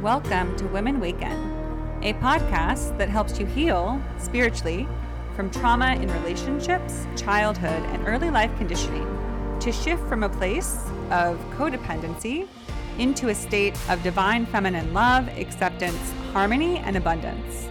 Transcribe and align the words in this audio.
Welcome 0.00 0.54
to 0.58 0.68
Women 0.68 1.00
Waken, 1.00 1.32
a 2.02 2.12
podcast 2.14 2.96
that 2.98 3.08
helps 3.08 3.40
you 3.40 3.46
heal 3.46 4.00
spiritually 4.18 4.86
from 5.34 5.50
trauma 5.50 5.96
in 5.96 6.08
relationships, 6.12 7.08
childhood, 7.16 7.82
and 7.86 8.06
early 8.06 8.30
life 8.30 8.56
conditioning 8.56 9.58
to 9.58 9.72
shift 9.72 10.06
from 10.08 10.22
a 10.22 10.28
place 10.28 10.76
of 11.10 11.40
codependency 11.56 12.46
into 12.98 13.30
a 13.30 13.34
state 13.34 13.76
of 13.90 14.00
divine 14.04 14.46
feminine 14.46 14.94
love, 14.94 15.26
acceptance, 15.36 16.12
harmony, 16.32 16.78
and 16.78 16.96
abundance. 16.96 17.66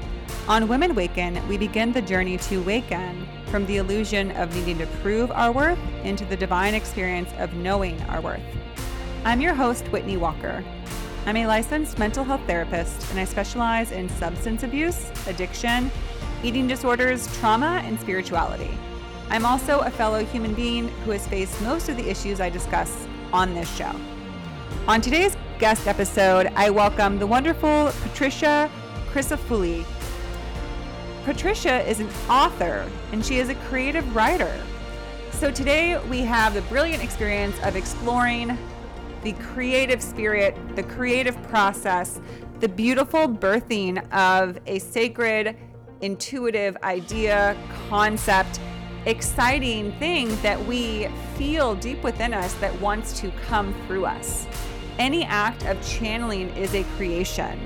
On 0.49 0.67
Women 0.67 0.93
Waken, 0.93 1.47
we 1.47 1.57
begin 1.57 1.93
the 1.93 2.01
journey 2.01 2.37
to 2.39 2.61
waken 2.63 3.25
from 3.51 3.65
the 3.65 3.77
illusion 3.77 4.31
of 4.37 4.55
needing 4.55 4.77
to 4.77 4.85
prove 5.03 5.29
our 5.31 5.51
worth 5.51 5.77
into 6.05 6.23
the 6.23 6.37
divine 6.37 6.73
experience 6.73 7.29
of 7.37 7.53
knowing 7.53 8.01
our 8.03 8.21
worth. 8.21 8.41
I'm 9.25 9.41
your 9.41 9.53
host, 9.53 9.85
Whitney 9.87 10.15
Walker. 10.15 10.63
I'm 11.25 11.35
a 11.35 11.45
licensed 11.45 11.99
mental 11.99 12.23
health 12.23 12.39
therapist 12.47 13.11
and 13.11 13.19
I 13.19 13.25
specialize 13.25 13.91
in 13.91 14.07
substance 14.07 14.63
abuse, 14.63 15.11
addiction, 15.27 15.91
eating 16.43 16.65
disorders, 16.65 17.27
trauma, 17.39 17.81
and 17.83 17.99
spirituality. 17.99 18.71
I'm 19.29 19.45
also 19.45 19.79
a 19.79 19.91
fellow 19.91 20.23
human 20.23 20.53
being 20.53 20.87
who 21.03 21.11
has 21.11 21.27
faced 21.27 21.61
most 21.61 21.89
of 21.89 21.97
the 21.97 22.09
issues 22.09 22.39
I 22.39 22.49
discuss 22.49 23.05
on 23.33 23.53
this 23.53 23.69
show. 23.75 23.93
On 24.87 25.01
today's 25.01 25.35
guest 25.59 25.87
episode, 25.87 26.47
I 26.55 26.69
welcome 26.69 27.19
the 27.19 27.27
wonderful 27.27 27.91
Patricia 28.01 28.71
Crisafulli. 29.11 29.85
Patricia 31.23 31.87
is 31.87 31.99
an 31.99 32.09
author 32.27 32.89
and 33.11 33.23
she 33.23 33.37
is 33.37 33.49
a 33.49 33.55
creative 33.69 34.15
writer. 34.15 34.51
So 35.33 35.51
today 35.51 35.99
we 36.09 36.21
have 36.21 36.55
the 36.55 36.63
brilliant 36.63 37.03
experience 37.03 37.55
of 37.63 37.75
exploring 37.75 38.57
the 39.21 39.33
creative 39.33 40.01
spirit, 40.01 40.57
the 40.75 40.81
creative 40.81 41.39
process, 41.43 42.19
the 42.59 42.67
beautiful 42.67 43.27
birthing 43.27 44.03
of 44.11 44.59
a 44.65 44.79
sacred, 44.79 45.55
intuitive 46.01 46.75
idea, 46.81 47.55
concept, 47.87 48.59
exciting 49.05 49.91
thing 49.99 50.35
that 50.41 50.59
we 50.65 51.07
feel 51.35 51.75
deep 51.75 52.01
within 52.03 52.33
us 52.33 52.55
that 52.55 52.73
wants 52.81 53.19
to 53.19 53.29
come 53.47 53.75
through 53.85 54.05
us. 54.05 54.47
Any 54.97 55.23
act 55.25 55.65
of 55.67 55.79
channeling 55.87 56.49
is 56.57 56.73
a 56.73 56.83
creation. 56.95 57.59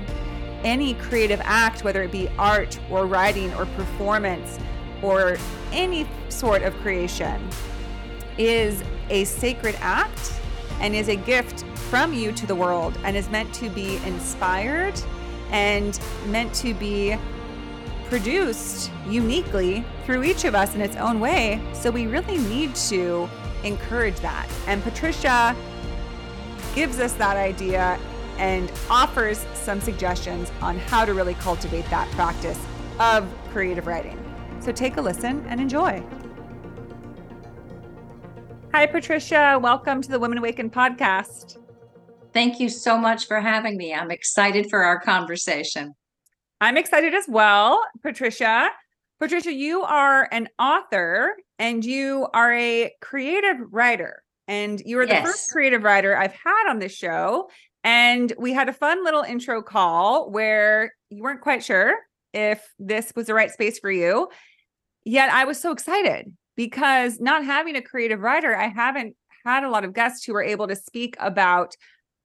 Any 0.64 0.94
creative 0.94 1.40
act, 1.44 1.84
whether 1.84 2.02
it 2.02 2.12
be 2.12 2.28
art 2.38 2.78
or 2.90 3.06
writing 3.06 3.52
or 3.54 3.66
performance 3.66 4.58
or 5.02 5.36
any 5.72 6.06
sort 6.28 6.62
of 6.62 6.74
creation, 6.78 7.48
is 8.38 8.82
a 9.10 9.24
sacred 9.24 9.76
act 9.80 10.32
and 10.80 10.94
is 10.94 11.08
a 11.08 11.16
gift 11.16 11.64
from 11.90 12.12
you 12.12 12.32
to 12.32 12.46
the 12.46 12.54
world 12.54 12.98
and 13.04 13.16
is 13.16 13.30
meant 13.30 13.52
to 13.54 13.70
be 13.70 13.96
inspired 14.04 14.94
and 15.50 16.00
meant 16.26 16.52
to 16.54 16.74
be 16.74 17.16
produced 18.08 18.90
uniquely 19.08 19.84
through 20.04 20.24
each 20.24 20.44
of 20.44 20.54
us 20.54 20.74
in 20.74 20.80
its 20.80 20.96
own 20.96 21.20
way. 21.20 21.60
So 21.72 21.90
we 21.90 22.06
really 22.06 22.38
need 22.38 22.74
to 22.76 23.28
encourage 23.64 24.18
that. 24.20 24.48
And 24.66 24.82
Patricia 24.82 25.56
gives 26.74 27.00
us 27.00 27.12
that 27.14 27.36
idea 27.36 27.98
and 28.38 28.72
offers 28.90 29.44
some 29.54 29.80
suggestions 29.80 30.50
on 30.60 30.78
how 30.78 31.04
to 31.04 31.14
really 31.14 31.34
cultivate 31.34 31.88
that 31.90 32.10
practice 32.12 32.58
of 32.98 33.28
creative 33.50 33.86
writing. 33.86 34.22
So 34.60 34.72
take 34.72 34.96
a 34.96 35.00
listen 35.00 35.44
and 35.48 35.60
enjoy. 35.60 36.04
Hi, 38.72 38.86
Patricia. 38.86 39.58
Welcome 39.62 40.02
to 40.02 40.10
the 40.10 40.18
Women 40.18 40.38
Awaken 40.38 40.70
podcast. 40.70 41.56
Thank 42.32 42.60
you 42.60 42.68
so 42.68 42.98
much 42.98 43.26
for 43.26 43.40
having 43.40 43.78
me. 43.78 43.94
I'm 43.94 44.10
excited 44.10 44.66
for 44.68 44.84
our 44.84 45.00
conversation. 45.00 45.94
I'm 46.60 46.76
excited 46.76 47.14
as 47.14 47.24
well, 47.28 47.80
Patricia. 48.02 48.68
Patricia, 49.18 49.52
you 49.52 49.82
are 49.82 50.28
an 50.30 50.48
author 50.58 51.36
and 51.58 51.82
you 51.84 52.28
are 52.34 52.52
a 52.52 52.92
creative 53.00 53.56
writer. 53.70 54.22
And 54.48 54.80
you 54.84 54.98
are 54.98 55.06
the 55.06 55.14
yes. 55.14 55.26
first 55.26 55.50
creative 55.50 55.82
writer 55.82 56.16
I've 56.16 56.34
had 56.34 56.68
on 56.68 56.78
this 56.78 56.92
show. 56.92 57.48
And 57.86 58.32
we 58.36 58.52
had 58.52 58.68
a 58.68 58.72
fun 58.72 59.04
little 59.04 59.22
intro 59.22 59.62
call 59.62 60.28
where 60.28 60.92
you 61.08 61.22
weren't 61.22 61.40
quite 61.40 61.62
sure 61.62 61.94
if 62.32 62.60
this 62.80 63.12
was 63.14 63.28
the 63.28 63.34
right 63.34 63.52
space 63.52 63.78
for 63.78 63.92
you. 63.92 64.28
Yet 65.04 65.30
I 65.30 65.44
was 65.44 65.60
so 65.60 65.70
excited 65.70 66.36
because 66.56 67.20
not 67.20 67.44
having 67.44 67.76
a 67.76 67.80
creative 67.80 68.22
writer, 68.22 68.56
I 68.56 68.66
haven't 68.66 69.14
had 69.44 69.62
a 69.62 69.70
lot 69.70 69.84
of 69.84 69.92
guests 69.94 70.24
who 70.24 70.32
were 70.32 70.42
able 70.42 70.66
to 70.66 70.74
speak 70.74 71.14
about 71.20 71.76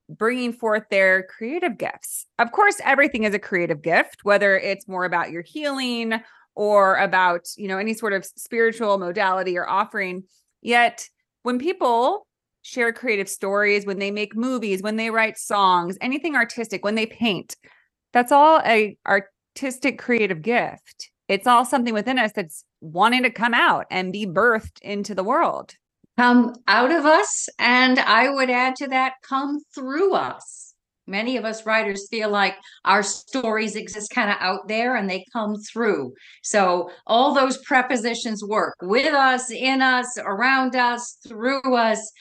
bringing 0.10 0.52
forth 0.52 0.86
their 0.90 1.28
creative 1.28 1.78
gifts. 1.78 2.26
Of 2.40 2.52
course, 2.52 2.82
everything 2.84 3.24
is 3.24 3.36
a 3.36 3.40
creative 3.40 3.84
gift, 3.84 4.22
whether 4.24 4.58
it's 4.58 4.88
more 4.88 5.06
about 5.06 5.30
your 5.30 5.44
healing 5.44 6.22
or 6.56 6.96
about, 6.96 7.46
you 7.56 7.68
know, 7.68 7.78
any 7.78 7.94
sort 7.94 8.14
of 8.14 8.26
spiritual 8.26 8.98
modality 8.98 9.60
or 9.60 9.70
offering. 9.70 10.24
Yet, 10.64 11.08
when 11.44 11.60
people 11.60 12.26
share 12.62 12.94
creative 12.94 13.30
stories, 13.30 13.86
when 13.86 14.00
they 14.00 14.12
make 14.12 14.36
movies, 14.36 14.82
when 14.82 14.96
they 14.96 15.10
write 15.10 15.38
songs, 15.38 15.98
anything 16.02 16.36
artistic, 16.36 16.84
when 16.84 16.96
they 16.96 17.06
paint, 17.06 17.56
that's 18.14 18.32
all 18.32 18.62
a 18.66 18.98
artistic 19.08 20.00
creative 20.00 20.42
gift. 20.42 21.10
It's 21.28 21.48
all 21.48 21.64
something 21.66 21.94
within 21.94 22.20
us 22.20 22.34
that's 22.34 22.66
wanting 22.82 23.24
to 23.24 23.30
come 23.30 23.54
out 23.54 23.86
and 23.90 24.12
be 24.12 24.26
birthed 24.26 24.82
into 24.82 25.16
the 25.16 25.24
world. 25.24 25.76
Come 26.18 26.56
out 26.68 26.92
of 26.92 27.06
us. 27.06 27.48
And 27.58 28.00
I 28.00 28.30
would 28.30 28.50
add 28.50 28.76
to 28.78 28.88
that, 28.88 29.14
come 29.24 29.60
through 29.74 30.14
us. 30.14 30.74
Many 31.08 31.36
of 31.38 31.46
us 31.46 31.66
writers 31.66 32.08
feel 32.10 32.30
like 32.30 32.56
our 32.86 33.02
stories 33.02 33.76
exist 33.76 34.12
kind 34.14 34.30
of 34.30 34.38
out 34.40 34.68
there 34.68 34.96
and 34.96 35.10
they 35.10 35.26
come 35.34 35.56
through. 35.58 36.14
So 36.44 36.92
all 37.08 37.34
those 37.34 37.58
prepositions 37.60 38.44
work 38.44 38.76
with 38.82 39.14
us, 39.14 39.52
in 39.52 39.82
us, 39.82 40.18
around 40.18 40.76
us, 40.76 41.18
through 41.28 41.76
us. 41.76 42.12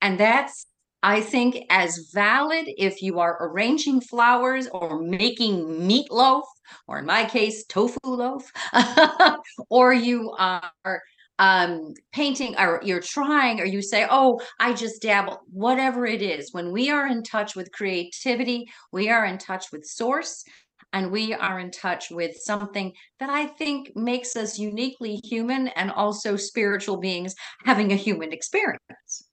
And 0.00 0.18
that's 0.18 0.66
I 1.02 1.22
think 1.22 1.64
as 1.70 2.10
valid 2.12 2.66
if 2.76 3.00
you 3.00 3.20
are 3.20 3.38
arranging 3.40 4.02
flowers 4.02 4.68
or 4.68 5.00
making 5.00 5.64
meatloaf, 5.88 6.42
or 6.86 6.98
in 6.98 7.06
my 7.06 7.24
case, 7.24 7.64
tofu 7.64 7.98
loaf, 8.04 8.52
or 9.70 9.94
you 9.94 10.34
are 10.38 11.02
um, 11.38 11.94
painting 12.12 12.54
or 12.58 12.82
you're 12.84 13.00
trying 13.00 13.60
or 13.60 13.64
you 13.64 13.80
say, 13.80 14.06
oh, 14.10 14.40
I 14.58 14.74
just 14.74 15.00
dabble, 15.00 15.40
whatever 15.50 16.04
it 16.04 16.20
is. 16.20 16.52
When 16.52 16.70
we 16.70 16.90
are 16.90 17.06
in 17.06 17.22
touch 17.22 17.56
with 17.56 17.72
creativity, 17.72 18.66
we 18.92 19.08
are 19.08 19.24
in 19.24 19.38
touch 19.38 19.72
with 19.72 19.86
source 19.86 20.44
and 20.92 21.10
we 21.10 21.32
are 21.32 21.58
in 21.58 21.70
touch 21.70 22.10
with 22.10 22.36
something 22.36 22.92
that 23.20 23.30
I 23.30 23.46
think 23.46 23.96
makes 23.96 24.36
us 24.36 24.58
uniquely 24.58 25.18
human 25.24 25.68
and 25.68 25.90
also 25.90 26.36
spiritual 26.36 26.98
beings 26.98 27.34
having 27.64 27.92
a 27.92 27.96
human 27.96 28.34
experience. 28.34 29.29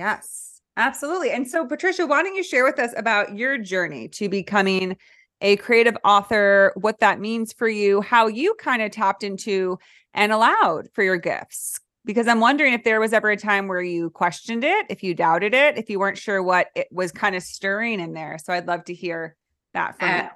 Yes. 0.00 0.62
Absolutely. 0.78 1.30
And 1.30 1.46
so, 1.46 1.66
Patricia, 1.66 2.06
why 2.06 2.22
don't 2.22 2.34
you 2.34 2.42
share 2.42 2.64
with 2.64 2.78
us 2.78 2.94
about 2.96 3.36
your 3.36 3.58
journey 3.58 4.08
to 4.08 4.30
becoming 4.30 4.96
a 5.42 5.56
creative 5.56 5.94
author, 6.04 6.72
what 6.74 7.00
that 7.00 7.20
means 7.20 7.52
for 7.52 7.68
you, 7.68 8.00
how 8.00 8.26
you 8.26 8.54
kind 8.54 8.80
of 8.80 8.90
tapped 8.90 9.22
into 9.22 9.78
and 10.14 10.32
allowed 10.32 10.88
for 10.94 11.04
your 11.04 11.18
gifts? 11.18 11.80
Because 12.06 12.28
I'm 12.28 12.40
wondering 12.40 12.72
if 12.72 12.82
there 12.82 12.98
was 12.98 13.12
ever 13.12 13.28
a 13.28 13.36
time 13.36 13.68
where 13.68 13.82
you 13.82 14.08
questioned 14.08 14.64
it, 14.64 14.86
if 14.88 15.02
you 15.02 15.14
doubted 15.14 15.52
it, 15.52 15.76
if 15.76 15.90
you 15.90 15.98
weren't 15.98 16.16
sure 16.16 16.42
what 16.42 16.68
it 16.74 16.88
was 16.90 17.12
kind 17.12 17.36
of 17.36 17.42
stirring 17.42 18.00
in 18.00 18.14
there. 18.14 18.38
So, 18.42 18.54
I'd 18.54 18.66
love 18.66 18.84
to 18.86 18.94
hear 18.94 19.36
that 19.74 19.98
from 19.98 20.08
uh, 20.08 20.22
you. 20.22 20.28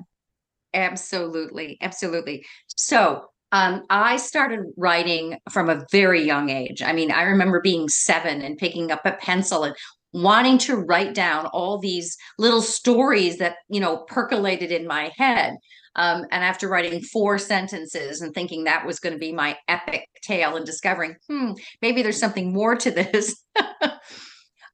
Absolutely. 0.75 1.78
Absolutely. 1.81 2.44
So, 2.66 3.31
um, 3.54 3.84
I 3.88 4.16
started 4.16 4.65
writing 4.76 5.38
from 5.48 5.70
a 5.70 5.87
very 5.92 6.20
young 6.25 6.50
age. 6.50 6.82
I 6.82 6.93
mean, 6.93 7.12
I 7.12 7.23
remember 7.23 7.61
being 7.61 7.88
seven 7.88 8.43
and 8.43 8.58
picking 8.58 8.90
up 8.90 9.02
a 9.06 9.12
pencil 9.12 9.62
and 9.62 9.76
wanting 10.12 10.58
to 10.58 10.76
write 10.76 11.14
down 11.14 11.46
all 11.46 11.79
these 11.79 12.17
little 12.37 12.62
stories 12.62 13.38
that 13.38 13.56
you 13.69 13.79
know 13.79 13.99
percolated 14.08 14.73
in 14.73 14.88
my 14.88 15.12
head. 15.17 15.55
Um, 15.94 16.25
and 16.32 16.43
after 16.43 16.69
writing 16.69 17.00
four 17.00 17.38
sentences 17.38 18.20
and 18.20 18.34
thinking 18.34 18.64
that 18.64 18.84
was 18.84 18.99
going 18.99 19.12
to 19.12 19.19
be 19.20 19.32
my 19.32 19.56
epic 19.69 20.08
tale 20.23 20.56
and 20.56 20.67
discovering 20.67 21.14
hmm 21.29 21.52
maybe 21.81 22.02
there's 22.02 22.19
something 22.19 22.52
more 22.52 22.75
to 22.75 22.90
this. 22.90 23.40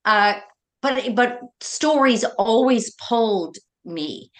Uh, 0.06 0.32
but 0.80 1.14
but 1.14 1.40
stories 1.60 2.24
always 2.38 2.94
pulled 3.06 3.58
me. 3.84 4.30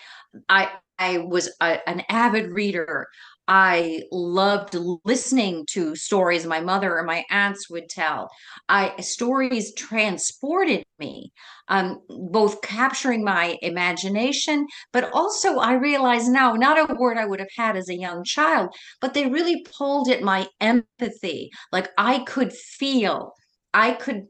I 0.49 0.71
i 0.99 1.19
was 1.19 1.51
a, 1.61 1.87
an 1.89 2.03
avid 2.09 2.51
reader 2.51 3.09
I 3.53 4.05
loved 4.13 4.77
listening 5.05 5.67
to 5.71 5.97
stories 5.97 6.47
my 6.47 6.61
mother 6.61 6.97
or 6.97 7.03
my 7.03 7.25
aunts 7.31 7.69
would 7.69 7.89
tell. 7.89 8.31
I 8.69 8.95
stories 9.01 9.75
transported 9.75 10.85
me, 11.01 11.33
um, 11.67 12.01
both 12.09 12.63
capturing 12.63 13.25
my 13.25 13.59
imagination, 13.61 14.69
but 14.93 15.11
also 15.13 15.57
I 15.59 15.73
realize 15.73 16.29
now, 16.29 16.53
not 16.53 16.79
a 16.79 16.95
word 16.95 17.19
I 17.19 17.27
would 17.27 17.41
have 17.41 17.49
had 17.57 17.77
as 17.77 17.89
a 17.89 17.99
young 17.99 18.23
child, 18.23 18.73
but 19.01 19.15
they 19.15 19.27
really 19.27 19.67
pulled 19.77 20.09
at 20.09 20.23
my 20.23 20.47
empathy. 20.61 21.51
Like 21.73 21.91
I 21.99 22.21
could 22.21 22.53
feel, 22.53 23.33
I 23.75 23.93
could 23.93 24.29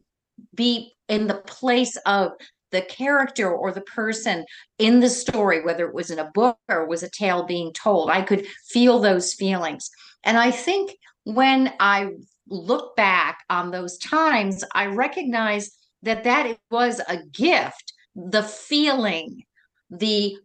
be 0.54 0.94
in 1.10 1.26
the 1.26 1.42
place 1.46 1.98
of 2.06 2.32
the 2.70 2.82
character 2.82 3.50
or 3.50 3.72
the 3.72 3.80
person 3.82 4.44
in 4.78 5.00
the 5.00 5.08
story, 5.08 5.62
whether 5.62 5.86
it 5.86 5.94
was 5.94 6.10
in 6.10 6.18
a 6.18 6.30
book 6.32 6.58
or 6.68 6.86
was 6.86 7.02
a 7.02 7.10
tale 7.10 7.44
being 7.44 7.72
told. 7.72 8.10
I 8.10 8.22
could 8.22 8.46
feel 8.68 8.98
those 8.98 9.34
feelings. 9.34 9.90
And 10.24 10.36
I 10.36 10.50
think 10.50 10.96
when 11.24 11.72
I 11.80 12.10
look 12.48 12.96
back 12.96 13.44
on 13.48 13.70
those 13.70 13.98
times, 13.98 14.64
I 14.74 14.86
recognize 14.86 15.70
that 16.02 16.24
that 16.24 16.56
was 16.70 17.00
a 17.08 17.18
gift. 17.32 17.92
The 18.16 18.42
feeling, 18.42 19.44
the 19.90 20.36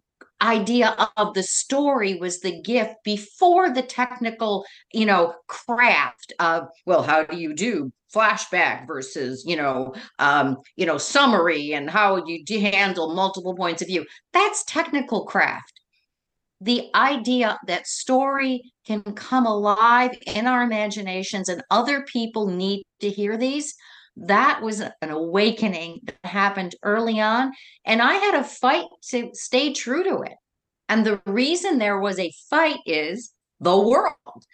idea 0.41 0.95
of 1.17 1.33
the 1.33 1.43
story 1.43 2.15
was 2.15 2.39
the 2.39 2.61
gift 2.61 2.95
before 3.03 3.69
the 3.69 3.81
technical 3.81 4.65
you 4.93 5.05
know 5.05 5.33
craft 5.47 6.33
of 6.39 6.67
well 6.85 7.01
how 7.01 7.23
do 7.23 7.37
you 7.37 7.53
do 7.53 7.91
flashback 8.15 8.87
versus 8.87 9.43
you 9.45 9.55
know 9.55 9.93
um 10.19 10.57
you 10.77 10.85
know 10.85 10.97
summary 10.97 11.73
and 11.73 11.89
how 11.89 12.23
you 12.25 12.43
handle 12.59 13.13
multiple 13.13 13.55
points 13.55 13.81
of 13.81 13.87
view. 13.87 14.05
That's 14.33 14.63
technical 14.63 15.25
craft. 15.25 15.81
The 16.61 16.89
idea 16.95 17.59
that 17.67 17.85
story 17.85 18.73
can 18.87 19.01
come 19.01 19.45
alive 19.45 20.17
in 20.25 20.47
our 20.47 20.63
imaginations 20.63 21.49
and 21.49 21.61
other 21.69 22.03
people 22.03 22.47
need 22.47 22.83
to 23.01 23.09
hear 23.09 23.37
these 23.37 23.75
that 24.17 24.61
was 24.61 24.79
an 24.79 25.09
awakening 25.09 26.01
that 26.05 26.29
happened 26.29 26.75
early 26.83 27.19
on. 27.19 27.53
And 27.85 28.01
I 28.01 28.13
had 28.13 28.35
a 28.35 28.43
fight 28.43 28.85
to 29.09 29.31
stay 29.33 29.73
true 29.73 30.03
to 30.03 30.21
it. 30.21 30.33
And 30.87 31.05
the 31.05 31.21
reason 31.25 31.77
there 31.77 31.99
was 31.99 32.19
a 32.19 32.33
fight 32.49 32.79
is 32.85 33.31
the 33.59 33.77
world, 33.77 34.13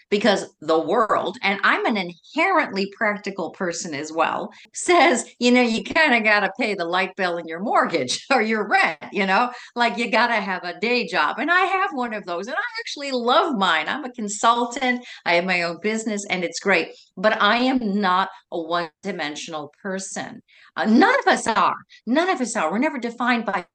because 0.09 0.45
the 0.61 0.79
world, 0.79 1.37
and 1.41 1.59
I'm 1.63 1.85
an 1.85 1.97
inherently 1.97 2.91
practical 2.95 3.49
person 3.51 3.95
as 3.95 4.11
well, 4.11 4.51
says, 4.73 5.25
you 5.39 5.51
know, 5.51 5.61
you 5.61 5.83
kind 5.83 6.13
of 6.13 6.23
got 6.23 6.41
to 6.41 6.51
pay 6.59 6.75
the 6.75 6.85
light 6.85 7.15
bill 7.15 7.37
and 7.37 7.49
your 7.49 7.59
mortgage 7.59 8.25
or 8.31 8.41
your 8.41 8.67
rent, 8.67 8.99
you 9.11 9.25
know, 9.25 9.51
like 9.75 9.97
you 9.97 10.11
got 10.11 10.27
to 10.27 10.35
have 10.35 10.63
a 10.63 10.79
day 10.79 11.07
job. 11.07 11.39
And 11.39 11.49
I 11.49 11.61
have 11.61 11.91
one 11.93 12.13
of 12.13 12.25
those, 12.25 12.47
and 12.47 12.55
I 12.55 12.79
actually 12.79 13.11
love 13.11 13.55
mine. 13.57 13.87
I'm 13.87 14.05
a 14.05 14.11
consultant, 14.11 15.03
I 15.25 15.33
have 15.33 15.45
my 15.45 15.63
own 15.63 15.79
business, 15.81 16.25
and 16.29 16.43
it's 16.43 16.59
great. 16.59 16.89
But 17.17 17.41
I 17.41 17.57
am 17.57 17.99
not 17.99 18.29
a 18.51 18.61
one 18.61 18.89
dimensional 19.01 19.73
person. 19.81 20.41
Uh, 20.75 20.85
none 20.85 21.19
of 21.19 21.27
us 21.27 21.47
are. 21.47 21.75
None 22.05 22.29
of 22.29 22.39
us 22.39 22.55
are. 22.55 22.71
We're 22.71 22.77
never 22.77 22.99
defined 22.99 23.45
by 23.45 23.65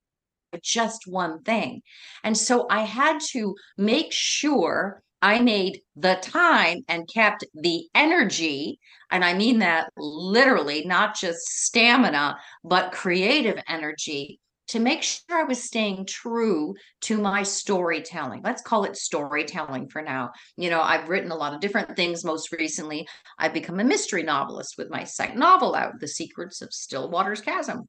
just 0.62 1.02
one 1.06 1.42
thing. 1.42 1.82
And 2.22 2.36
so 2.36 2.66
I 2.70 2.82
had 2.82 3.20
to 3.32 3.54
make 3.76 4.12
sure 4.12 5.02
I 5.22 5.40
made 5.40 5.80
the 5.96 6.18
time 6.20 6.84
and 6.88 7.08
kept 7.12 7.44
the 7.54 7.86
energy. 7.94 8.78
And 9.10 9.24
I 9.24 9.34
mean 9.34 9.60
that 9.60 9.90
literally, 9.96 10.84
not 10.84 11.16
just 11.16 11.40
stamina, 11.64 12.38
but 12.64 12.92
creative 12.92 13.62
energy 13.68 14.40
to 14.68 14.80
make 14.80 15.02
sure 15.02 15.22
I 15.30 15.44
was 15.44 15.62
staying 15.62 16.06
true 16.06 16.74
to 17.02 17.18
my 17.18 17.42
storytelling. 17.44 18.42
Let's 18.44 18.62
call 18.62 18.84
it 18.84 18.96
storytelling 18.96 19.88
for 19.88 20.02
now. 20.02 20.32
You 20.56 20.70
know, 20.70 20.80
I've 20.80 21.08
written 21.08 21.30
a 21.30 21.36
lot 21.36 21.54
of 21.54 21.60
different 21.60 21.94
things. 21.94 22.24
Most 22.24 22.50
recently, 22.52 23.06
I've 23.38 23.54
become 23.54 23.78
a 23.78 23.84
mystery 23.84 24.24
novelist 24.24 24.74
with 24.76 24.90
my 24.90 25.04
second 25.04 25.38
novel 25.38 25.74
out, 25.74 26.00
The 26.00 26.08
Secrets 26.08 26.62
of 26.62 26.72
Stillwater's 26.72 27.40
Chasm. 27.40 27.88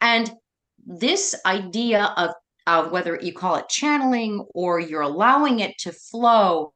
And 0.00 0.32
this 0.86 1.34
idea 1.44 2.12
of 2.16 2.30
of 2.66 2.90
whether 2.90 3.18
you 3.20 3.32
call 3.32 3.56
it 3.56 3.68
channeling 3.68 4.44
or 4.54 4.80
you're 4.80 5.02
allowing 5.02 5.60
it 5.60 5.76
to 5.78 5.92
flow 5.92 6.72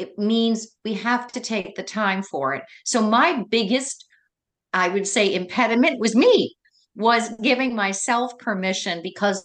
it 0.00 0.18
means 0.18 0.76
we 0.82 0.94
have 0.94 1.30
to 1.30 1.40
take 1.40 1.76
the 1.76 1.82
time 1.82 2.22
for 2.22 2.54
it. 2.54 2.62
So 2.84 3.02
my 3.02 3.44
biggest 3.50 4.06
i 4.72 4.88
would 4.88 5.06
say 5.06 5.34
impediment 5.34 5.98
was 5.98 6.14
me 6.14 6.54
was 6.94 7.30
giving 7.42 7.74
myself 7.74 8.38
permission 8.38 9.00
because 9.02 9.44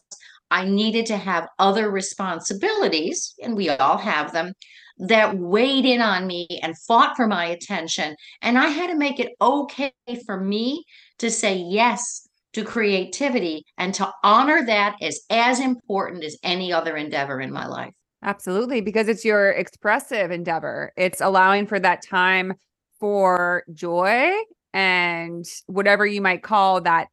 i 0.52 0.64
needed 0.64 1.06
to 1.08 1.18
have 1.18 1.48
other 1.58 1.90
responsibilities 1.90 3.34
and 3.42 3.56
we 3.56 3.70
all 3.70 3.98
have 3.98 4.32
them 4.34 4.54
that 5.00 5.36
weighed 5.38 5.84
in 5.84 6.00
on 6.00 6.28
me 6.28 6.48
and 6.62 6.78
fought 6.88 7.18
for 7.18 7.28
my 7.28 7.46
attention. 7.46 8.16
And 8.42 8.58
i 8.58 8.68
had 8.68 8.92
to 8.92 8.96
make 8.96 9.20
it 9.20 9.34
okay 9.42 9.94
for 10.26 10.40
me 10.40 10.86
to 11.20 11.32
say 11.32 11.56
yes 11.56 12.25
to 12.56 12.64
creativity 12.64 13.66
and 13.78 13.94
to 13.94 14.10
honor 14.24 14.66
that 14.66 14.96
as 15.02 15.20
as 15.30 15.60
important 15.60 16.24
as 16.24 16.38
any 16.42 16.72
other 16.72 16.96
endeavor 16.96 17.42
in 17.42 17.52
my 17.52 17.68
life. 17.68 17.94
Absolutely, 18.24 18.80
because 18.80 19.10
it's 19.10 19.26
your 19.26 19.52
expressive 19.52 20.32
endeavor. 20.32 20.94
It's 20.96 21.20
allowing 21.20 21.68
for 21.68 21.82
that 21.82 22.02
time 22.02 22.54
for 22.98 23.64
joy 23.74 24.32
and 24.74 25.46
whatever 25.68 26.06
you 26.06 26.22
might 26.22 26.44
call 26.44 26.80
that 26.82 27.10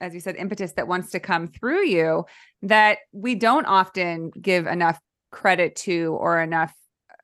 as 0.00 0.14
you 0.14 0.20
said 0.20 0.36
impetus 0.36 0.74
that 0.74 0.86
wants 0.86 1.10
to 1.10 1.18
come 1.18 1.48
through 1.48 1.84
you 1.84 2.24
that 2.62 2.98
we 3.10 3.34
don't 3.34 3.66
often 3.66 4.30
give 4.40 4.68
enough 4.68 5.00
credit 5.32 5.74
to 5.74 6.16
or 6.20 6.40
enough 6.40 6.72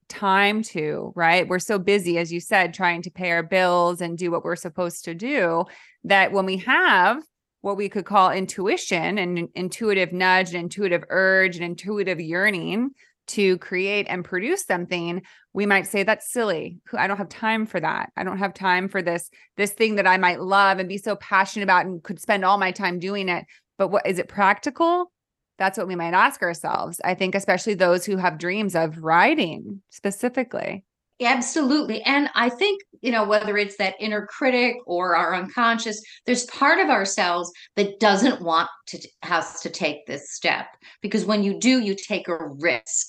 time 0.08 0.62
to, 0.62 1.12
right? 1.14 1.46
We're 1.46 1.60
so 1.60 1.78
busy, 1.78 2.18
as 2.18 2.32
you 2.32 2.40
said, 2.40 2.74
trying 2.74 3.02
to 3.02 3.10
pay 3.12 3.30
our 3.30 3.44
bills 3.44 4.00
and 4.00 4.18
do 4.18 4.32
what 4.32 4.42
we're 4.42 4.56
supposed 4.56 5.04
to 5.04 5.14
do 5.14 5.66
that 6.02 6.32
when 6.32 6.46
we 6.46 6.56
have 6.58 7.22
what 7.60 7.76
we 7.76 7.88
could 7.88 8.04
call 8.04 8.30
intuition 8.30 9.18
and 9.18 9.48
intuitive 9.54 10.12
nudge 10.12 10.48
and 10.48 10.64
intuitive 10.64 11.04
urge 11.08 11.56
and 11.56 11.64
intuitive 11.64 12.20
yearning 12.20 12.90
to 13.26 13.58
create 13.58 14.06
and 14.08 14.24
produce 14.24 14.64
something 14.64 15.22
we 15.52 15.66
might 15.66 15.86
say 15.86 16.02
that's 16.02 16.32
silly. 16.32 16.78
I 16.96 17.06
don't 17.06 17.16
have 17.16 17.28
time 17.28 17.66
for 17.66 17.80
that. 17.80 18.10
I 18.16 18.24
don't 18.24 18.38
have 18.38 18.54
time 18.54 18.88
for 18.88 19.02
this 19.02 19.30
this 19.56 19.72
thing 19.72 19.96
that 19.96 20.06
i 20.06 20.16
might 20.16 20.40
love 20.40 20.78
and 20.78 20.88
be 20.88 20.98
so 20.98 21.16
passionate 21.16 21.64
about 21.64 21.86
and 21.86 22.02
could 22.02 22.20
spend 22.20 22.44
all 22.44 22.58
my 22.58 22.72
time 22.72 22.98
doing 22.98 23.28
it. 23.28 23.46
But 23.78 23.88
what 23.88 24.06
is 24.06 24.18
it 24.18 24.28
practical? 24.28 25.12
That's 25.58 25.76
what 25.76 25.88
we 25.88 25.96
might 25.96 26.14
ask 26.14 26.42
ourselves. 26.42 27.00
I 27.04 27.14
think 27.14 27.34
especially 27.34 27.74
those 27.74 28.04
who 28.06 28.16
have 28.16 28.38
dreams 28.38 28.74
of 28.74 28.98
writing 28.98 29.82
specifically 29.90 30.84
Absolutely. 31.20 32.02
And 32.02 32.30
I 32.34 32.48
think, 32.48 32.80
you 33.02 33.12
know, 33.12 33.24
whether 33.24 33.58
it's 33.58 33.76
that 33.76 33.94
inner 34.00 34.26
critic 34.26 34.76
or 34.86 35.14
our 35.16 35.34
unconscious, 35.34 36.00
there's 36.24 36.46
part 36.46 36.78
of 36.78 36.88
ourselves 36.88 37.52
that 37.76 38.00
doesn't 38.00 38.40
want 38.40 38.70
to 38.88 39.08
has 39.22 39.60
to 39.60 39.70
take 39.70 40.06
this 40.06 40.32
step. 40.32 40.66
Because 41.02 41.26
when 41.26 41.42
you 41.42 41.58
do, 41.58 41.80
you 41.80 41.94
take 41.94 42.28
a 42.28 42.38
risk. 42.58 43.08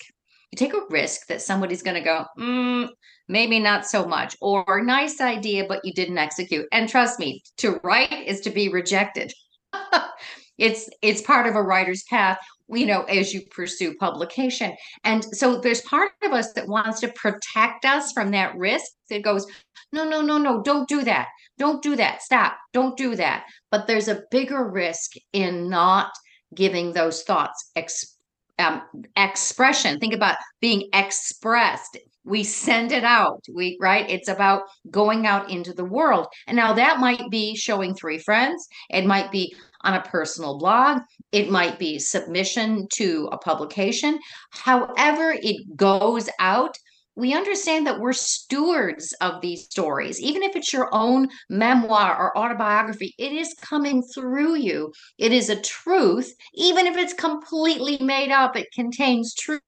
You 0.51 0.57
take 0.57 0.73
a 0.73 0.85
risk 0.89 1.27
that 1.27 1.41
somebody's 1.41 1.83
going 1.83 1.95
to 1.95 2.01
go, 2.03 2.25
mm, 2.37 2.89
maybe 3.29 3.59
not 3.59 3.85
so 3.87 4.05
much, 4.05 4.35
or 4.41 4.81
nice 4.83 5.21
idea, 5.21 5.65
but 5.65 5.85
you 5.85 5.93
didn't 5.93 6.17
execute. 6.17 6.65
And 6.73 6.89
trust 6.89 7.19
me, 7.19 7.41
to 7.57 7.79
write 7.83 8.27
is 8.27 8.41
to 8.41 8.49
be 8.49 8.67
rejected. 8.67 9.31
it's 10.57 10.89
it's 11.01 11.21
part 11.21 11.47
of 11.47 11.55
a 11.55 11.63
writer's 11.63 12.03
path 12.09 12.37
you 12.71 12.85
know, 12.85 13.03
as 13.03 13.33
you 13.33 13.41
pursue 13.51 13.95
publication. 13.95 14.75
And 15.03 15.23
so 15.23 15.59
there's 15.59 15.81
part 15.81 16.11
of 16.23 16.31
us 16.31 16.53
that 16.53 16.67
wants 16.67 16.99
to 17.01 17.09
protect 17.09 17.85
us 17.85 18.11
from 18.11 18.31
that 18.31 18.55
risk 18.57 18.91
that 19.09 19.23
goes, 19.23 19.45
no, 19.91 20.07
no, 20.07 20.21
no, 20.21 20.37
no, 20.37 20.61
don't 20.61 20.87
do 20.87 21.03
that. 21.03 21.27
Don't 21.57 21.83
do 21.83 21.95
that. 21.95 22.21
Stop. 22.21 22.57
Don't 22.73 22.97
do 22.97 23.15
that. 23.15 23.45
But 23.71 23.87
there's 23.87 24.07
a 24.07 24.23
bigger 24.31 24.67
risk 24.67 25.13
in 25.33 25.69
not 25.69 26.11
giving 26.55 26.93
those 26.93 27.23
thoughts 27.23 27.71
ex- 27.75 28.17
um, 28.59 28.81
expression. 29.15 29.99
Think 29.99 30.13
about 30.13 30.37
being 30.59 30.89
expressed. 30.93 31.97
We 32.23 32.43
send 32.43 32.91
it 32.91 33.03
out. 33.03 33.43
We 33.51 33.77
right. 33.81 34.09
It's 34.09 34.27
about 34.27 34.63
going 34.89 35.25
out 35.25 35.49
into 35.49 35.73
the 35.73 35.85
world. 35.85 36.27
And 36.47 36.55
now 36.55 36.73
that 36.73 36.99
might 36.99 37.29
be 37.31 37.55
showing 37.55 37.95
three 37.95 38.19
friends. 38.19 38.67
It 38.89 39.05
might 39.05 39.31
be 39.31 39.55
on 39.83 39.93
a 39.95 40.01
personal 40.01 40.57
blog. 40.57 41.01
It 41.31 41.49
might 41.49 41.79
be 41.79 41.99
submission 41.99 42.87
to 42.93 43.29
a 43.31 43.37
publication. 43.37 44.19
However, 44.51 45.35
it 45.41 45.75
goes 45.75 46.29
out, 46.39 46.75
we 47.15 47.33
understand 47.33 47.85
that 47.87 47.99
we're 47.99 48.13
stewards 48.13 49.13
of 49.19 49.41
these 49.41 49.65
stories. 49.65 50.19
Even 50.21 50.43
if 50.43 50.55
it's 50.55 50.71
your 50.71 50.89
own 50.93 51.27
memoir 51.49 52.17
or 52.17 52.37
autobiography, 52.37 53.13
it 53.17 53.33
is 53.33 53.53
coming 53.61 54.01
through 54.01 54.55
you. 54.55 54.93
It 55.17 55.33
is 55.33 55.49
a 55.49 55.59
truth, 55.61 56.33
even 56.53 56.87
if 56.87 56.95
it's 56.97 57.13
completely 57.13 57.97
made 57.99 58.31
up, 58.31 58.55
it 58.55 58.71
contains 58.73 59.35
truth 59.35 59.61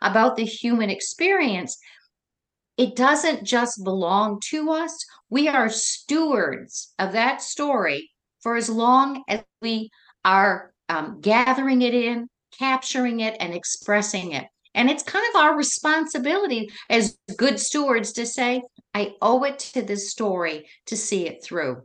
about 0.00 0.36
the 0.36 0.44
human 0.44 0.88
experience. 0.88 1.76
It 2.78 2.96
doesn't 2.96 3.44
just 3.44 3.84
belong 3.84 4.40
to 4.50 4.70
us. 4.70 4.96
We 5.28 5.48
are 5.48 5.68
stewards 5.68 6.94
of 6.98 7.12
that 7.12 7.42
story 7.42 8.10
for 8.46 8.54
as 8.54 8.68
long 8.68 9.24
as 9.26 9.42
we 9.60 9.90
are 10.24 10.72
um, 10.88 11.18
gathering 11.20 11.82
it 11.82 11.92
in, 11.92 12.28
capturing 12.56 13.18
it, 13.18 13.36
and 13.40 13.52
expressing 13.52 14.34
it. 14.34 14.46
And 14.72 14.88
it's 14.88 15.02
kind 15.02 15.24
of 15.34 15.40
our 15.42 15.56
responsibility 15.56 16.70
as 16.88 17.18
good 17.36 17.58
stewards 17.58 18.12
to 18.12 18.24
say, 18.24 18.62
I 18.94 19.14
owe 19.20 19.42
it 19.42 19.58
to 19.74 19.82
this 19.82 20.12
story 20.12 20.68
to 20.86 20.96
see 20.96 21.26
it 21.26 21.42
through. 21.42 21.82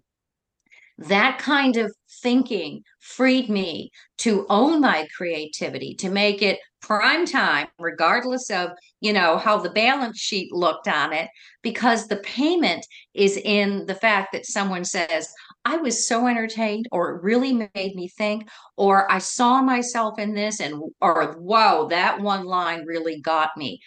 That 1.00 1.39
kind 1.39 1.77
of 1.77 1.91
thinking 2.22 2.84
freed 3.00 3.50
me 3.50 3.89
to 4.20 4.46
own 4.48 4.82
my 4.82 5.08
creativity, 5.18 5.96
to 5.96 6.12
make 6.12 6.44
it 6.44 6.60
prime 6.80 7.25
time, 7.25 7.70
regardless 7.80 8.51
of, 8.51 8.70
you 9.00 9.13
know, 9.13 9.38
how 9.38 9.58
the 9.58 9.72
balance 9.72 10.20
sheet 10.20 10.51
looked 10.51 10.88
on 10.88 11.12
it, 11.12 11.27
because 11.63 12.08
the 12.08 12.18
payment 12.18 12.86
is 13.15 13.38
in 13.38 13.88
the 13.88 13.96
fact 13.96 14.32
that 14.34 14.46
someone 14.46 14.86
says, 14.86 15.34
I 15.63 15.77
was 15.77 16.08
so 16.08 16.27
entertained, 16.27 16.88
or 16.91 17.12
it 17.12 17.24
really 17.24 17.53
made 17.53 17.96
me 17.96 18.08
think, 18.08 18.50
or 18.77 19.12
I 19.12 19.20
saw 19.20 19.62
myself 19.62 20.18
in 20.18 20.34
this, 20.34 20.60
and 20.60 20.82
or 21.00 21.34
whoa, 21.39 21.88
that 21.89 22.20
one 22.20 22.46
line 22.46 22.86
really 22.86 23.22
got 23.22 23.51
me. 23.58 23.80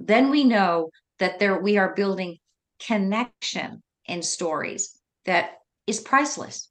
Then 0.00 0.30
we 0.30 0.44
know 0.44 0.90
that 1.18 1.38
there 1.38 1.60
we 1.60 1.76
are 1.76 1.94
building 1.94 2.38
connection 2.80 3.82
in 4.06 4.22
stories 4.22 4.98
that 5.26 5.58
is 5.86 6.00
priceless. 6.00 6.70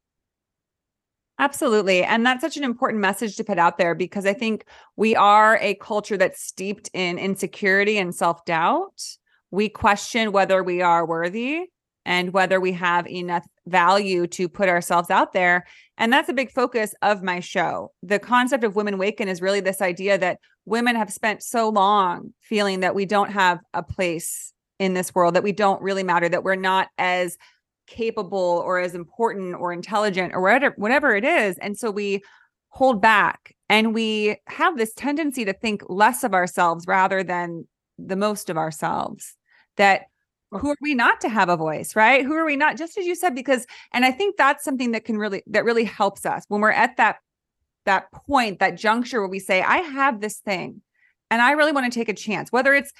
Absolutely. 1.39 2.03
And 2.03 2.25
that's 2.25 2.41
such 2.41 2.57
an 2.57 2.63
important 2.63 2.99
message 2.99 3.35
to 3.35 3.43
put 3.43 3.59
out 3.59 3.77
there 3.77 3.93
because 3.93 4.25
I 4.25 4.33
think 4.33 4.65
we 4.95 5.15
are 5.15 5.57
a 5.61 5.75
culture 5.75 6.17
that's 6.17 6.41
steeped 6.41 6.89
in 6.93 7.19
insecurity 7.19 7.99
and 7.99 8.13
self 8.15 8.43
doubt. 8.45 9.03
We 9.51 9.69
question 9.69 10.31
whether 10.31 10.63
we 10.63 10.81
are 10.81 11.05
worthy 11.05 11.65
and 12.05 12.33
whether 12.33 12.59
we 12.59 12.71
have 12.71 13.07
enough 13.07 13.45
value 13.67 14.27
to 14.27 14.49
put 14.49 14.69
ourselves 14.69 15.09
out 15.09 15.33
there. 15.33 15.65
And 15.97 16.11
that's 16.11 16.29
a 16.29 16.33
big 16.33 16.51
focus 16.51 16.93
of 17.01 17.23
my 17.23 17.39
show. 17.39 17.91
The 18.03 18.19
concept 18.19 18.63
of 18.63 18.75
Women 18.75 18.97
Waken 18.97 19.27
is 19.27 19.41
really 19.41 19.59
this 19.59 19.81
idea 19.81 20.17
that 20.17 20.39
women 20.65 20.95
have 20.95 21.11
spent 21.11 21.43
so 21.43 21.69
long 21.69 22.33
feeling 22.41 22.81
that 22.81 22.95
we 22.95 23.05
don't 23.05 23.31
have 23.31 23.59
a 23.73 23.83
place 23.83 24.53
in 24.79 24.93
this 24.93 25.15
world, 25.15 25.33
that 25.33 25.43
we 25.43 25.51
don't 25.51 25.81
really 25.81 26.03
matter, 26.03 26.29
that 26.29 26.43
we're 26.43 26.55
not 26.55 26.89
as 26.97 27.37
capable 27.87 28.61
or 28.65 28.79
as 28.79 28.93
important 28.93 29.55
or 29.55 29.71
intelligent 29.71 30.33
or 30.33 30.41
whatever, 30.41 30.75
whatever 30.77 31.15
it 31.15 31.23
is. 31.23 31.57
And 31.59 31.77
so 31.77 31.89
we 31.89 32.21
hold 32.69 33.01
back 33.01 33.55
and 33.69 33.93
we 33.93 34.37
have 34.47 34.77
this 34.77 34.93
tendency 34.93 35.45
to 35.45 35.53
think 35.53 35.81
less 35.87 36.23
of 36.23 36.33
ourselves 36.33 36.85
rather 36.85 37.23
than 37.23 37.65
the 37.97 38.15
most 38.15 38.49
of 38.49 38.57
ourselves. 38.57 39.35
That 39.77 40.03
who 40.51 40.71
are 40.71 40.77
we 40.81 40.93
not 40.93 41.21
to 41.21 41.29
have 41.29 41.49
a 41.49 41.57
voice, 41.57 41.95
right? 41.95 42.23
Who 42.23 42.33
are 42.33 42.45
we 42.45 42.55
not? 42.55 42.77
Just 42.77 42.97
as 42.97 43.05
you 43.05 43.15
said, 43.15 43.35
because, 43.35 43.65
and 43.93 44.05
I 44.05 44.11
think 44.11 44.37
that's 44.37 44.63
something 44.63 44.91
that 44.91 45.05
can 45.05 45.17
really, 45.17 45.43
that 45.47 45.65
really 45.65 45.83
helps 45.83 46.25
us 46.25 46.43
when 46.47 46.61
we're 46.61 46.71
at 46.71 46.97
that, 46.97 47.17
that 47.85 48.11
point, 48.11 48.59
that 48.59 48.77
juncture 48.77 49.19
where 49.19 49.29
we 49.29 49.39
say, 49.39 49.61
I 49.61 49.77
have 49.77 50.21
this 50.21 50.37
thing 50.37 50.81
and 51.29 51.41
I 51.41 51.51
really 51.51 51.71
want 51.71 51.91
to 51.91 51.99
take 51.99 52.09
a 52.09 52.13
chance, 52.13 52.51
whether 52.51 52.73
it's 52.73 52.93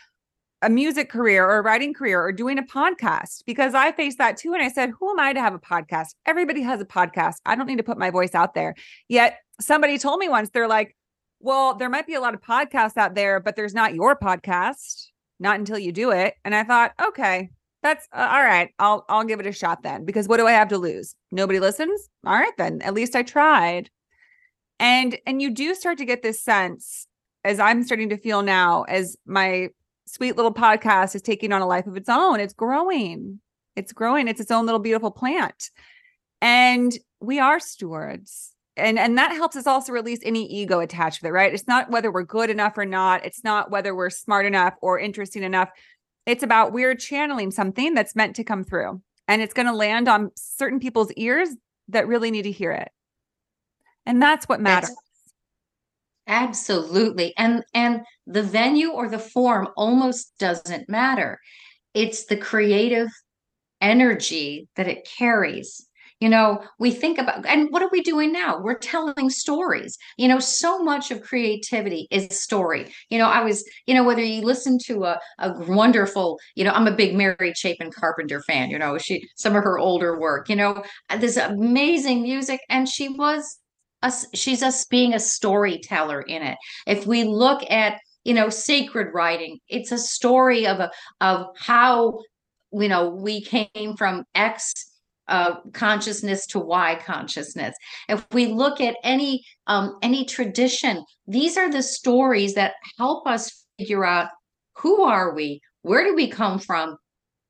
a 0.62 0.70
music 0.70 1.10
career 1.10 1.46
or 1.46 1.58
a 1.58 1.62
writing 1.62 1.94
career 1.94 2.22
or 2.22 2.32
doing 2.32 2.58
a 2.58 2.64
podcast 2.64 3.44
because 3.46 3.76
I 3.76 3.92
faced 3.92 4.18
that 4.18 4.38
too. 4.38 4.54
And 4.54 4.64
I 4.64 4.70
said, 4.70 4.92
Who 5.00 5.12
am 5.12 5.20
I 5.20 5.34
to 5.34 5.40
have 5.40 5.54
a 5.54 5.60
podcast? 5.60 6.10
Everybody 6.26 6.62
has 6.62 6.82
a 6.82 6.86
podcast. 6.86 7.36
I 7.46 7.56
don't 7.56 7.68
need 7.68 7.78
to 7.78 7.84
put 7.84 7.98
my 7.98 8.10
voice 8.10 8.34
out 8.34 8.56
there. 8.56 8.76
Yet 9.08 9.38
somebody 9.62 9.98
told 9.98 10.20
me 10.20 10.30
once, 10.30 10.50
they're 10.50 10.68
like, 10.68 10.96
Well, 11.40 11.76
there 11.76 11.90
might 11.90 12.08
be 12.08 12.16
a 12.16 12.22
lot 12.22 12.34
of 12.34 12.42
podcasts 12.42 12.98
out 12.98 13.14
there, 13.14 13.40
but 13.40 13.56
there's 13.56 13.76
not 13.76 13.94
your 13.94 14.18
podcast, 14.18 15.08
not 15.40 15.60
until 15.60 15.78
you 15.78 15.92
do 15.92 16.12
it. 16.12 16.36
And 16.44 16.56
I 16.56 16.64
thought, 16.64 16.94
Okay, 17.08 17.50
that's 17.84 18.08
uh, 18.12 18.28
all 18.32 18.44
right. 18.44 18.70
I'll 18.80 19.06
I'll 19.08 19.24
give 19.24 19.40
it 19.40 19.46
a 19.48 19.52
shot 19.52 19.84
then 19.84 20.06
because 20.06 20.28
what 20.28 20.38
do 20.38 20.48
I 20.48 20.52
have 20.52 20.70
to 20.70 20.78
lose? 20.78 21.16
Nobody 21.32 21.60
listens. 21.60 22.10
All 22.26 22.34
right 22.34 22.56
then. 22.58 22.82
At 22.82 22.94
least 22.94 23.16
I 23.16 23.24
tried. 23.24 23.90
And 24.80 25.18
and 25.26 25.42
you 25.42 25.52
do 25.52 25.76
start 25.76 25.98
to 26.00 26.06
get 26.06 26.22
this 26.22 26.42
sense 26.42 27.08
as 27.44 27.60
I'm 27.60 27.84
starting 27.84 28.10
to 28.10 28.18
feel 28.18 28.42
now 28.42 28.84
as 28.84 29.16
my 29.26 29.70
sweet 30.06 30.36
little 30.36 30.54
podcast 30.54 31.16
is 31.16 31.22
taking 31.22 31.52
on 31.52 31.62
a 31.62 31.68
life 31.68 31.88
of 31.88 31.98
its 31.98 32.10
own. 32.10 32.40
It's 32.40 32.54
growing. 32.54 33.40
It's 33.76 33.94
growing. 33.94 34.28
It's 34.28 34.42
its 34.42 34.52
own 34.52 34.66
little 34.66 34.80
beautiful 34.80 35.12
plant. 35.12 35.70
And 36.42 36.98
we 37.20 37.40
are 37.40 37.60
stewards. 37.60 38.54
And 38.78 38.98
and 39.00 39.18
that 39.18 39.32
helps 39.32 39.56
us 39.56 39.68
also 39.68 39.92
release 39.92 40.20
any 40.24 40.46
ego 40.46 40.80
attached 40.80 41.22
with 41.22 41.30
it, 41.30 41.34
right? 41.34 41.54
It's 41.54 41.68
not 41.68 41.90
whether 41.90 42.12
we're 42.12 42.24
good 42.24 42.50
enough 42.50 42.78
or 42.78 42.86
not. 42.86 43.26
It's 43.26 43.44
not 43.44 43.72
whether 43.72 43.96
we're 43.96 44.10
smart 44.10 44.46
enough 44.46 44.76
or 44.82 45.00
interesting 45.00 45.44
enough. 45.44 45.70
It's 46.26 46.44
about 46.44 46.74
we're 46.74 46.96
channeling 46.96 47.52
something 47.52 47.94
that's 47.94 48.16
meant 48.16 48.36
to 48.36 48.44
come 48.44 48.64
through. 48.64 49.02
And 49.28 49.42
it's 49.42 49.54
going 49.54 49.66
to 49.66 49.74
land 49.74 50.08
on 50.08 50.32
certain 50.36 50.80
people's 50.80 51.12
ears 51.14 51.50
that 51.90 52.08
really 52.08 52.32
need 52.32 52.44
to 52.44 52.52
hear 52.52 52.72
it. 52.72 52.90
And 54.06 54.22
that's 54.22 54.48
what 54.48 54.62
matters. 54.62 54.90
That's- 54.90 55.04
Absolutely. 56.30 57.34
And 57.38 57.64
and 57.74 58.02
the 58.26 58.44
venue 58.44 58.90
or 58.90 59.08
the 59.08 59.18
form 59.18 59.70
almost 59.78 60.38
doesn't 60.38 60.90
matter. 60.90 61.40
It's 61.94 62.26
the 62.26 62.36
creative 62.36 63.08
energy 63.80 64.68
that 64.76 64.88
it 64.88 65.08
carries. 65.18 65.87
You 66.20 66.30
know, 66.30 66.64
we 66.80 66.92
think 66.92 67.20
about, 67.20 67.46
and 67.46 67.68
what 67.70 67.84
are 67.84 67.90
we 67.92 68.02
doing 68.02 68.32
now? 68.32 68.60
We're 68.60 68.80
telling 68.80 69.30
stories. 69.30 69.98
You 70.18 70.28
know, 70.28 70.40
so 70.40 70.80
much 70.84 71.12
of 71.12 71.22
creativity 71.22 72.08
is 72.10 72.42
story. 72.42 72.92
You 73.10 73.20
know, 73.20 73.28
I 73.28 73.44
was, 73.44 73.64
you 73.86 73.94
know, 73.94 74.04
whether 74.04 74.24
you 74.24 74.42
listen 74.42 74.80
to 74.88 75.04
a, 75.04 75.20
a 75.38 75.54
wonderful, 75.68 76.40
you 76.56 76.64
know, 76.64 76.72
I'm 76.72 76.88
a 76.88 76.96
big 76.96 77.16
Mary 77.16 77.54
Chapin 77.56 77.92
Carpenter 77.92 78.42
fan, 78.42 78.72
you 78.72 78.80
know, 78.80 78.98
she, 78.98 79.28
some 79.36 79.56
of 79.56 79.64
her 79.64 79.78
older 79.78 80.20
work, 80.20 80.50
you 80.50 80.56
know, 80.56 80.84
this 81.20 81.38
amazing 81.38 82.24
music, 82.24 82.62
and 82.70 82.90
she 82.90 83.10
was 83.10 83.60
us 84.04 84.26
she's 84.34 84.62
us 84.62 84.86
being 84.86 85.14
a 85.14 85.20
storyteller 85.20 86.22
in 86.22 86.44
it 86.44 86.58
if 86.86 87.08
we 87.08 87.24
look 87.24 87.64
at 87.70 88.00
you 88.24 88.34
know 88.34 88.50
sacred 88.50 89.08
writing 89.14 89.58
it's 89.68 89.92
a 89.92 89.98
story 89.98 90.68
of 90.68 90.80
a 90.80 90.92
of 91.22 91.48
how 91.58 92.20
you 92.72 92.88
know 92.88 93.10
we 93.10 93.42
came 93.42 93.96
from 93.98 94.24
x 94.36 94.72
uh, 95.28 95.56
consciousness 95.74 96.46
to 96.48 96.60
why 96.60 96.96
consciousness 97.06 97.76
if 98.10 98.26
we 98.32 98.48
look 98.48 98.80
at 98.82 98.96
any 99.04 99.44
um, 99.68 99.98
any 100.02 100.26
tradition 100.26 101.04
these 101.28 101.58
are 101.58 101.72
the 101.72 101.84
stories 101.84 102.54
that 102.56 102.74
help 102.98 103.28
us 103.28 103.66
figure 103.78 104.06
out 104.06 104.30
who 104.78 105.04
are 105.04 105.34
we 105.34 105.62
where 105.82 106.04
do 106.04 106.16
we 106.16 106.28
come 106.28 106.60
from 106.60 106.98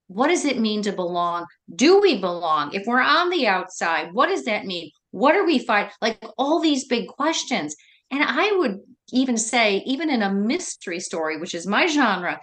what 0.08 0.28
does 0.28 0.46
it 0.46 0.60
mean 0.60 0.82
to 0.82 0.92
belong 0.92 1.46
do 1.76 2.00
we 2.00 2.20
belong 2.20 2.74
if 2.74 2.84
we're 2.86 3.02
on 3.02 3.30
the 3.30 3.46
outside 3.46 4.10
what 4.14 4.28
does 4.30 4.46
that 4.46 4.66
mean 4.66 4.90
what 5.12 5.36
are 5.36 5.46
we 5.46 5.60
fighting? 5.60 5.92
Like 6.02 6.24
all 6.38 6.60
these 6.60 6.86
big 6.86 7.08
questions. 7.08 7.76
And 8.12 8.24
I 8.24 8.52
would 8.58 8.80
even 9.12 9.38
say, 9.38 9.84
even 9.86 10.10
in 10.10 10.22
a 10.22 10.34
mystery 10.34 11.00
story, 11.00 11.40
which 11.40 11.56
is 11.56 11.66
my 11.66 11.88
genre, 11.88 12.40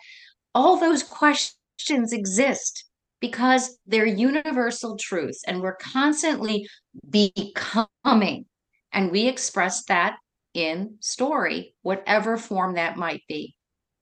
all 0.54 0.78
those 0.78 1.02
questions 1.02 2.12
exist 2.12 2.84
because 3.20 3.78
they're 3.86 4.06
universal 4.06 4.96
truths 4.96 5.42
and 5.46 5.60
we're 5.60 5.76
constantly 5.76 6.66
becoming. 7.08 8.46
And 8.92 9.10
we 9.10 9.26
express 9.26 9.84
that 9.84 10.16
in 10.52 10.96
story, 11.00 11.74
whatever 11.82 12.36
form 12.36 12.74
that 12.74 12.96
might 12.96 13.22
be 13.28 13.54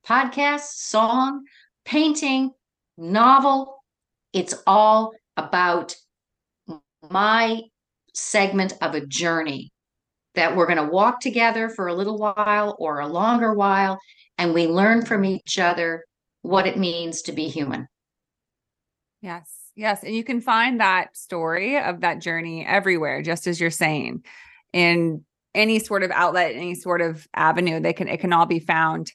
podcast, 0.06 0.74
song, 0.74 1.44
painting, 1.84 2.50
novel. 2.98 3.82
It's 4.32 4.54
all 4.66 5.12
about 5.36 5.94
my 7.10 7.62
segment 8.14 8.74
of 8.80 8.94
a 8.94 9.06
journey 9.06 9.70
that 10.34 10.56
we're 10.56 10.66
going 10.66 10.78
to 10.78 10.92
walk 10.92 11.20
together 11.20 11.68
for 11.68 11.88
a 11.88 11.94
little 11.94 12.18
while 12.18 12.74
or 12.78 13.00
a 13.00 13.06
longer 13.06 13.52
while, 13.52 13.98
and 14.38 14.54
we 14.54 14.66
learn 14.66 15.04
from 15.04 15.24
each 15.24 15.58
other 15.58 16.04
what 16.42 16.66
it 16.66 16.78
means 16.78 17.22
to 17.22 17.32
be 17.32 17.48
human. 17.48 17.86
Yes. 19.22 19.70
Yes. 19.74 20.02
And 20.02 20.14
you 20.14 20.24
can 20.24 20.40
find 20.40 20.80
that 20.80 21.16
story 21.16 21.78
of 21.78 22.00
that 22.00 22.20
journey 22.20 22.66
everywhere, 22.66 23.22
just 23.22 23.46
as 23.46 23.60
you're 23.60 23.70
saying, 23.70 24.24
in 24.72 25.24
any 25.54 25.78
sort 25.78 26.02
of 26.02 26.10
outlet, 26.10 26.54
any 26.54 26.74
sort 26.74 27.00
of 27.00 27.26
avenue, 27.34 27.80
they 27.80 27.92
can, 27.92 28.08
it 28.08 28.20
can 28.20 28.32
all 28.32 28.46
be 28.46 28.58
found. 28.58 29.12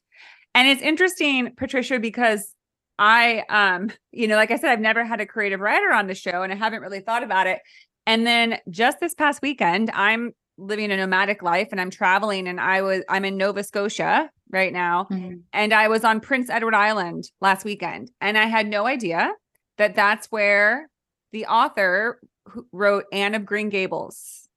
And 0.56 0.68
it's 0.68 0.82
interesting, 0.82 1.54
Patricia, 1.56 2.00
because 2.00 2.54
I, 2.98 3.44
um, 3.50 3.92
you 4.12 4.28
know, 4.28 4.36
like 4.36 4.50
I 4.50 4.56
said, 4.56 4.72
I've 4.72 4.80
never 4.80 5.04
had 5.04 5.22
a 5.22 5.26
creative 5.26 5.60
writer 5.60 5.94
on 5.94 6.08
the 6.08 6.16
show 6.16 6.42
and 6.42 6.52
I 6.52 6.56
haven't 6.56 6.82
really 6.82 7.02
thought 7.02 7.24
about 7.24 7.46
it. 7.46 7.60
And 8.08 8.26
then 8.26 8.58
just 8.70 9.00
this 9.00 9.14
past 9.14 9.42
weekend, 9.42 9.92
I'm 9.94 10.32
living 10.58 10.92
a 10.92 10.98
nomadic 10.98 11.44
life 11.44 11.70
and 11.72 11.80
I'm 11.80 11.92
traveling 11.92 12.48
and 12.48 12.60
I 12.60 12.82
was 12.82 13.04
I'm 13.08 13.26
in 13.26 13.38
Nova 13.38 13.64
Scotia 13.64 14.32
right 14.50 14.74
now 14.74 15.08
mm-hmm. 15.12 15.36
and 15.54 15.74
I 15.74 15.88
was 15.88 16.04
on 16.04 16.20
Prince 16.20 16.50
Edward 16.50 16.74
Island 16.74 17.30
last 17.42 17.64
weekend 17.64 18.10
and 18.22 18.38
I 18.38 18.46
had 18.46 18.68
no 18.68 18.88
idea 18.88 19.32
that 19.78 19.96
that's 19.96 20.28
where 20.28 20.90
the 21.32 21.46
author 21.46 22.20
wrote 22.72 23.06
Anne 23.12 23.36
of 23.36 23.46
Green 23.46 23.70
Gables. 23.70 24.48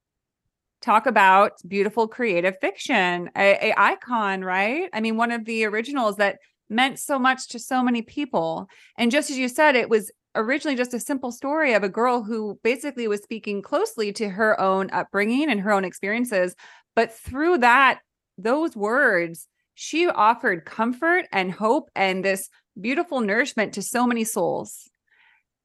Talk 0.80 1.06
about 1.06 1.52
beautiful 1.66 2.08
creative 2.08 2.54
fiction, 2.60 3.30
a, 3.36 3.70
a 3.70 3.74
icon, 3.76 4.42
right? 4.42 4.88
I 4.92 5.00
mean, 5.00 5.16
one 5.16 5.30
of 5.30 5.44
the 5.44 5.64
originals 5.64 6.16
that 6.16 6.38
meant 6.70 6.98
so 6.98 7.18
much 7.18 7.48
to 7.48 7.58
so 7.58 7.82
many 7.82 8.00
people. 8.00 8.68
And 8.96 9.10
just 9.10 9.30
as 9.30 9.36
you 9.36 9.48
said, 9.48 9.76
it 9.76 9.90
was 9.90 10.10
originally 10.34 10.76
just 10.76 10.94
a 10.94 11.00
simple 11.00 11.32
story 11.32 11.74
of 11.74 11.82
a 11.82 11.88
girl 11.88 12.22
who 12.22 12.58
basically 12.62 13.08
was 13.08 13.22
speaking 13.22 13.60
closely 13.60 14.12
to 14.12 14.28
her 14.28 14.58
own 14.60 14.88
upbringing 14.90 15.50
and 15.50 15.60
her 15.60 15.72
own 15.72 15.84
experiences. 15.84 16.54
But 16.94 17.12
through 17.12 17.58
that, 17.58 18.00
those 18.38 18.76
words, 18.76 19.48
she 19.74 20.06
offered 20.08 20.64
comfort 20.64 21.26
and 21.32 21.52
hope 21.52 21.90
and 21.94 22.24
this 22.24 22.48
beautiful 22.80 23.20
nourishment 23.20 23.74
to 23.74 23.82
so 23.82 24.06
many 24.06 24.24
souls. 24.24 24.89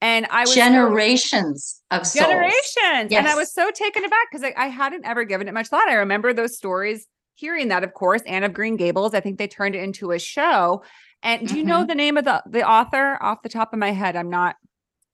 And 0.06 0.28
I 0.30 0.42
was 0.42 0.54
generations 0.54 1.82
so, 1.92 1.98
of 1.98 2.06
souls. 2.06 2.26
generations. 2.26 3.10
Yes. 3.10 3.14
And 3.14 3.28
I 3.28 3.34
was 3.34 3.52
so 3.52 3.72
taken 3.72 4.06
aback 4.06 4.28
because 4.32 4.44
I, 4.44 4.54
I 4.56 4.68
hadn't 4.68 5.04
ever 5.04 5.24
given 5.24 5.48
it 5.48 5.54
much 5.54 5.68
thought. 5.68 5.90
I 5.90 5.96
remember 5.96 6.32
those 6.32 6.56
stories, 6.56 7.08
hearing 7.34 7.70
that, 7.70 7.84
of 7.84 7.96
course, 7.96 8.22
Anne 8.28 8.44
of 8.44 8.54
Green 8.54 8.76
Gables. 8.76 9.16
I 9.16 9.20
think 9.20 9.40
they 9.40 9.48
turned 9.48 9.74
it 9.74 9.84
into 9.84 10.12
a 10.12 10.20
show. 10.20 10.84
And 11.24 11.48
do 11.48 11.56
you 11.56 11.62
mm-hmm. 11.62 11.70
know 11.70 11.86
the 11.86 11.96
name 11.96 12.18
of 12.18 12.26
the 12.26 12.44
the 12.46 12.70
author 12.70 13.18
off 13.20 13.42
the 13.42 13.50
top 13.50 13.74
of 13.74 13.80
my 13.80 13.92
head? 13.92 14.16
I'm 14.16 14.30
not 14.30 14.58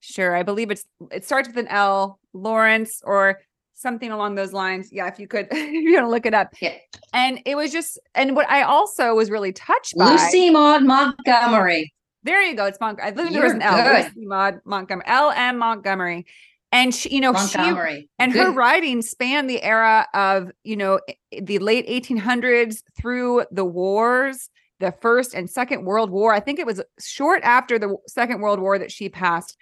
sure. 0.02 0.36
I 0.36 0.44
believe 0.44 0.70
it's 0.72 0.84
it 1.10 1.24
starts 1.24 1.48
with 1.48 1.58
an 1.58 1.70
L, 1.70 2.20
Lawrence 2.34 3.02
or 3.06 3.40
something 3.76 4.12
along 4.12 4.36
those 4.36 4.52
lines. 4.52 4.90
Yeah, 4.92 5.08
if 5.08 5.20
you 5.20 5.28
could, 5.30 5.48
if 5.52 5.72
you 5.72 5.94
want 5.94 6.06
to 6.06 6.10
look 6.10 6.26
it 6.26 6.34
up. 6.34 6.50
Yeah. 6.62 6.76
And 7.14 7.40
it 7.46 7.56
was 7.56 7.72
just, 7.72 7.98
and 8.14 8.36
what 8.36 8.50
I 8.50 8.64
also 8.64 9.16
was 9.16 9.32
really 9.32 9.54
touched 9.54 9.98
by 9.98 10.12
Lucy 10.12 10.50
Maud 10.50 10.84
Montgomery. 10.84 11.94
There 12.24 12.42
you 12.42 12.56
go. 12.56 12.66
It's 12.66 12.80
Montgomery. 12.80 13.12
I 13.12 13.16
think 13.16 13.32
there 13.32 13.44
was 13.44 13.54
an 13.54 13.62
L. 13.62 14.10
Maud 14.16 14.62
Montgomery. 14.66 15.06
L. 15.08 15.32
M. 15.32 15.58
Montgomery. 15.58 16.26
And 16.72 16.96
she, 16.96 17.10
you 17.16 17.20
know, 17.20 17.34
Montgomery. 17.34 18.02
she 18.02 18.10
and 18.20 18.32
Good. 18.32 18.46
her 18.46 18.52
writing 18.52 19.02
spanned 19.02 19.50
the 19.50 19.62
era 19.62 20.08
of, 20.14 20.52
you 20.64 20.78
know, 20.78 21.00
the 21.32 21.60
late 21.60 21.88
1800s 21.88 22.84
through 22.98 23.46
the 23.52 23.66
wars, 23.66 24.50
the 24.80 24.94
first 25.02 25.34
and 25.34 25.50
second 25.50 25.84
world 25.84 26.12
war. 26.12 26.34
I 26.34 26.40
think 26.40 26.60
it 26.60 26.66
was 26.66 26.82
short 27.00 27.42
after 27.44 27.78
the 27.78 27.98
second 28.08 28.42
world 28.42 28.60
war 28.60 28.80
that 28.80 28.92
she 28.92 29.10
passed. 29.10 29.58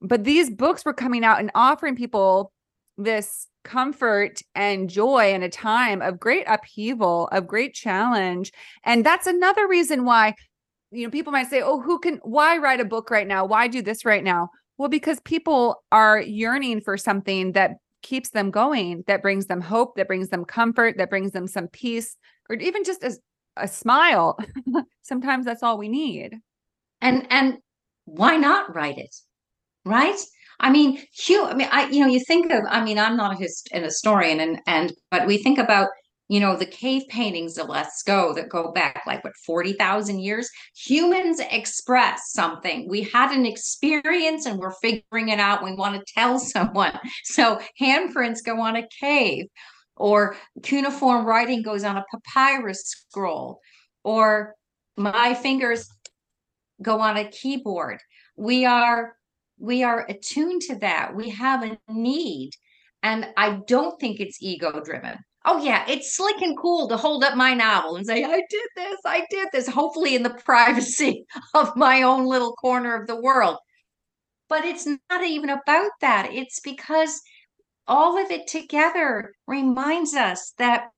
But 0.00 0.24
these 0.24 0.48
books 0.48 0.84
were 0.84 0.94
coming 0.94 1.24
out 1.24 1.40
and 1.40 1.50
offering 1.54 1.96
people 1.96 2.52
this 2.96 3.48
comfort 3.64 4.40
and 4.54 4.88
joy 4.88 5.34
in 5.34 5.42
a 5.42 5.48
time 5.50 6.00
of 6.00 6.20
great 6.20 6.44
upheaval, 6.46 7.28
of 7.32 7.46
great 7.46 7.74
challenge. 7.74 8.52
And 8.84 9.04
that's 9.04 9.26
another 9.26 9.66
reason 9.68 10.04
why, 10.04 10.34
you 10.96 11.06
know, 11.06 11.10
people 11.10 11.32
might 11.32 11.50
say, 11.50 11.60
oh, 11.60 11.80
who 11.80 11.98
can, 11.98 12.20
why 12.22 12.56
write 12.56 12.80
a 12.80 12.84
book 12.84 13.10
right 13.10 13.26
now? 13.26 13.44
Why 13.44 13.68
do 13.68 13.82
this 13.82 14.04
right 14.04 14.24
now? 14.24 14.48
Well, 14.78 14.88
because 14.88 15.20
people 15.20 15.84
are 15.92 16.20
yearning 16.20 16.80
for 16.80 16.96
something 16.96 17.52
that 17.52 17.72
keeps 18.02 18.30
them 18.30 18.50
going, 18.50 19.04
that 19.06 19.22
brings 19.22 19.46
them 19.46 19.60
hope, 19.60 19.96
that 19.96 20.06
brings 20.06 20.30
them 20.30 20.44
comfort, 20.44 20.96
that 20.96 21.10
brings 21.10 21.32
them 21.32 21.46
some 21.46 21.68
peace, 21.68 22.16
or 22.48 22.56
even 22.56 22.82
just 22.82 23.04
a, 23.04 23.16
a 23.56 23.68
smile. 23.68 24.38
Sometimes 25.02 25.44
that's 25.44 25.62
all 25.62 25.76
we 25.76 25.88
need. 25.88 26.34
And, 27.00 27.26
and, 27.30 27.58
why 28.06 28.36
not 28.36 28.72
write 28.72 28.98
it? 28.98 29.14
Right? 29.84 30.18
I 30.60 30.70
mean, 30.70 31.02
Hugh, 31.12 31.44
I 31.44 31.54
mean, 31.54 31.68
I, 31.72 31.88
you 31.88 32.00
know, 32.00 32.06
you 32.06 32.20
think 32.20 32.52
of, 32.52 32.62
I 32.68 32.82
mean, 32.84 32.98
I'm 32.98 33.16
not 33.16 33.32
a 33.32 33.36
hist- 33.36 33.68
an 33.72 33.82
historian 33.82 34.38
and, 34.38 34.60
and, 34.66 34.92
but 35.10 35.26
we 35.26 35.38
think 35.38 35.58
about, 35.58 35.88
you 36.28 36.40
know, 36.40 36.56
the 36.56 36.66
cave 36.66 37.02
paintings 37.08 37.56
of 37.56 37.68
Lascaux 37.68 38.34
that 38.34 38.48
go 38.48 38.72
back 38.72 39.02
like 39.06 39.22
what, 39.22 39.36
40,000 39.46 40.18
years. 40.18 40.50
Humans 40.74 41.40
express 41.50 42.32
something. 42.32 42.88
We 42.88 43.02
had 43.02 43.30
an 43.30 43.46
experience 43.46 44.46
and 44.46 44.58
we're 44.58 44.72
figuring 44.72 45.28
it 45.28 45.38
out. 45.38 45.62
We 45.62 45.74
want 45.74 45.94
to 45.94 46.12
tell 46.12 46.38
someone. 46.40 46.98
So 47.24 47.60
handprints 47.80 48.44
go 48.44 48.60
on 48.60 48.76
a 48.76 48.88
cave 49.00 49.46
or 49.96 50.36
cuneiform 50.62 51.24
writing 51.24 51.62
goes 51.62 51.84
on 51.84 51.96
a 51.96 52.04
papyrus 52.12 52.82
scroll 52.82 53.60
or 54.04 54.54
my 54.96 55.34
fingers 55.34 55.88
go 56.82 57.00
on 57.00 57.16
a 57.16 57.28
keyboard. 57.28 57.98
We 58.36 58.64
are 58.64 59.14
we 59.58 59.84
are 59.84 60.06
attuned 60.06 60.62
to 60.62 60.76
that. 60.76 61.14
We 61.14 61.30
have 61.30 61.62
a 61.62 61.78
need. 61.88 62.50
And 63.02 63.26
I 63.36 63.60
don't 63.66 63.98
think 63.98 64.20
it's 64.20 64.42
ego 64.42 64.82
driven. 64.84 65.18
Oh, 65.48 65.62
yeah, 65.62 65.84
it's 65.88 66.16
slick 66.16 66.42
and 66.42 66.58
cool 66.58 66.88
to 66.88 66.96
hold 66.96 67.22
up 67.22 67.36
my 67.36 67.54
novel 67.54 67.96
and 67.96 68.04
say, 68.04 68.24
I 68.24 68.42
did 68.50 68.68
this, 68.74 68.98
I 69.04 69.24
did 69.30 69.48
this, 69.52 69.68
hopefully 69.68 70.16
in 70.16 70.24
the 70.24 70.30
privacy 70.44 71.24
of 71.54 71.76
my 71.76 72.02
own 72.02 72.26
little 72.26 72.52
corner 72.54 73.00
of 73.00 73.06
the 73.06 73.20
world. 73.20 73.56
But 74.48 74.64
it's 74.64 74.86
not 74.86 75.24
even 75.24 75.50
about 75.50 75.92
that. 76.00 76.30
It's 76.32 76.60
because 76.60 77.22
all 77.86 78.18
of 78.18 78.30
it 78.30 78.48
together 78.48 79.32
reminds 79.46 80.14
us 80.14 80.52
that 80.58 80.88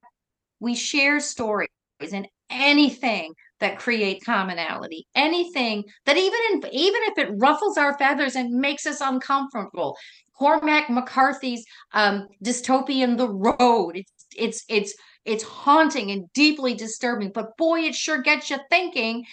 we 0.59 0.75
share 0.75 1.19
stories 1.19 1.69
and 2.01 2.27
anything 2.49 3.33
that 3.59 3.77
create 3.77 4.23
commonality 4.25 5.05
anything 5.15 5.83
that 6.05 6.17
even 6.17 6.39
in, 6.51 6.57
even 6.73 7.01
if 7.03 7.17
it 7.17 7.31
ruffles 7.37 7.77
our 7.77 7.97
feathers 7.97 8.35
and 8.35 8.51
makes 8.51 8.87
us 8.87 9.01
uncomfortable 9.01 9.95
cormac 10.37 10.87
mccarthy's 10.87 11.63
um, 11.93 12.27
dystopian 12.43 13.17
the 13.17 13.29
road 13.29 13.91
it's 13.95 14.18
it's 14.39 14.63
it's 14.69 14.93
it's 15.25 15.43
haunting 15.43 16.11
and 16.11 16.31
deeply 16.33 16.73
disturbing 16.73 17.31
but 17.33 17.57
boy 17.57 17.81
it 17.81 17.95
sure 17.95 18.21
gets 18.21 18.49
you 18.49 18.57
thinking 18.69 19.25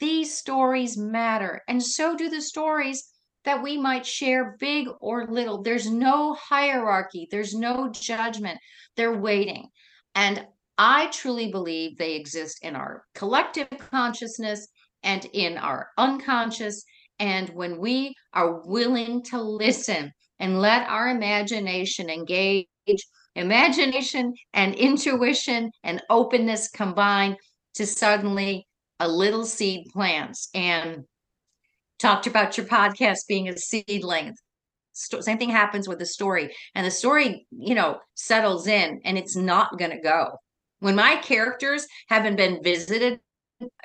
these 0.00 0.36
stories 0.36 0.96
matter 0.96 1.62
and 1.68 1.82
so 1.82 2.16
do 2.16 2.28
the 2.28 2.42
stories 2.42 3.04
that 3.44 3.62
we 3.62 3.76
might 3.76 4.06
share 4.06 4.56
big 4.58 4.88
or 5.00 5.26
little 5.26 5.62
there's 5.62 5.90
no 5.90 6.34
hierarchy 6.34 7.26
there's 7.30 7.54
no 7.54 7.90
judgment 7.90 8.58
they're 8.96 9.18
waiting 9.18 9.68
and 10.14 10.46
I 10.78 11.06
truly 11.08 11.50
believe 11.50 11.96
they 11.96 12.14
exist 12.14 12.58
in 12.62 12.76
our 12.76 13.04
collective 13.14 13.68
consciousness 13.78 14.68
and 15.02 15.24
in 15.32 15.58
our 15.58 15.90
unconscious. 15.98 16.84
And 17.18 17.48
when 17.50 17.78
we 17.78 18.14
are 18.32 18.60
willing 18.66 19.22
to 19.24 19.40
listen 19.40 20.12
and 20.38 20.60
let 20.60 20.88
our 20.88 21.08
imagination 21.08 22.08
engage, 22.10 22.66
imagination 23.34 24.34
and 24.52 24.74
intuition 24.74 25.70
and 25.82 26.02
openness 26.10 26.68
combine 26.68 27.36
to 27.74 27.86
suddenly 27.86 28.66
a 29.00 29.08
little 29.08 29.44
seed 29.44 29.86
plants. 29.92 30.48
And 30.54 31.04
talked 31.98 32.26
about 32.26 32.56
your 32.56 32.66
podcast 32.66 33.20
being 33.28 33.48
a 33.48 33.56
seedling. 33.56 34.34
Same 34.92 35.38
thing 35.38 35.50
happens 35.50 35.88
with 35.88 35.98
the 35.98 36.06
story, 36.06 36.54
and 36.74 36.84
the 36.84 36.90
story, 36.90 37.46
you 37.50 37.74
know, 37.74 37.98
settles 38.14 38.66
in 38.66 39.00
and 39.04 39.16
it's 39.16 39.36
not 39.36 39.78
going 39.78 39.92
to 39.92 40.00
go 40.00 40.36
when 40.82 40.96
my 40.96 41.16
characters 41.16 41.86
haven't 42.08 42.36
been 42.36 42.60
visited 42.62 43.20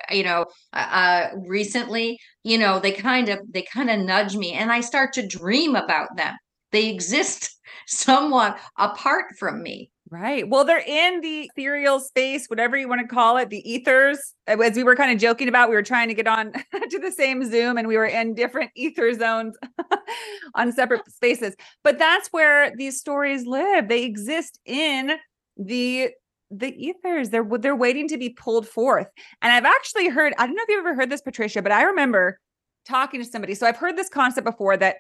you 0.10 0.24
know 0.24 0.46
uh, 0.74 0.90
uh, 0.92 1.30
recently 1.46 2.18
you 2.44 2.58
know 2.58 2.80
they 2.80 2.92
kind 2.92 3.30
of 3.30 3.40
they 3.52 3.62
kind 3.62 3.92
of 3.92 4.00
nudge 4.00 4.36
me 4.36 4.54
and 4.54 4.72
i 4.72 4.82
start 4.82 5.14
to 5.14 5.26
dream 5.26 5.76
about 5.76 6.10
them 6.18 6.36
they 6.72 6.90
exist 6.90 7.56
somewhat 7.88 8.58
apart 8.78 9.36
from 9.38 9.62
me 9.62 9.92
Right. 10.10 10.48
Well, 10.48 10.64
they're 10.64 10.80
in 10.80 11.20
the 11.20 11.50
ethereal 11.54 12.00
space, 12.00 12.48
whatever 12.48 12.78
you 12.78 12.88
want 12.88 13.02
to 13.02 13.08
call 13.08 13.36
it, 13.38 13.50
the 13.50 13.70
ethers. 13.70 14.34
As 14.48 14.76
we 14.76 14.84
were 14.84 14.96
kind 14.96 15.12
of 15.12 15.20
joking 15.20 15.50
about, 15.50 15.70
we 15.70 15.76
were 15.76 15.84
trying 15.84 16.08
to 16.08 16.14
get 16.14 16.28
on 16.28 16.54
to 16.90 17.00
the 17.00 17.12
same 17.12 17.44
Zoom 17.44 17.78
and 17.78 17.88
we 17.88 17.98
were 17.98 18.06
in 18.06 18.34
different 18.34 18.72
ether 18.74 19.14
zones 19.14 19.58
on 20.56 20.72
separate 20.72 21.12
spaces. 21.12 21.56
But 21.84 21.98
that's 22.00 22.30
where 22.30 22.74
these 22.78 23.00
stories 23.00 23.46
live. 23.46 23.90
They 23.90 24.04
exist 24.04 24.60
in 24.66 25.12
the 25.58 26.12
the 26.50 26.74
ethers 26.82 27.30
they're 27.30 27.46
they're 27.60 27.76
waiting 27.76 28.08
to 28.08 28.18
be 28.18 28.30
pulled 28.30 28.66
forth 28.66 29.08
and 29.42 29.52
i've 29.52 29.66
actually 29.66 30.08
heard 30.08 30.34
i 30.38 30.46
don't 30.46 30.56
know 30.56 30.64
if 30.64 30.70
you've 30.70 30.80
ever 30.80 30.96
heard 30.96 31.10
this 31.10 31.22
patricia 31.22 31.62
but 31.62 31.74
i 31.74 31.84
remember 31.84 32.40
talking 32.88 33.22
to 33.22 33.30
somebody 33.30 33.54
so 33.54 33.68
i've 33.68 33.76
heard 33.76 33.98
this 33.98 34.08
concept 34.08 34.46
before 34.46 34.78
that 34.78 34.98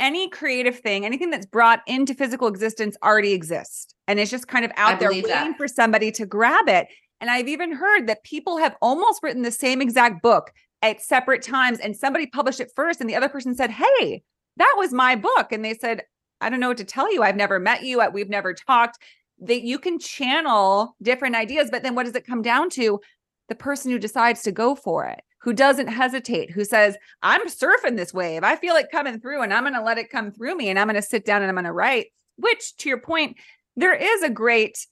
any 0.00 0.28
creative 0.28 0.78
thing 0.78 1.04
anything 1.04 1.30
that's 1.30 1.46
brought 1.46 1.80
into 1.86 2.14
physical 2.14 2.48
existence 2.48 2.96
already 3.02 3.32
exists 3.32 3.94
and 4.08 4.18
it's 4.18 4.30
just 4.30 4.48
kind 4.48 4.64
of 4.64 4.72
out 4.76 4.94
I 4.94 4.96
there 4.96 5.10
waiting 5.10 5.28
that. 5.28 5.56
for 5.56 5.68
somebody 5.68 6.10
to 6.12 6.26
grab 6.26 6.68
it 6.68 6.88
and 7.20 7.30
i've 7.30 7.48
even 7.48 7.72
heard 7.72 8.06
that 8.08 8.24
people 8.24 8.58
have 8.58 8.76
almost 8.82 9.22
written 9.22 9.42
the 9.42 9.52
same 9.52 9.80
exact 9.80 10.22
book 10.22 10.52
at 10.82 11.00
separate 11.00 11.42
times 11.42 11.78
and 11.78 11.96
somebody 11.96 12.26
published 12.26 12.60
it 12.60 12.72
first 12.74 13.00
and 13.00 13.08
the 13.08 13.14
other 13.14 13.28
person 13.28 13.54
said 13.54 13.70
hey 13.70 14.22
that 14.56 14.74
was 14.76 14.92
my 14.92 15.16
book 15.16 15.52
and 15.52 15.64
they 15.64 15.74
said 15.74 16.02
I 16.40 16.50
don't 16.50 16.60
know 16.60 16.68
what 16.68 16.76
to 16.78 16.84
tell 16.84 17.12
you. 17.12 17.22
I've 17.22 17.36
never 17.36 17.58
met 17.58 17.84
you. 17.84 18.02
We've 18.12 18.28
never 18.28 18.52
talked 18.52 18.98
that 19.40 19.62
you 19.62 19.78
can 19.78 19.98
channel 19.98 20.94
different 21.02 21.36
ideas, 21.36 21.70
but 21.70 21.82
then 21.82 21.94
what 21.94 22.04
does 22.04 22.14
it 22.14 22.26
come 22.26 22.42
down 22.42 22.70
to? 22.70 23.00
The 23.48 23.54
person 23.54 23.90
who 23.90 23.98
decides 23.98 24.42
to 24.42 24.52
go 24.52 24.74
for 24.74 25.06
it, 25.06 25.20
who 25.44 25.52
doesn't 25.52 25.88
hesitate, 25.88 26.50
who 26.50 26.64
says, 26.64 26.96
I'm 27.22 27.46
surfing 27.48 27.96
this 27.96 28.14
wave. 28.14 28.42
I 28.42 28.56
feel 28.56 28.76
it 28.76 28.90
coming 28.90 29.20
through 29.20 29.42
and 29.42 29.52
I'm 29.52 29.64
going 29.64 29.74
to 29.74 29.82
let 29.82 29.98
it 29.98 30.08
come 30.08 30.32
through 30.32 30.56
me 30.56 30.70
and 30.70 30.78
I'm 30.78 30.86
going 30.86 30.96
to 30.96 31.02
sit 31.02 31.26
down 31.26 31.42
and 31.42 31.50
I'm 31.50 31.54
going 31.54 31.66
to 31.66 31.72
write. 31.72 32.06
Which, 32.36 32.74
to 32.78 32.88
your 32.88 32.98
point, 32.98 33.36
there 33.76 33.94
is 33.94 34.22
a 34.22 34.30
great 34.30 34.86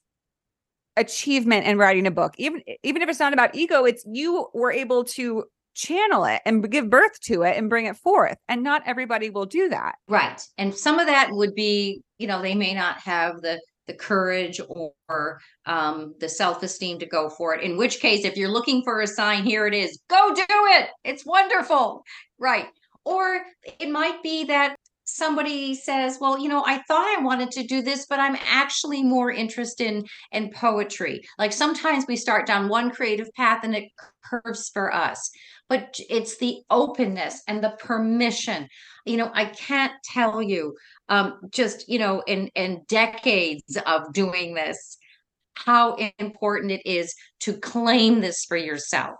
achievement 0.95 1.65
in 1.65 1.79
writing 1.79 2.05
a 2.05 2.11
book. 2.11 2.35
Even 2.37 2.61
even 2.83 3.01
if 3.01 3.09
it's 3.09 3.19
not 3.19 3.33
about 3.33 3.55
ego, 3.55 3.83
it's 3.83 4.05
you 4.05 4.47
were 4.53 4.71
able 4.71 5.03
to 5.05 5.45
channel 5.73 6.23
it 6.25 6.39
and 6.45 6.69
give 6.69 6.87
birth 6.87 7.19
to 7.21 7.41
it 7.41 7.57
and 7.57 7.67
bring 7.67 7.87
it 7.87 7.97
forth. 7.97 8.37
And 8.47 8.61
not 8.61 8.83
everybody 8.85 9.31
will 9.31 9.47
do 9.47 9.69
that. 9.69 9.95
Right. 10.07 10.39
And 10.59 10.73
some 10.75 10.99
of 10.99 11.07
that 11.07 11.29
would 11.31 11.55
be, 11.55 12.03
you 12.19 12.27
know, 12.27 12.43
they 12.43 12.53
may 12.53 12.75
not 12.75 12.99
have 12.99 13.41
the 13.41 13.59
the 13.87 13.93
courage 13.93 14.59
or 14.67 15.39
um, 15.65 16.15
the 16.19 16.29
self-esteem 16.29 16.99
to 16.99 17.05
go 17.05 17.29
for 17.29 17.53
it. 17.55 17.63
In 17.63 17.77
which 17.77 17.99
case 17.99 18.25
if 18.25 18.37
you're 18.37 18.49
looking 18.49 18.81
for 18.83 19.01
a 19.01 19.07
sign 19.07 19.43
here 19.43 19.67
it 19.67 19.73
is. 19.73 19.99
Go 20.09 20.33
do 20.33 20.43
it. 20.49 20.89
It's 21.03 21.25
wonderful. 21.25 22.03
Right. 22.39 22.67
Or 23.05 23.41
it 23.79 23.89
might 23.89 24.23
be 24.23 24.45
that 24.45 24.75
somebody 25.05 25.75
says, 25.75 26.17
well, 26.19 26.39
you 26.39 26.47
know, 26.49 26.63
I 26.65 26.81
thought 26.87 27.17
I 27.17 27.21
wanted 27.21 27.51
to 27.51 27.63
do 27.63 27.81
this, 27.81 28.05
but 28.05 28.19
I'm 28.19 28.37
actually 28.45 29.03
more 29.03 29.31
interested 29.31 29.87
in, 29.87 30.05
in 30.31 30.49
poetry. 30.51 31.23
Like 31.37 31.51
sometimes 31.51 32.05
we 32.07 32.15
start 32.15 32.47
down 32.47 32.69
one 32.69 32.91
creative 32.91 33.31
path 33.33 33.63
and 33.63 33.75
it 33.75 33.89
curves 34.23 34.69
for 34.73 34.93
us, 34.93 35.29
but 35.69 35.95
it's 36.09 36.37
the 36.37 36.59
openness 36.69 37.41
and 37.47 37.63
the 37.63 37.75
permission. 37.79 38.67
You 39.05 39.17
know, 39.17 39.31
I 39.33 39.45
can't 39.45 39.93
tell 40.03 40.41
you 40.41 40.75
um, 41.09 41.39
just, 41.51 41.89
you 41.89 41.99
know, 41.99 42.23
in, 42.25 42.47
in 42.55 42.83
decades 42.87 43.77
of 43.85 44.13
doing 44.13 44.53
this, 44.53 44.97
how 45.55 45.95
important 46.17 46.71
it 46.71 46.81
is 46.85 47.13
to 47.41 47.53
claim 47.53 48.21
this 48.21 48.45
for 48.45 48.57
yourself 48.57 49.15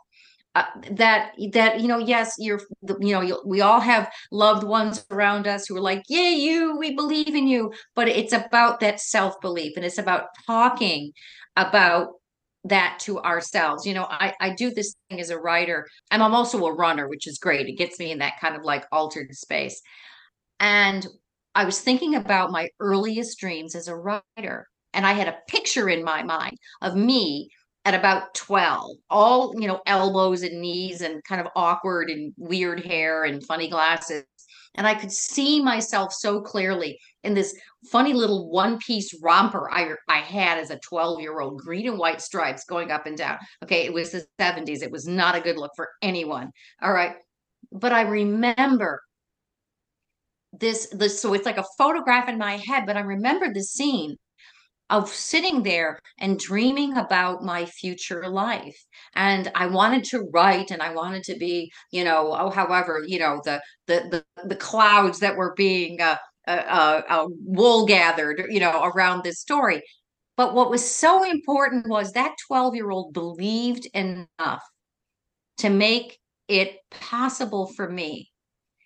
uh, 0.55 0.65
that 0.91 1.31
that 1.51 1.79
you 1.79 1.87
know 1.87 1.97
yes 1.97 2.35
you're 2.37 2.61
you 2.99 3.11
know 3.13 3.41
we 3.45 3.61
all 3.61 3.79
have 3.79 4.11
loved 4.31 4.63
ones 4.63 5.03
around 5.09 5.47
us 5.47 5.65
who 5.65 5.75
are 5.75 5.81
like 5.81 6.03
yeah 6.09 6.29
you 6.29 6.77
we 6.77 6.95
believe 6.95 7.33
in 7.33 7.47
you. 7.47 7.73
But 7.95 8.07
it's 8.07 8.33
about 8.33 8.79
that 8.81 8.99
self 8.99 9.39
belief 9.41 9.73
and 9.75 9.85
it's 9.85 9.97
about 9.97 10.27
talking 10.45 11.11
about 11.55 12.09
that 12.65 12.99
to 13.01 13.19
ourselves. 13.19 13.85
You 13.85 13.95
know 13.95 14.05
i 14.09 14.33
i 14.39 14.53
do 14.53 14.71
this 14.71 14.95
thing 15.09 15.19
as 15.19 15.31
a 15.31 15.39
writer. 15.39 15.87
And 16.11 16.21
i'm 16.21 16.35
also 16.35 16.63
a 16.65 16.73
runner 16.73 17.07
which 17.09 17.27
is 17.27 17.39
great. 17.39 17.67
It 17.67 17.77
gets 17.77 17.97
me 17.97 18.11
in 18.11 18.19
that 18.19 18.39
kind 18.39 18.55
of 18.55 18.63
like 18.63 18.85
altered 18.91 19.33
space. 19.35 19.81
And 20.59 21.05
i 21.55 21.65
was 21.65 21.79
thinking 21.79 22.15
about 22.15 22.51
my 22.51 22.69
earliest 22.79 23.39
dreams 23.39 23.75
as 23.75 23.87
a 23.87 23.95
writer 23.95 24.67
and 24.93 25.05
i 25.05 25.13
had 25.13 25.27
a 25.27 25.37
picture 25.47 25.89
in 25.89 26.03
my 26.03 26.23
mind 26.23 26.57
of 26.81 26.95
me 26.95 27.49
at 27.85 27.93
about 27.93 28.33
12 28.33 28.91
all 29.09 29.53
you 29.59 29.67
know 29.67 29.81
elbows 29.85 30.41
and 30.43 30.61
knees 30.61 31.01
and 31.01 31.23
kind 31.25 31.41
of 31.41 31.47
awkward 31.55 32.09
and 32.09 32.33
weird 32.37 32.83
hair 32.83 33.23
and 33.25 33.45
funny 33.45 33.69
glasses. 33.69 34.23
And 34.75 34.87
i 34.87 34.93
could 34.95 35.11
see 35.11 35.61
myself 35.61 36.13
so 36.13 36.41
clearly 36.41 36.97
in 37.23 37.33
this 37.33 37.55
funny 37.91 38.13
little 38.13 38.49
one 38.49 38.77
piece 38.79 39.13
romper 39.21 39.69
i 39.71 39.91
i 40.09 40.17
had 40.19 40.57
as 40.57 40.69
a 40.71 40.79
12 40.79 41.19
year 41.21 41.39
old 41.41 41.59
green 41.59 41.87
and 41.87 41.99
white 41.99 42.21
stripes 42.21 42.65
going 42.65 42.91
up 42.91 43.05
and 43.05 43.17
down. 43.17 43.37
Okay 43.63 43.85
it 43.85 43.93
was 43.93 44.11
the 44.11 44.25
70s 44.39 44.81
it 44.81 44.91
was 44.91 45.07
not 45.07 45.35
a 45.35 45.41
good 45.41 45.57
look 45.57 45.71
for 45.75 45.89
anyone. 46.01 46.51
All 46.81 46.93
right. 46.93 47.15
But 47.71 47.93
i 47.93 48.01
remember 48.01 49.01
this 50.53 50.87
this 50.91 51.19
so 51.21 51.33
it's 51.33 51.45
like 51.45 51.57
a 51.57 51.65
photograph 51.77 52.29
in 52.29 52.37
my 52.37 52.57
head 52.57 52.85
but 52.85 52.95
i 52.95 52.99
remember 52.99 53.51
the 53.51 53.63
scene 53.63 54.15
of 54.89 55.09
sitting 55.09 55.63
there 55.63 55.99
and 56.19 56.39
dreaming 56.39 56.97
about 56.97 57.43
my 57.43 57.65
future 57.65 58.27
life. 58.29 58.77
And 59.15 59.51
i 59.55 59.67
wanted 59.67 60.03
to 60.05 60.27
write 60.33 60.71
and 60.71 60.81
i 60.81 60.93
wanted 60.93 61.23
to 61.23 61.35
be 61.37 61.71
you 61.91 62.03
know 62.03 62.35
oh 62.39 62.49
however 62.49 63.03
you 63.05 63.19
know 63.19 63.41
the 63.43 63.61
the 63.87 64.23
the, 64.35 64.47
the 64.47 64.55
clouds 64.55 65.19
that 65.19 65.35
were 65.37 65.53
being 65.55 66.01
uh, 66.01 66.17
uh, 66.47 66.51
uh, 66.51 67.01
uh, 67.09 67.27
wool 67.45 67.85
gathered 67.85 68.45
you 68.49 68.59
know 68.59 68.83
around 68.83 69.23
this 69.23 69.39
story. 69.39 69.81
But 70.35 70.53
what 70.55 70.71
was 70.71 70.83
so 70.89 71.23
important 71.23 71.87
was 71.87 72.13
that 72.13 72.35
12 72.47 72.75
year 72.75 72.89
old 72.91 73.13
believed 73.13 73.87
enough 73.93 74.63
to 75.57 75.69
make 75.69 76.19
it 76.47 76.77
possible 76.91 77.67
for 77.75 77.89
me. 77.89 78.29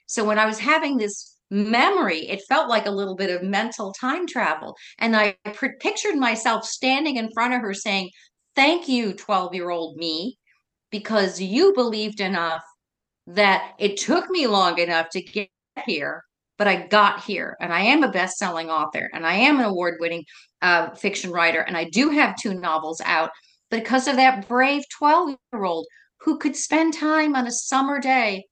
So 0.05 0.23
when 0.23 0.39
i 0.39 0.45
was 0.45 0.59
having 0.59 0.97
this 0.97 1.36
memory, 1.49 2.27
it 2.27 2.43
felt 2.47 2.69
like 2.69 2.85
a 2.85 2.91
little 2.91 3.15
bit 3.15 3.29
of 3.29 3.43
mental 3.43 3.93
time 3.93 4.27
travel. 4.27 4.75
And 4.99 5.15
I 5.15 5.35
pictured 5.79 6.15
myself 6.15 6.65
standing 6.65 7.17
in 7.17 7.31
front 7.33 7.53
of 7.53 7.61
her 7.61 7.73
saying, 7.73 8.11
Thank 8.55 8.87
you, 8.87 9.13
12 9.13 9.53
year 9.53 9.69
old 9.69 9.97
me, 9.97 10.37
because 10.91 11.39
you 11.39 11.73
believed 11.75 12.19
enough 12.19 12.63
that 13.27 13.73
it 13.77 13.97
took 13.97 14.29
me 14.29 14.47
long 14.47 14.79
enough 14.79 15.09
to 15.11 15.21
get 15.21 15.49
here, 15.85 16.23
but 16.57 16.67
I 16.67 16.87
got 16.87 17.23
here. 17.23 17.55
And 17.61 17.71
I 17.71 17.81
am 17.81 18.03
a 18.03 18.11
best 18.11 18.37
selling 18.37 18.69
author 18.69 19.09
and 19.13 19.25
I 19.27 19.33
am 19.35 19.59
an 19.59 19.65
award 19.65 19.97
winning 19.99 20.23
uh, 20.61 20.89
fiction 20.95 21.31
writer. 21.31 21.61
And 21.61 21.77
I 21.77 21.83
do 21.85 22.09
have 22.09 22.35
two 22.35 22.53
novels 22.53 23.01
out 23.05 23.29
because 23.69 24.07
of 24.07 24.15
that 24.15 24.47
brave 24.47 24.83
12 24.97 25.35
year 25.53 25.63
old 25.63 25.85
who 26.21 26.39
could 26.39 26.55
spend 26.55 26.93
time 26.93 27.35
on 27.35 27.47
a 27.47 27.51
summer 27.51 27.99
day 27.99 28.45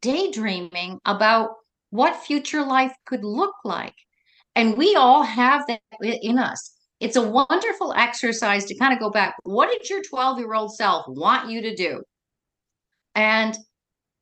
daydreaming 0.00 0.98
about 1.04 1.50
what 1.90 2.16
future 2.16 2.62
life 2.64 2.94
could 3.06 3.24
look 3.24 3.54
like. 3.64 3.94
And 4.56 4.76
we 4.76 4.96
all 4.96 5.22
have 5.22 5.66
that 5.68 5.80
in 6.00 6.38
us. 6.38 6.72
It's 7.00 7.16
a 7.16 7.28
wonderful 7.28 7.94
exercise 7.94 8.64
to 8.66 8.78
kind 8.78 8.92
of 8.92 9.00
go 9.00 9.10
back. 9.10 9.34
What 9.44 9.70
did 9.70 9.88
your 9.88 10.02
12 10.02 10.38
year 10.38 10.54
old 10.54 10.74
self 10.74 11.04
want 11.08 11.50
you 11.50 11.62
to 11.62 11.74
do? 11.74 12.02
And 13.14 13.56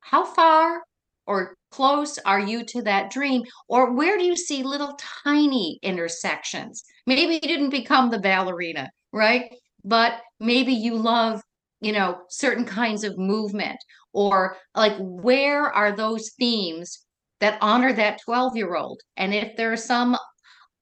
how 0.00 0.24
far 0.24 0.82
or 1.26 1.56
close 1.70 2.18
are 2.18 2.40
you 2.40 2.64
to 2.64 2.82
that 2.82 3.10
dream? 3.10 3.42
Or 3.68 3.92
where 3.92 4.16
do 4.16 4.24
you 4.24 4.36
see 4.36 4.62
little 4.62 4.98
tiny 5.24 5.78
intersections? 5.82 6.84
Maybe 7.06 7.34
you 7.34 7.40
didn't 7.40 7.70
become 7.70 8.10
the 8.10 8.18
ballerina, 8.18 8.90
right? 9.12 9.52
But 9.84 10.20
maybe 10.40 10.72
you 10.72 10.94
love, 10.96 11.42
you 11.80 11.92
know, 11.92 12.18
certain 12.30 12.64
kinds 12.64 13.04
of 13.04 13.18
movement 13.18 13.78
or 14.12 14.56
like 14.74 14.96
where 14.98 15.64
are 15.64 15.94
those 15.94 16.30
themes 16.38 17.06
that 17.40 17.58
honor 17.60 17.92
that 17.92 18.20
12 18.24 18.56
year 18.56 18.74
old. 18.74 19.00
And 19.16 19.34
if 19.34 19.56
there 19.56 19.72
are 19.72 19.76
some 19.76 20.16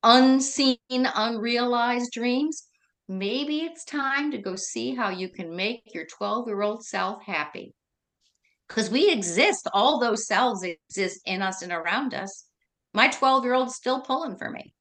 unseen, 0.02 0.78
unrealized 0.90 2.12
dreams, 2.12 2.66
maybe 3.08 3.60
it's 3.60 3.84
time 3.84 4.30
to 4.32 4.38
go 4.38 4.56
see 4.56 4.94
how 4.94 5.10
you 5.10 5.28
can 5.28 5.54
make 5.54 5.82
your 5.94 6.06
12 6.06 6.48
year 6.48 6.62
old 6.62 6.84
self 6.84 7.22
happy. 7.24 7.74
Because 8.68 8.90
we 8.90 9.10
exist, 9.10 9.68
all 9.72 10.00
those 10.00 10.26
selves 10.26 10.64
exist 10.64 11.20
in 11.24 11.42
us 11.42 11.62
and 11.62 11.72
around 11.72 12.14
us. 12.14 12.46
My 12.94 13.08
12 13.08 13.44
year 13.44 13.54
old's 13.54 13.74
still 13.74 14.00
pulling 14.00 14.36
for 14.36 14.50
me. 14.50 14.74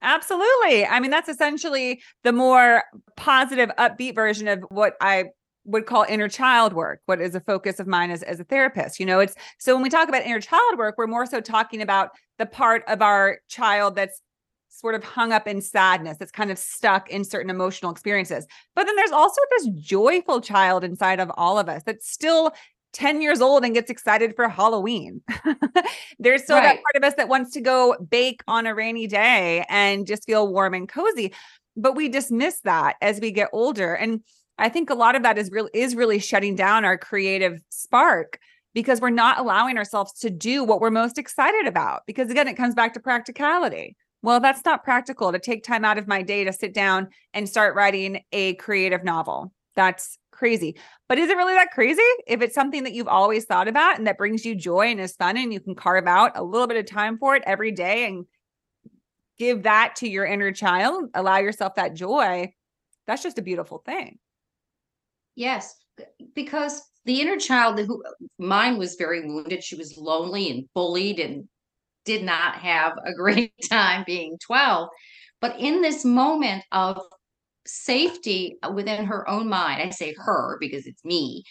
Absolutely. 0.00 0.86
I 0.86 1.00
mean, 1.00 1.10
that's 1.10 1.28
essentially 1.28 2.00
the 2.22 2.32
more 2.32 2.84
positive, 3.16 3.70
upbeat 3.78 4.14
version 4.14 4.46
of 4.46 4.64
what 4.68 4.94
I 5.00 5.24
would 5.68 5.86
call 5.86 6.04
inner 6.08 6.28
child 6.28 6.72
work 6.72 7.00
what 7.06 7.20
is 7.20 7.34
a 7.34 7.40
focus 7.40 7.78
of 7.78 7.86
mine 7.86 8.10
as, 8.10 8.22
as 8.22 8.40
a 8.40 8.44
therapist 8.44 8.98
you 8.98 9.06
know 9.06 9.20
it's 9.20 9.34
so 9.58 9.74
when 9.74 9.82
we 9.82 9.88
talk 9.88 10.08
about 10.08 10.22
inner 10.24 10.40
child 10.40 10.78
work 10.78 10.96
we're 10.98 11.06
more 11.06 11.26
so 11.26 11.40
talking 11.40 11.82
about 11.82 12.10
the 12.38 12.46
part 12.46 12.82
of 12.88 13.02
our 13.02 13.38
child 13.48 13.94
that's 13.94 14.20
sort 14.68 14.94
of 14.94 15.02
hung 15.02 15.32
up 15.32 15.48
in 15.48 15.60
sadness 15.60 16.16
that's 16.18 16.30
kind 16.30 16.50
of 16.50 16.58
stuck 16.58 17.10
in 17.10 17.24
certain 17.24 17.50
emotional 17.50 17.90
experiences 17.90 18.46
but 18.74 18.84
then 18.84 18.96
there's 18.96 19.10
also 19.10 19.40
this 19.58 19.68
joyful 19.80 20.40
child 20.40 20.84
inside 20.84 21.20
of 21.20 21.30
all 21.36 21.58
of 21.58 21.68
us 21.68 21.82
that's 21.84 22.10
still 22.10 22.52
10 22.94 23.20
years 23.20 23.40
old 23.40 23.64
and 23.64 23.74
gets 23.74 23.90
excited 23.90 24.34
for 24.34 24.48
Halloween. 24.48 25.20
There's 26.18 26.42
still 26.42 26.56
right. 26.56 26.62
that 26.62 26.82
part 26.82 26.96
of 26.96 27.04
us 27.04 27.14
that 27.16 27.28
wants 27.28 27.52
to 27.52 27.60
go 27.60 27.96
bake 28.10 28.42
on 28.48 28.66
a 28.66 28.74
rainy 28.74 29.06
day 29.06 29.64
and 29.68 30.06
just 30.06 30.24
feel 30.24 30.48
warm 30.48 30.74
and 30.74 30.88
cozy. 30.88 31.32
But 31.76 31.94
we 31.94 32.08
dismiss 32.08 32.60
that 32.60 32.96
as 33.00 33.20
we 33.20 33.30
get 33.30 33.50
older. 33.52 33.94
And 33.94 34.22
I 34.58 34.68
think 34.68 34.90
a 34.90 34.94
lot 34.94 35.14
of 35.14 35.22
that 35.22 35.38
is 35.38 35.50
really 35.50 35.70
is 35.72 35.94
really 35.94 36.18
shutting 36.18 36.56
down 36.56 36.84
our 36.84 36.98
creative 36.98 37.62
spark 37.68 38.38
because 38.74 39.00
we're 39.00 39.10
not 39.10 39.38
allowing 39.38 39.78
ourselves 39.78 40.12
to 40.20 40.30
do 40.30 40.64
what 40.64 40.80
we're 40.80 40.90
most 40.90 41.18
excited 41.18 41.66
about. 41.66 42.02
Because 42.06 42.30
again, 42.30 42.48
it 42.48 42.56
comes 42.56 42.74
back 42.74 42.94
to 42.94 43.00
practicality. 43.00 43.96
Well, 44.22 44.40
that's 44.40 44.64
not 44.64 44.84
practical 44.84 45.32
to 45.32 45.38
take 45.38 45.62
time 45.62 45.84
out 45.84 45.98
of 45.98 46.08
my 46.08 46.22
day 46.22 46.44
to 46.44 46.52
sit 46.52 46.74
down 46.74 47.08
and 47.34 47.48
start 47.48 47.76
writing 47.76 48.22
a 48.32 48.54
creative 48.54 49.04
novel. 49.04 49.52
That's 49.76 50.18
crazy. 50.32 50.76
But 51.08 51.18
is 51.18 51.30
it 51.30 51.36
really 51.36 51.54
that 51.54 51.70
crazy? 51.70 52.02
If 52.26 52.42
it's 52.42 52.54
something 52.54 52.84
that 52.84 52.92
you've 52.92 53.08
always 53.08 53.44
thought 53.44 53.68
about 53.68 53.96
and 53.96 54.06
that 54.06 54.18
brings 54.18 54.44
you 54.44 54.54
joy 54.54 54.86
and 54.86 55.00
is 55.00 55.14
fun 55.14 55.36
and 55.36 55.52
you 55.52 55.60
can 55.60 55.76
carve 55.76 56.06
out 56.06 56.32
a 56.34 56.42
little 56.42 56.66
bit 56.66 56.76
of 56.76 56.86
time 56.86 57.16
for 57.18 57.36
it 57.36 57.44
every 57.46 57.70
day 57.70 58.06
and 58.06 58.26
give 59.38 59.62
that 59.62 59.94
to 59.96 60.08
your 60.08 60.26
inner 60.26 60.52
child, 60.52 61.10
allow 61.14 61.38
yourself 61.38 61.76
that 61.76 61.94
joy, 61.94 62.52
that's 63.06 63.22
just 63.22 63.38
a 63.38 63.42
beautiful 63.42 63.78
thing. 63.78 64.18
Yes, 65.38 65.76
because 66.34 66.82
the 67.04 67.20
inner 67.20 67.36
child 67.36 67.78
who 67.78 68.02
mine 68.40 68.76
was 68.76 68.96
very 68.96 69.24
wounded. 69.24 69.62
She 69.62 69.76
was 69.76 69.96
lonely 69.96 70.50
and 70.50 70.64
bullied 70.74 71.20
and 71.20 71.48
did 72.04 72.24
not 72.24 72.56
have 72.56 72.94
a 73.06 73.14
great 73.16 73.52
time 73.70 74.02
being 74.04 74.36
12. 74.44 74.88
But 75.40 75.60
in 75.60 75.80
this 75.80 76.04
moment 76.04 76.64
of 76.72 77.00
safety 77.68 78.58
within 78.74 79.04
her 79.04 79.30
own 79.30 79.48
mind, 79.48 79.80
I 79.80 79.90
say 79.90 80.12
her 80.18 80.56
because 80.60 80.86
it's 80.86 81.04
me, 81.04 81.44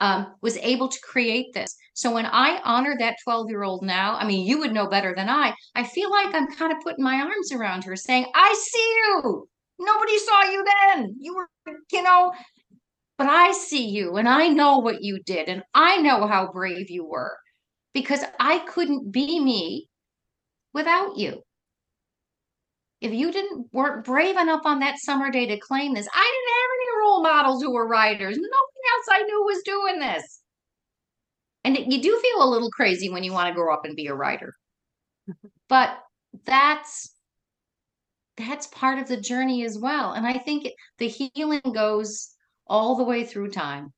um, 0.00 0.34
was 0.40 0.56
able 0.56 0.88
to 0.88 0.98
create 1.02 1.52
this. 1.52 1.76
So 1.92 2.10
when 2.12 2.24
I 2.24 2.62
honor 2.64 2.96
that 2.98 3.16
12 3.24 3.50
year 3.50 3.62
old 3.62 3.82
now, 3.84 4.16
I 4.16 4.26
mean, 4.26 4.46
you 4.46 4.58
would 4.60 4.72
know 4.72 4.86
better 4.86 5.12
than 5.14 5.28
I. 5.28 5.52
I 5.74 5.84
feel 5.84 6.10
like 6.10 6.34
I'm 6.34 6.50
kind 6.54 6.72
of 6.72 6.80
putting 6.82 7.04
my 7.04 7.16
arms 7.16 7.52
around 7.52 7.84
her 7.84 7.94
saying, 7.94 8.24
I 8.34 8.54
see 8.58 8.96
you. 8.96 9.46
Nobody 9.78 10.18
saw 10.18 10.42
you 10.44 10.64
then. 10.64 11.16
You 11.18 11.36
were, 11.36 11.48
you 11.92 12.02
know, 12.02 12.32
but 13.18 13.28
I 13.28 13.52
see 13.52 13.88
you 13.88 14.16
and 14.16 14.28
I 14.28 14.48
know 14.48 14.78
what 14.78 15.02
you 15.02 15.20
did 15.22 15.48
and 15.48 15.62
I 15.74 15.98
know 16.00 16.26
how 16.26 16.52
brave 16.52 16.90
you 16.90 17.04
were 17.06 17.36
because 17.94 18.24
I 18.40 18.60
couldn't 18.60 19.12
be 19.12 19.40
me 19.40 19.88
without 20.74 21.16
you. 21.16 21.42
If 23.00 23.12
you 23.12 23.30
didn't 23.30 23.72
weren't 23.72 24.04
brave 24.04 24.36
enough 24.36 24.62
on 24.64 24.80
that 24.80 24.98
summer 24.98 25.30
day 25.30 25.46
to 25.46 25.60
claim 25.60 25.94
this, 25.94 26.08
I 26.12 26.32
didn't 26.34 26.56
have 26.56 26.70
any 26.74 26.98
role 27.00 27.22
models 27.22 27.62
who 27.62 27.72
were 27.72 27.86
writers. 27.86 28.36
Nobody 28.36 28.48
else 28.96 29.06
I 29.10 29.22
knew 29.22 29.44
was 29.44 29.62
doing 29.64 30.00
this. 30.00 30.40
and 31.64 31.76
you 31.76 32.00
do 32.02 32.18
feel 32.20 32.42
a 32.44 32.50
little 32.50 32.70
crazy 32.70 33.08
when 33.08 33.22
you 33.24 33.32
want 33.32 33.48
to 33.48 33.54
grow 33.54 33.72
up 33.72 33.84
and 33.84 33.96
be 33.96 34.06
a 34.06 34.14
writer. 34.14 34.54
but 35.68 35.98
that's 36.44 37.14
that's 38.36 38.66
part 38.68 38.98
of 38.98 39.08
the 39.08 39.16
journey 39.20 39.64
as 39.64 39.78
well. 39.78 40.12
And 40.12 40.26
I 40.26 40.38
think 40.38 40.66
it, 40.66 40.74
the 40.98 41.08
healing 41.08 41.60
goes 41.72 42.33
all 42.66 42.96
the 42.96 43.04
way 43.04 43.24
through 43.24 43.50
time. 43.50 43.92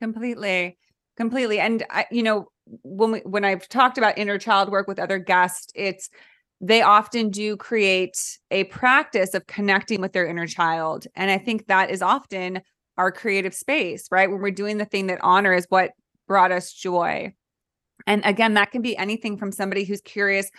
Completely. 0.00 0.78
Completely. 1.16 1.60
And 1.60 1.84
I, 1.90 2.06
you 2.10 2.22
know, 2.22 2.48
when 2.82 3.12
we 3.12 3.20
when 3.20 3.44
I've 3.44 3.68
talked 3.68 3.98
about 3.98 4.18
inner 4.18 4.38
child 4.38 4.70
work 4.70 4.88
with 4.88 4.98
other 4.98 5.18
guests, 5.18 5.72
it's 5.74 6.08
they 6.60 6.80
often 6.80 7.30
do 7.30 7.56
create 7.56 8.38
a 8.50 8.64
practice 8.64 9.34
of 9.34 9.46
connecting 9.46 10.00
with 10.00 10.12
their 10.12 10.26
inner 10.26 10.46
child. 10.46 11.06
And 11.16 11.30
I 11.30 11.38
think 11.38 11.66
that 11.66 11.90
is 11.90 12.02
often 12.02 12.62
our 12.96 13.10
creative 13.10 13.54
space, 13.54 14.06
right? 14.10 14.30
When 14.30 14.40
we're 14.40 14.52
doing 14.52 14.78
the 14.78 14.84
thing 14.84 15.08
that 15.08 15.18
honor 15.22 15.52
is 15.52 15.66
what 15.68 15.90
brought 16.28 16.52
us 16.52 16.72
joy. 16.72 17.34
And 18.06 18.24
again, 18.24 18.54
that 18.54 18.70
can 18.70 18.80
be 18.80 18.96
anything 18.96 19.36
from 19.36 19.52
somebody 19.52 19.84
who's 19.84 20.00
curious. 20.00 20.50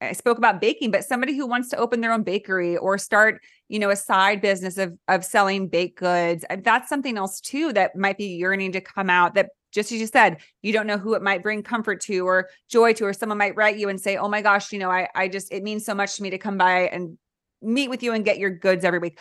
I 0.00 0.12
spoke 0.12 0.38
about 0.38 0.60
baking, 0.60 0.90
but 0.90 1.04
somebody 1.04 1.36
who 1.36 1.46
wants 1.46 1.68
to 1.70 1.76
open 1.76 2.00
their 2.00 2.12
own 2.12 2.22
bakery 2.22 2.76
or 2.76 2.96
start, 2.96 3.40
you 3.70 3.78
know, 3.78 3.88
a 3.88 3.96
side 3.96 4.40
business 4.40 4.78
of 4.78 4.98
of 5.06 5.24
selling 5.24 5.68
baked 5.68 6.00
goods. 6.00 6.44
That's 6.64 6.88
something 6.88 7.16
else 7.16 7.40
too 7.40 7.72
that 7.74 7.94
might 7.94 8.18
be 8.18 8.36
yearning 8.36 8.72
to 8.72 8.80
come 8.80 9.08
out 9.08 9.34
that 9.34 9.50
just 9.70 9.92
as 9.92 10.00
you 10.00 10.08
said, 10.08 10.38
you 10.62 10.72
don't 10.72 10.88
know 10.88 10.98
who 10.98 11.14
it 11.14 11.22
might 11.22 11.44
bring 11.44 11.62
comfort 11.62 12.00
to 12.00 12.26
or 12.26 12.48
joy 12.68 12.92
to, 12.94 13.04
or 13.04 13.12
someone 13.12 13.38
might 13.38 13.54
write 13.54 13.78
you 13.78 13.88
and 13.88 14.00
say, 14.00 14.16
Oh 14.16 14.28
my 14.28 14.42
gosh, 14.42 14.72
you 14.72 14.80
know, 14.80 14.90
I, 14.90 15.08
I 15.14 15.28
just, 15.28 15.52
it 15.52 15.62
means 15.62 15.84
so 15.84 15.94
much 15.94 16.16
to 16.16 16.22
me 16.24 16.30
to 16.30 16.38
come 16.38 16.58
by 16.58 16.88
and 16.88 17.16
meet 17.62 17.88
with 17.88 18.02
you 18.02 18.12
and 18.12 18.24
get 18.24 18.38
your 18.38 18.50
goods 18.50 18.84
every 18.84 18.98
week. 18.98 19.20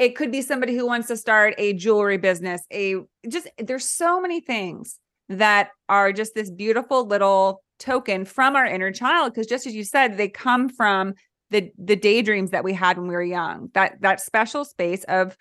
It 0.00 0.16
could 0.16 0.32
be 0.32 0.42
somebody 0.42 0.74
who 0.74 0.86
wants 0.86 1.06
to 1.06 1.16
start 1.16 1.54
a 1.56 1.74
jewelry 1.74 2.18
business, 2.18 2.62
a 2.72 2.96
just, 3.28 3.46
there's 3.58 3.88
so 3.88 4.20
many 4.20 4.40
things 4.40 4.98
that 5.28 5.68
are 5.88 6.12
just 6.12 6.34
this 6.34 6.50
beautiful 6.50 7.06
little 7.06 7.62
token 7.78 8.24
from 8.24 8.56
our 8.56 8.66
inner 8.66 8.90
child. 8.90 9.36
Cause 9.36 9.46
just 9.46 9.68
as 9.68 9.74
you 9.76 9.84
said, 9.84 10.16
they 10.16 10.28
come 10.28 10.68
from 10.68 11.14
the, 11.50 11.70
the 11.78 11.96
daydreams 11.96 12.50
that 12.50 12.64
we 12.64 12.72
had 12.72 12.98
when 12.98 13.08
we 13.08 13.14
were 13.14 13.22
young, 13.22 13.70
that, 13.74 14.00
that 14.00 14.20
special 14.20 14.64
space 14.64 15.04
of 15.04 15.36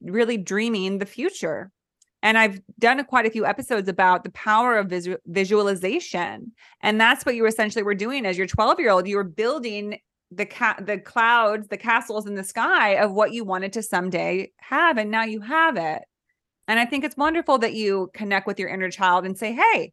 really 0.00 0.36
dreaming 0.36 0.98
the 0.98 1.06
future 1.06 1.70
and 2.22 2.36
I've 2.36 2.60
done 2.78 3.02
quite 3.04 3.26
a 3.26 3.30
few 3.30 3.46
episodes 3.46 3.88
about 3.88 4.24
the 4.24 4.30
power 4.30 4.76
of 4.76 4.88
visu- 4.88 5.18
visualization. 5.26 6.52
And 6.80 7.00
that's 7.00 7.24
what 7.24 7.36
you 7.36 7.46
essentially 7.46 7.84
were 7.84 7.94
doing 7.94 8.26
as 8.26 8.36
your 8.36 8.46
12 8.46 8.80
year 8.80 8.90
old. 8.90 9.06
You 9.06 9.16
were 9.16 9.24
building 9.24 9.98
the 10.30 10.44
cat 10.44 10.84
the 10.84 10.98
clouds, 10.98 11.68
the 11.68 11.76
castles 11.76 12.26
in 12.26 12.34
the 12.34 12.44
sky 12.44 12.96
of 12.96 13.12
what 13.12 13.32
you 13.32 13.44
wanted 13.44 13.72
to 13.74 13.82
someday 13.82 14.50
have. 14.58 14.98
And 14.98 15.10
now 15.10 15.24
you 15.24 15.40
have 15.40 15.76
it. 15.76 16.02
And 16.66 16.78
I 16.78 16.84
think 16.84 17.04
it's 17.04 17.16
wonderful 17.16 17.58
that 17.58 17.74
you 17.74 18.10
connect 18.14 18.46
with 18.46 18.58
your 18.58 18.68
inner 18.68 18.90
child 18.90 19.24
and 19.24 19.38
say, 19.38 19.52
Hey, 19.52 19.92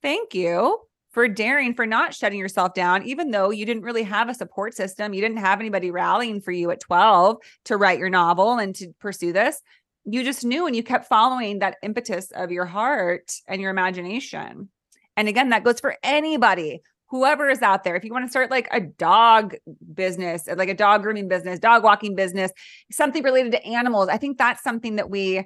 thank 0.00 0.34
you 0.34 0.78
for 1.14 1.26
daring, 1.28 1.74
for 1.74 1.86
not 1.86 2.12
shutting 2.12 2.38
yourself 2.38 2.74
down, 2.74 3.04
even 3.04 3.30
though 3.30 3.50
you 3.50 3.64
didn't 3.64 3.84
really 3.84 4.02
have 4.02 4.28
a 4.28 4.34
support 4.34 4.74
system. 4.74 5.14
You 5.14 5.22
didn't 5.22 5.38
have 5.38 5.60
anybody 5.60 5.90
rallying 5.90 6.42
for 6.42 6.52
you 6.52 6.70
at 6.70 6.80
12 6.80 7.38
to 7.64 7.76
write 7.76 7.98
your 7.98 8.10
novel 8.10 8.58
and 8.58 8.74
to 8.74 8.92
pursue 9.00 9.32
this 9.32 9.62
you 10.04 10.22
just 10.22 10.44
knew 10.44 10.66
and 10.66 10.76
you 10.76 10.82
kept 10.82 11.06
following 11.06 11.60
that 11.60 11.76
impetus 11.82 12.30
of 12.32 12.50
your 12.50 12.66
heart 12.66 13.32
and 13.48 13.60
your 13.60 13.70
imagination. 13.70 14.68
And 15.16 15.28
again, 15.28 15.50
that 15.50 15.64
goes 15.64 15.80
for 15.80 15.96
anybody, 16.02 16.82
whoever 17.06 17.48
is 17.48 17.62
out 17.62 17.84
there. 17.84 17.96
If 17.96 18.04
you 18.04 18.12
want 18.12 18.26
to 18.26 18.30
start 18.30 18.50
like 18.50 18.68
a 18.70 18.80
dog 18.80 19.54
business, 19.94 20.46
like 20.46 20.68
a 20.68 20.74
dog 20.74 21.02
grooming 21.02 21.28
business, 21.28 21.58
dog 21.58 21.84
walking 21.84 22.14
business, 22.14 22.50
something 22.90 23.22
related 23.22 23.52
to 23.52 23.64
animals, 23.64 24.08
I 24.08 24.18
think 24.18 24.36
that's 24.36 24.62
something 24.62 24.96
that 24.96 25.08
we 25.08 25.44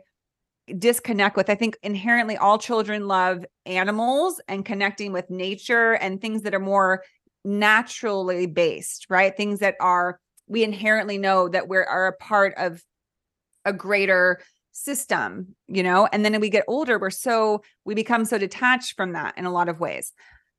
disconnect 0.79 1.37
with. 1.37 1.51
I 1.51 1.55
think 1.55 1.79
inherently 1.83 2.37
all 2.37 2.59
children 2.59 3.09
love 3.09 3.45
animals 3.67 4.41
and 4.49 4.65
connecting 4.65 5.13
with 5.13 5.31
nature 5.31 5.95
and 5.95 6.21
things 6.21 6.43
that 6.43 6.55
are 6.55 6.61
more 6.61 7.03
naturally 7.45 8.47
based, 8.47 9.07
right? 9.09 9.37
Things 9.37 9.61
that 9.61 9.77
are 9.81 10.21
we 10.47 10.65
inherently 10.65 11.19
know 11.19 11.49
that 11.49 11.69
we're 11.69 11.85
are 11.85 12.09
a 12.09 12.17
part 12.17 12.55
of 12.57 12.83
a 13.65 13.73
greater 13.73 14.41
system, 14.73 15.55
you 15.67 15.83
know? 15.83 16.09
And 16.13 16.25
then 16.25 16.41
we 16.41 16.51
get 16.51 16.65
older, 16.69 16.99
we're 16.99 17.11
so, 17.11 17.63
we 17.85 17.95
become 17.95 18.25
so 18.25 18.39
detached 18.39 18.97
from 18.97 19.13
that 19.13 19.37
in 19.37 19.45
a 19.45 19.53
lot 19.53 19.69
of 19.69 19.81
ways. 19.81 20.13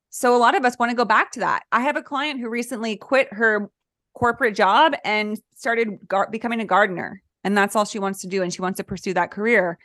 So 0.09 0.35
a 0.35 0.37
lot 0.37 0.55
of 0.55 0.65
us 0.65 0.77
want 0.77 0.89
to 0.91 0.95
go 0.95 1.05
back 1.05 1.31
to 1.31 1.39
that. 1.41 1.63
I 1.71 1.81
have 1.81 1.95
a 1.95 2.03
client 2.03 2.39
who 2.39 2.49
recently 2.49 2.97
quit 2.97 3.31
her 3.33 3.69
corporate 4.13 4.55
job 4.55 4.93
and 5.03 5.39
started 5.55 5.99
gar- 6.07 6.29
becoming 6.29 6.59
a 6.59 6.65
gardener. 6.65 7.21
And 7.43 7.57
that's 7.57 7.75
all 7.75 7.85
she 7.85 7.99
wants 7.99 8.21
to 8.21 8.27
do. 8.27 8.43
And 8.43 8.53
she 8.53 8.61
wants 8.61 8.77
to 8.77 8.83
pursue 8.83 9.13
that 9.13 9.31
career. 9.31 9.77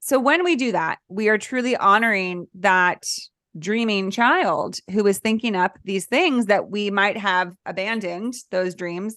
So 0.00 0.18
when 0.18 0.44
we 0.44 0.56
do 0.56 0.72
that, 0.72 0.98
we 1.08 1.28
are 1.28 1.38
truly 1.38 1.76
honoring 1.76 2.46
that 2.54 3.04
dreaming 3.58 4.10
child 4.10 4.76
who 4.90 5.06
is 5.06 5.18
thinking 5.18 5.54
up 5.54 5.78
these 5.84 6.06
things 6.06 6.46
that 6.46 6.70
we 6.70 6.90
might 6.90 7.16
have 7.16 7.52
abandoned, 7.66 8.34
those 8.50 8.74
dreams, 8.74 9.16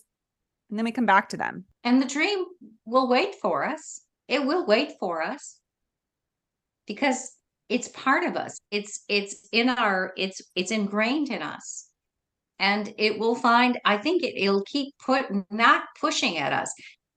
and 0.69 0.77
then 0.77 0.85
we 0.85 0.91
come 0.91 1.05
back 1.05 1.29
to 1.29 1.37
them. 1.37 1.65
And 1.83 2.01
the 2.01 2.07
dream 2.07 2.45
will 2.85 3.07
wait 3.07 3.35
for 3.41 3.65
us. 3.65 4.01
It 4.27 4.45
will 4.45 4.65
wait 4.65 4.93
for 4.99 5.21
us 5.21 5.57
because 6.87 7.31
it's 7.69 7.89
part 7.89 8.23
of 8.23 8.35
us. 8.35 8.57
It's 8.71 9.03
it's 9.07 9.47
in 9.51 9.69
our 9.69 10.13
it's 10.17 10.41
it's 10.55 10.71
ingrained 10.71 11.29
in 11.29 11.41
us. 11.41 11.87
And 12.59 12.93
it 12.97 13.19
will 13.19 13.35
find, 13.35 13.79
I 13.83 13.97
think 13.97 14.23
it, 14.23 14.35
it'll 14.41 14.63
keep 14.63 14.93
put 15.03 15.25
not 15.51 15.83
pushing 15.99 16.37
at 16.37 16.53
us 16.53 16.73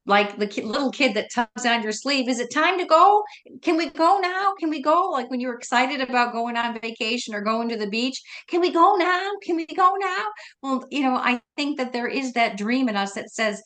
like 0.07 0.38
the 0.38 0.47
little 0.62 0.90
kid 0.90 1.14
that 1.14 1.31
tugs 1.35 1.66
on 1.66 1.83
your 1.83 1.92
sleeve 1.92 2.29
is 2.29 2.38
it 2.38 2.53
time 2.53 2.79
to 2.79 2.87
go? 2.87 3.23
Can 3.62 3.77
we 3.77 3.90
go 3.90 4.19
now? 4.21 4.55
Can 4.59 4.71
we 4.71 4.81
go? 4.81 5.11
Like 5.11 5.31
when 5.31 5.40
you're 5.40 5.55
excited 5.55 6.01
about 6.01 6.33
going 6.33 6.57
on 6.57 6.79
vacation 6.81 7.35
or 7.35 7.40
going 7.40 7.69
to 7.69 7.77
the 7.77 7.88
beach 7.88 8.23
can 8.49 8.61
we 8.61 8.71
go 8.71 8.97
now? 8.97 9.31
Can 9.42 9.57
we 9.57 9.66
go 9.66 9.95
now? 9.99 10.27
Well 10.62 10.87
you 10.90 11.03
know 11.03 11.16
i 11.16 11.40
think 11.57 11.79
that 11.79 11.92
there 11.92 12.09
is 12.09 12.33
that 12.33 12.57
dream 12.57 12.88
in 12.88 12.97
us 12.97 13.14
that 13.14 13.31
says 13.31 13.62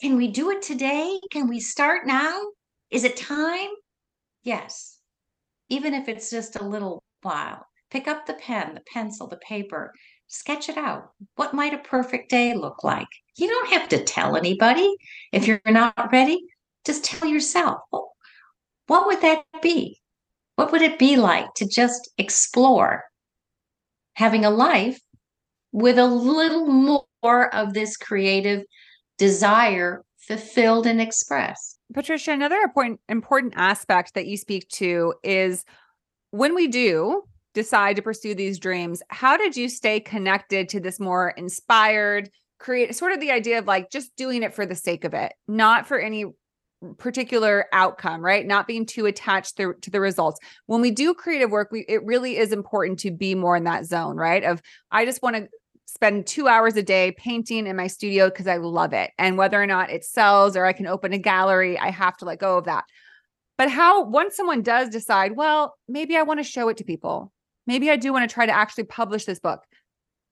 can 0.00 0.16
we 0.16 0.28
do 0.28 0.50
it 0.50 0.62
today? 0.62 1.20
Can 1.30 1.46
we 1.46 1.60
start 1.60 2.06
now? 2.06 2.40
Is 2.90 3.04
it 3.04 3.18
time? 3.18 3.68
Yes. 4.42 4.98
Even 5.68 5.92
if 5.92 6.08
it's 6.08 6.30
just 6.30 6.56
a 6.56 6.64
little 6.64 7.02
while 7.22 7.66
pick 7.90 8.06
up 8.08 8.26
the 8.26 8.34
pen 8.34 8.74
the 8.74 8.82
pencil 8.92 9.26
the 9.26 9.36
paper 9.38 9.92
sketch 10.30 10.68
it 10.68 10.78
out. 10.78 11.10
What 11.34 11.52
might 11.52 11.74
a 11.74 11.78
perfect 11.78 12.30
day 12.30 12.54
look 12.54 12.82
like? 12.84 13.08
You 13.36 13.48
don't 13.48 13.70
have 13.70 13.88
to 13.90 14.02
tell 14.02 14.36
anybody 14.36 14.94
if 15.32 15.46
you're 15.46 15.60
not 15.66 16.12
ready. 16.12 16.46
Just 16.86 17.04
tell 17.04 17.28
yourself, 17.28 17.80
well, 17.92 18.12
what 18.86 19.06
would 19.06 19.20
that 19.20 19.44
be? 19.60 20.00
What 20.54 20.72
would 20.72 20.82
it 20.82 20.98
be 20.98 21.16
like 21.16 21.52
to 21.56 21.68
just 21.68 22.10
explore 22.16 23.04
having 24.14 24.44
a 24.44 24.50
life 24.50 25.00
with 25.72 25.98
a 25.98 26.06
little 26.06 26.66
more 26.66 27.54
of 27.54 27.74
this 27.74 27.96
creative 27.96 28.62
desire 29.18 30.04
fulfilled 30.18 30.86
and 30.86 31.00
expressed? 31.00 31.78
Patricia, 31.92 32.30
another 32.30 32.58
important 32.58 33.00
important 33.08 33.54
aspect 33.56 34.14
that 34.14 34.26
you 34.26 34.36
speak 34.36 34.68
to 34.68 35.14
is 35.24 35.64
when 36.30 36.54
we 36.54 36.68
do 36.68 37.24
decide 37.54 37.96
to 37.96 38.02
pursue 38.02 38.34
these 38.34 38.58
dreams, 38.58 39.02
how 39.08 39.36
did 39.36 39.56
you 39.56 39.68
stay 39.68 40.00
connected 40.00 40.68
to 40.70 40.80
this 40.80 41.00
more 41.00 41.30
inspired, 41.30 42.30
create 42.58 42.94
sort 42.94 43.12
of 43.12 43.20
the 43.20 43.30
idea 43.30 43.58
of 43.58 43.66
like 43.66 43.90
just 43.90 44.14
doing 44.16 44.42
it 44.42 44.54
for 44.54 44.66
the 44.66 44.74
sake 44.74 45.04
of 45.04 45.14
it, 45.14 45.32
not 45.48 45.86
for 45.86 45.98
any 45.98 46.26
particular 46.96 47.66
outcome, 47.72 48.24
right? 48.24 48.46
Not 48.46 48.66
being 48.66 48.86
too 48.86 49.06
attached 49.06 49.56
to, 49.56 49.74
to 49.82 49.90
the 49.90 50.00
results. 50.00 50.38
When 50.66 50.80
we 50.80 50.90
do 50.90 51.12
creative 51.12 51.50
work, 51.50 51.70
we 51.70 51.84
it 51.88 52.04
really 52.04 52.36
is 52.38 52.52
important 52.52 53.00
to 53.00 53.10
be 53.10 53.34
more 53.34 53.56
in 53.56 53.64
that 53.64 53.84
zone, 53.84 54.16
right? 54.16 54.42
Of 54.42 54.62
I 54.90 55.04
just 55.04 55.22
want 55.22 55.36
to 55.36 55.48
spend 55.86 56.26
2 56.26 56.46
hours 56.46 56.76
a 56.76 56.82
day 56.82 57.12
painting 57.12 57.66
in 57.66 57.76
my 57.76 57.88
studio 57.88 58.30
because 58.30 58.46
I 58.46 58.56
love 58.56 58.92
it. 58.92 59.10
And 59.18 59.36
whether 59.36 59.60
or 59.60 59.66
not 59.66 59.90
it 59.90 60.04
sells 60.04 60.56
or 60.56 60.64
I 60.64 60.72
can 60.72 60.86
open 60.86 61.12
a 61.12 61.18
gallery, 61.18 61.78
I 61.78 61.90
have 61.90 62.16
to 62.18 62.24
let 62.24 62.38
go 62.38 62.56
of 62.56 62.64
that. 62.64 62.84
But 63.58 63.70
how 63.70 64.04
once 64.04 64.36
someone 64.36 64.62
does 64.62 64.88
decide, 64.88 65.36
well, 65.36 65.76
maybe 65.86 66.16
I 66.16 66.22
want 66.22 66.40
to 66.40 66.44
show 66.44 66.68
it 66.70 66.78
to 66.78 66.84
people 66.84 67.32
maybe 67.70 67.88
I 67.88 67.94
do 67.94 68.12
want 68.12 68.28
to 68.28 68.34
try 68.34 68.46
to 68.46 68.52
actually 68.52 68.84
publish 68.84 69.26
this 69.26 69.38
book. 69.38 69.62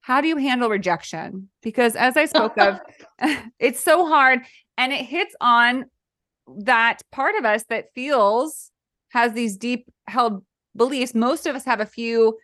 How 0.00 0.20
do 0.20 0.26
you 0.26 0.38
handle 0.38 0.68
rejection? 0.68 1.48
Because 1.62 1.94
as 1.94 2.16
I 2.16 2.24
spoke 2.24 2.58
of, 2.58 2.80
it's 3.60 3.78
so 3.78 4.06
hard 4.06 4.40
and 4.76 4.92
it 4.92 5.04
hits 5.04 5.36
on 5.40 5.84
that 6.64 7.00
part 7.12 7.36
of 7.36 7.44
us 7.44 7.62
that 7.68 7.92
feels 7.94 8.72
has 9.10 9.34
these 9.34 9.56
deep 9.56 9.86
held 10.08 10.44
beliefs. 10.74 11.14
Most 11.14 11.46
of 11.46 11.54
us 11.54 11.64
have 11.64 11.78
a 11.78 11.86
few 11.86 12.36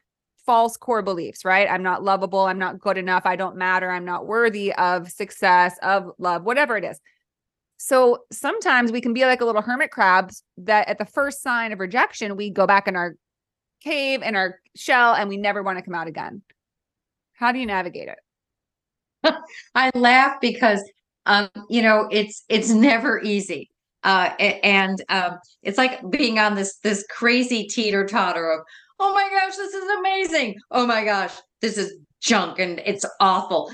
false 0.47 0.77
core 0.77 1.03
beliefs, 1.03 1.45
right? 1.45 1.69
I'm 1.69 1.83
not 1.83 2.05
lovable. 2.05 2.41
I'm 2.41 2.59
not 2.59 2.79
good 2.79 2.97
enough. 2.97 3.27
I 3.27 3.35
don't 3.35 3.57
matter. 3.57 3.91
I'm 3.91 4.05
not 4.05 4.27
worthy 4.27 4.73
of 4.75 5.11
success, 5.11 5.77
of 5.83 6.09
love, 6.19 6.45
whatever 6.45 6.77
it 6.77 6.85
is. 6.85 7.01
So 7.79 8.19
sometimes 8.31 8.93
we 8.93 9.01
can 9.01 9.13
be 9.13 9.25
like 9.25 9.41
a 9.41 9.45
little 9.45 9.63
hermit 9.63 9.91
crabs 9.91 10.45
that 10.59 10.89
at 10.89 10.99
the 10.99 11.05
first 11.05 11.43
sign 11.43 11.73
of 11.73 11.81
rejection, 11.81 12.37
we 12.37 12.51
go 12.51 12.67
back 12.67 12.87
in 12.87 12.95
our 12.95 13.17
cave 13.85 14.23
in 14.23 14.35
our 14.35 14.59
shell 14.75 15.15
and 15.15 15.29
we 15.29 15.37
never 15.37 15.63
want 15.63 15.79
to 15.79 15.85
come 15.85 15.95
out 15.95 16.09
again. 16.09 16.43
How 17.35 17.53
do 17.53 17.59
you 17.59 17.67
navigate 17.67 18.09
it? 18.09 19.35
I 19.75 19.91
laugh 19.95 20.41
because 20.41 20.83
um, 21.27 21.49
you 21.71 21.83
know, 21.83 22.09
it's 22.11 22.45
it's 22.49 22.71
never 22.71 23.21
easy. 23.23 23.71
uh, 24.05 24.31
and 24.63 25.03
um, 25.09 25.39
it's 25.63 25.79
like 25.79 26.09
being 26.11 26.39
on 26.39 26.55
this 26.55 26.77
this 26.83 27.05
crazy 27.11 27.67
teeter 27.67 28.07
totter 28.07 28.51
of 28.51 28.61
oh 29.01 29.13
my 29.15 29.29
gosh 29.31 29.57
this 29.57 29.75
is 29.75 29.91
amazing 29.99 30.55
oh 30.71 30.87
my 30.87 31.05
gosh 31.05 31.33
this 31.61 31.77
is 31.79 31.95
junk 32.21 32.59
and 32.59 32.81
it's 32.85 33.05
awful 33.21 33.71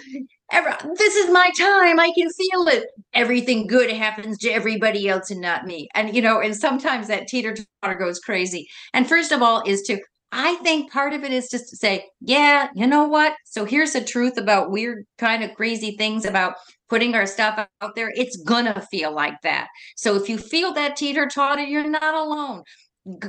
Every, 0.52 0.72
this 0.96 1.14
is 1.16 1.30
my 1.30 1.50
time 1.58 2.00
i 2.00 2.10
can 2.16 2.28
feel 2.30 2.68
it 2.68 2.86
everything 3.14 3.66
good 3.66 3.90
happens 3.90 4.38
to 4.38 4.50
everybody 4.50 5.08
else 5.08 5.30
and 5.30 5.40
not 5.40 5.64
me 5.64 5.88
and 5.94 6.14
you 6.14 6.22
know 6.22 6.40
and 6.40 6.56
sometimes 6.56 7.06
that 7.08 7.28
teeter 7.28 7.54
totter 7.82 7.94
goes 7.94 8.18
crazy 8.18 8.66
and 8.92 9.08
first 9.08 9.32
of 9.32 9.42
all 9.42 9.62
is 9.66 9.82
to 9.82 9.98
I 10.32 10.54
think 10.56 10.92
part 10.92 11.12
of 11.12 11.24
it 11.24 11.32
is 11.32 11.50
just 11.50 11.68
to 11.70 11.76
say, 11.76 12.04
yeah, 12.20 12.68
you 12.74 12.86
know 12.86 13.04
what? 13.04 13.34
So 13.44 13.64
here's 13.64 13.92
the 13.94 14.04
truth 14.04 14.36
about 14.36 14.70
weird, 14.70 15.04
kind 15.18 15.42
of 15.42 15.54
crazy 15.54 15.96
things 15.96 16.24
about 16.24 16.54
putting 16.88 17.14
our 17.14 17.26
stuff 17.26 17.66
out 17.80 17.94
there. 17.96 18.12
It's 18.14 18.36
gonna 18.36 18.80
feel 18.90 19.12
like 19.12 19.34
that. 19.42 19.68
So 19.96 20.14
if 20.14 20.28
you 20.28 20.38
feel 20.38 20.72
that 20.74 20.96
teeter 20.96 21.26
totter, 21.26 21.62
you're 21.64 21.88
not 21.88 22.14
alone. 22.14 22.62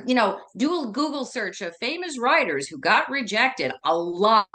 You 0.06 0.14
know, 0.14 0.40
do 0.58 0.84
a 0.84 0.92
Google 0.92 1.26
search 1.26 1.62
of 1.62 1.76
famous 1.80 2.20
writers 2.20 2.68
who 2.68 2.78
got 2.78 3.10
rejected 3.10 3.72
a 3.84 3.96
lot. 3.98 4.48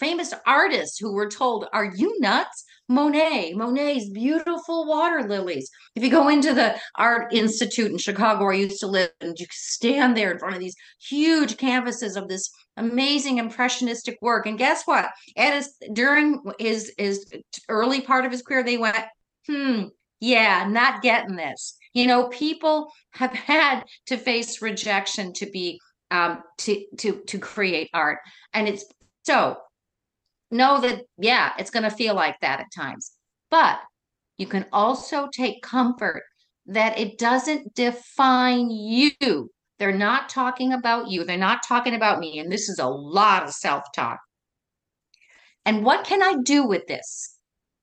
Famous 0.00 0.32
artists 0.46 0.98
who 0.98 1.12
were 1.12 1.28
told, 1.28 1.66
Are 1.72 1.92
you 1.94 2.18
nuts? 2.20 2.64
Monet, 2.88 3.52
Monet's 3.54 4.08
beautiful 4.10 4.84
water 4.84 5.22
lilies. 5.22 5.70
If 5.94 6.02
you 6.02 6.10
go 6.10 6.28
into 6.28 6.52
the 6.52 6.74
Art 6.96 7.32
Institute 7.32 7.92
in 7.92 7.98
Chicago, 7.98 8.40
where 8.40 8.52
I 8.52 8.56
used 8.56 8.80
to 8.80 8.88
live, 8.88 9.10
and 9.20 9.38
you 9.38 9.46
stand 9.52 10.16
there 10.16 10.32
in 10.32 10.40
front 10.40 10.56
of 10.56 10.60
these 10.60 10.74
huge 11.00 11.56
canvases 11.56 12.16
of 12.16 12.26
this 12.26 12.50
amazing 12.76 13.38
impressionistic 13.38 14.18
work. 14.20 14.46
And 14.46 14.58
guess 14.58 14.82
what? 14.86 15.08
At 15.36 15.54
his 15.54 15.72
during 15.92 16.42
his 16.58 16.92
his 16.98 17.32
early 17.68 18.00
part 18.00 18.24
of 18.24 18.32
his 18.32 18.42
career, 18.42 18.64
they 18.64 18.78
went, 18.78 18.96
hmm, 19.46 19.84
yeah, 20.18 20.66
not 20.68 21.02
getting 21.02 21.36
this. 21.36 21.76
You 21.94 22.08
know, 22.08 22.28
people 22.28 22.90
have 23.12 23.32
had 23.34 23.84
to 24.06 24.16
face 24.16 24.62
rejection 24.62 25.32
to 25.34 25.46
be 25.46 25.78
um 26.10 26.42
to 26.58 26.84
to 26.98 27.22
to 27.28 27.38
create 27.38 27.88
art. 27.94 28.18
And 28.52 28.66
it's 28.66 28.84
so 29.22 29.58
know 30.50 30.80
that, 30.80 31.02
yeah, 31.18 31.52
it's 31.58 31.70
going 31.70 31.82
to 31.84 31.90
feel 31.90 32.14
like 32.14 32.36
that 32.40 32.60
at 32.60 32.72
times. 32.74 33.12
But 33.50 33.80
you 34.38 34.46
can 34.46 34.66
also 34.72 35.28
take 35.32 35.62
comfort 35.62 36.22
that 36.66 36.98
it 36.98 37.18
doesn't 37.18 37.74
define 37.74 38.70
you. 38.70 39.50
They're 39.78 39.92
not 39.92 40.28
talking 40.28 40.72
about 40.72 41.08
you. 41.08 41.24
They're 41.24 41.36
not 41.36 41.62
talking 41.66 41.94
about 41.94 42.20
me. 42.20 42.38
And 42.38 42.50
this 42.50 42.68
is 42.68 42.78
a 42.78 42.88
lot 42.88 43.42
of 43.42 43.50
self 43.50 43.84
talk. 43.94 44.18
And 45.64 45.84
what 45.84 46.04
can 46.04 46.22
I 46.22 46.36
do 46.42 46.66
with 46.66 46.86
this 46.86 47.36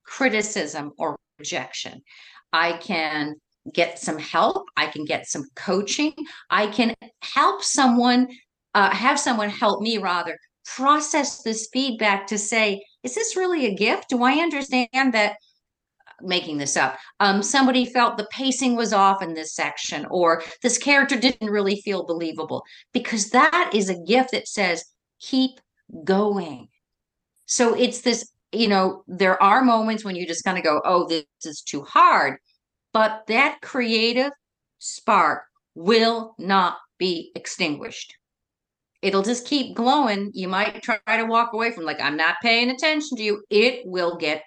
criticism 0.04 0.92
or 0.98 1.16
rejection? 1.38 2.02
I 2.52 2.72
can 2.74 3.34
get 3.72 3.98
some 3.98 4.18
help. 4.18 4.68
I 4.76 4.86
can 4.86 5.04
get 5.04 5.26
some 5.26 5.44
coaching. 5.54 6.12
I 6.50 6.68
can 6.68 6.94
help 7.22 7.62
someone, 7.62 8.28
uh, 8.74 8.90
have 8.90 9.20
someone 9.20 9.50
help 9.50 9.82
me 9.82 9.98
rather 9.98 10.38
process 10.76 11.42
this 11.42 11.68
feedback 11.72 12.26
to 12.28 12.38
say, 12.38 12.84
is 13.02 13.14
this 13.14 13.36
really 13.36 13.66
a 13.66 13.74
gift? 13.74 14.08
Do 14.08 14.22
I 14.22 14.34
understand 14.34 14.88
that? 14.92 15.36
Making 16.20 16.58
this 16.58 16.76
up, 16.76 16.98
um, 17.20 17.44
somebody 17.44 17.84
felt 17.84 18.18
the 18.18 18.26
pacing 18.32 18.74
was 18.74 18.92
off 18.92 19.22
in 19.22 19.34
this 19.34 19.54
section, 19.54 20.04
or 20.10 20.42
this 20.64 20.76
character 20.76 21.16
didn't 21.16 21.48
really 21.48 21.80
feel 21.82 22.04
believable, 22.04 22.64
because 22.92 23.30
that 23.30 23.70
is 23.72 23.88
a 23.88 24.02
gift 24.02 24.32
that 24.32 24.48
says, 24.48 24.84
keep 25.20 25.60
going. 26.02 26.66
So 27.46 27.72
it's 27.72 28.00
this, 28.00 28.32
you 28.50 28.66
know, 28.66 29.04
there 29.06 29.40
are 29.40 29.62
moments 29.62 30.04
when 30.04 30.16
you 30.16 30.26
just 30.26 30.42
kind 30.42 30.58
of 30.58 30.64
go, 30.64 30.82
oh, 30.84 31.06
this 31.06 31.24
is 31.44 31.62
too 31.62 31.82
hard, 31.82 32.38
but 32.92 33.22
that 33.28 33.60
creative 33.62 34.32
spark 34.80 35.44
will 35.76 36.34
not 36.36 36.78
be 36.98 37.30
extinguished 37.36 38.17
it'll 39.02 39.22
just 39.22 39.46
keep 39.46 39.76
glowing. 39.76 40.30
You 40.34 40.48
might 40.48 40.82
try 40.82 40.98
to 41.06 41.24
walk 41.24 41.52
away 41.52 41.72
from 41.72 41.84
like, 41.84 42.00
I'm 42.00 42.16
not 42.16 42.36
paying 42.42 42.70
attention 42.70 43.16
to 43.16 43.22
you. 43.22 43.44
It 43.50 43.86
will 43.86 44.16
get 44.16 44.42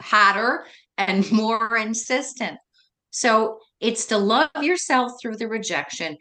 hotter 0.00 0.66
and 0.96 1.30
more 1.32 1.76
insistent. 1.76 2.58
So 3.10 3.58
it's 3.80 4.06
to 4.06 4.18
love 4.18 4.50
yourself 4.60 5.12
through 5.20 5.36
the 5.36 5.48
rejection, 5.48 6.16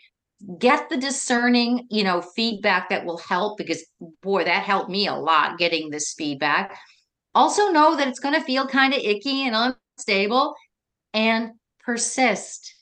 get 0.60 0.90
the 0.90 0.98
discerning, 0.98 1.88
you 1.90 2.04
know, 2.04 2.22
feedback 2.22 2.90
that 2.90 3.06
will 3.06 3.18
help 3.18 3.58
because 3.58 3.84
boy, 4.22 4.44
that 4.44 4.64
helped 4.64 4.90
me 4.90 5.08
a 5.08 5.16
lot 5.16 5.58
getting 5.58 5.90
this 5.90 6.14
feedback. 6.18 6.78
Also 7.36 7.70
know 7.72 7.96
that 7.96 8.08
it's 8.08 8.20
going 8.20 8.36
to 8.36 8.46
feel 8.46 8.68
kind 8.68 8.94
of 8.94 9.00
icky 9.00 9.48
and 9.48 9.76
unstable 9.98 10.54
and 11.14 11.52
persist 11.84 12.76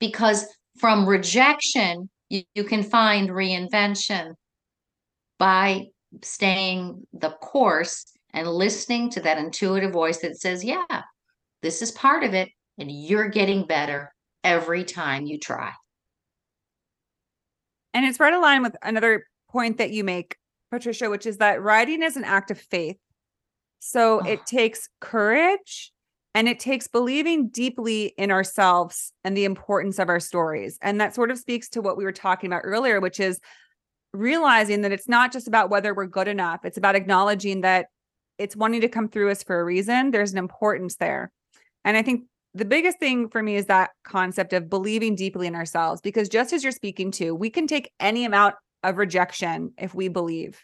because 0.00 0.46
from 0.78 1.08
rejection 1.08 2.08
you, 2.34 2.42
you 2.54 2.64
can 2.64 2.82
find 2.82 3.30
reinvention 3.30 4.34
by 5.38 5.86
staying 6.22 7.06
the 7.12 7.30
course 7.30 8.04
and 8.32 8.48
listening 8.48 9.10
to 9.10 9.20
that 9.20 9.38
intuitive 9.38 9.92
voice 9.92 10.18
that 10.18 10.38
says, 10.38 10.64
yeah, 10.64 11.02
this 11.62 11.80
is 11.80 11.92
part 11.92 12.24
of 12.24 12.34
it. 12.34 12.48
And 12.78 12.90
you're 12.90 13.28
getting 13.28 13.66
better 13.66 14.12
every 14.42 14.82
time 14.82 15.26
you 15.26 15.38
try. 15.38 15.72
And 17.94 18.04
it's 18.04 18.18
right 18.18 18.34
aligned 18.34 18.64
with 18.64 18.76
another 18.82 19.26
point 19.48 19.78
that 19.78 19.92
you 19.92 20.02
make, 20.02 20.36
Patricia, 20.72 21.08
which 21.08 21.26
is 21.26 21.38
that 21.38 21.62
writing 21.62 22.02
is 22.02 22.16
an 22.16 22.24
act 22.24 22.50
of 22.50 22.58
faith. 22.58 22.96
So 23.78 24.20
oh. 24.20 24.26
it 24.26 24.44
takes 24.44 24.88
courage 25.00 25.92
and 26.34 26.48
it 26.48 26.58
takes 26.58 26.88
believing 26.88 27.48
deeply 27.48 28.12
in 28.18 28.30
ourselves 28.30 29.12
and 29.22 29.36
the 29.36 29.44
importance 29.44 29.98
of 29.98 30.08
our 30.08 30.20
stories. 30.20 30.78
And 30.82 31.00
that 31.00 31.14
sort 31.14 31.30
of 31.30 31.38
speaks 31.38 31.68
to 31.70 31.80
what 31.80 31.96
we 31.96 32.04
were 32.04 32.12
talking 32.12 32.48
about 32.48 32.62
earlier, 32.64 33.00
which 33.00 33.20
is 33.20 33.40
realizing 34.12 34.82
that 34.82 34.92
it's 34.92 35.08
not 35.08 35.32
just 35.32 35.48
about 35.48 35.70
whether 35.70 35.94
we're 35.94 36.06
good 36.06 36.28
enough, 36.28 36.64
it's 36.64 36.78
about 36.78 36.96
acknowledging 36.96 37.60
that 37.62 37.86
it's 38.38 38.56
wanting 38.56 38.80
to 38.80 38.88
come 38.88 39.08
through 39.08 39.30
us 39.30 39.42
for 39.42 39.60
a 39.60 39.64
reason. 39.64 40.10
There's 40.10 40.32
an 40.32 40.38
importance 40.38 40.96
there. 40.96 41.30
And 41.84 41.96
I 41.96 42.02
think 42.02 42.24
the 42.52 42.64
biggest 42.64 42.98
thing 42.98 43.28
for 43.28 43.42
me 43.42 43.56
is 43.56 43.66
that 43.66 43.90
concept 44.04 44.52
of 44.52 44.70
believing 44.70 45.14
deeply 45.14 45.46
in 45.46 45.54
ourselves, 45.54 46.00
because 46.00 46.28
just 46.28 46.52
as 46.52 46.62
you're 46.62 46.72
speaking 46.72 47.10
to, 47.12 47.32
we 47.34 47.50
can 47.50 47.66
take 47.66 47.92
any 48.00 48.24
amount 48.24 48.54
of 48.82 48.96
rejection 48.96 49.72
if 49.78 49.94
we 49.94 50.08
believe 50.08 50.60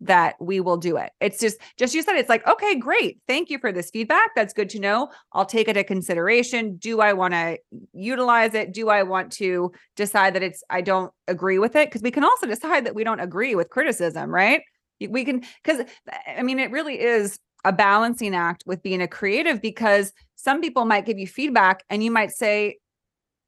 that 0.00 0.36
we 0.40 0.60
will 0.60 0.76
do 0.76 0.96
it. 0.96 1.10
It's 1.20 1.40
just, 1.40 1.58
just 1.76 1.94
you 1.94 2.02
said, 2.02 2.16
it's 2.16 2.28
like, 2.28 2.46
okay, 2.46 2.76
great. 2.76 3.18
Thank 3.26 3.50
you 3.50 3.58
for 3.58 3.72
this 3.72 3.90
feedback. 3.90 4.30
That's 4.36 4.52
good 4.52 4.68
to 4.70 4.78
know. 4.78 5.08
I'll 5.32 5.44
take 5.44 5.68
it 5.68 5.76
into 5.76 5.84
consideration. 5.84 6.76
Do 6.76 7.00
I 7.00 7.12
want 7.12 7.34
to 7.34 7.58
utilize 7.92 8.54
it? 8.54 8.72
Do 8.72 8.88
I 8.90 9.02
want 9.02 9.32
to 9.32 9.72
decide 9.96 10.34
that 10.34 10.42
it's, 10.42 10.62
I 10.70 10.82
don't 10.82 11.12
agree 11.26 11.58
with 11.58 11.74
it? 11.74 11.88
Because 11.88 12.02
we 12.02 12.10
can 12.10 12.24
also 12.24 12.46
decide 12.46 12.86
that 12.86 12.94
we 12.94 13.04
don't 13.04 13.20
agree 13.20 13.54
with 13.54 13.70
criticism, 13.70 14.30
right? 14.30 14.62
We 15.00 15.24
can, 15.24 15.44
because 15.62 15.84
I 16.26 16.42
mean, 16.42 16.58
it 16.58 16.70
really 16.70 17.00
is 17.00 17.38
a 17.64 17.72
balancing 17.72 18.34
act 18.34 18.62
with 18.66 18.82
being 18.82 19.02
a 19.02 19.08
creative 19.08 19.60
because 19.60 20.12
some 20.36 20.60
people 20.60 20.84
might 20.84 21.06
give 21.06 21.18
you 21.18 21.26
feedback 21.26 21.84
and 21.90 22.04
you 22.04 22.10
might 22.10 22.30
say, 22.30 22.78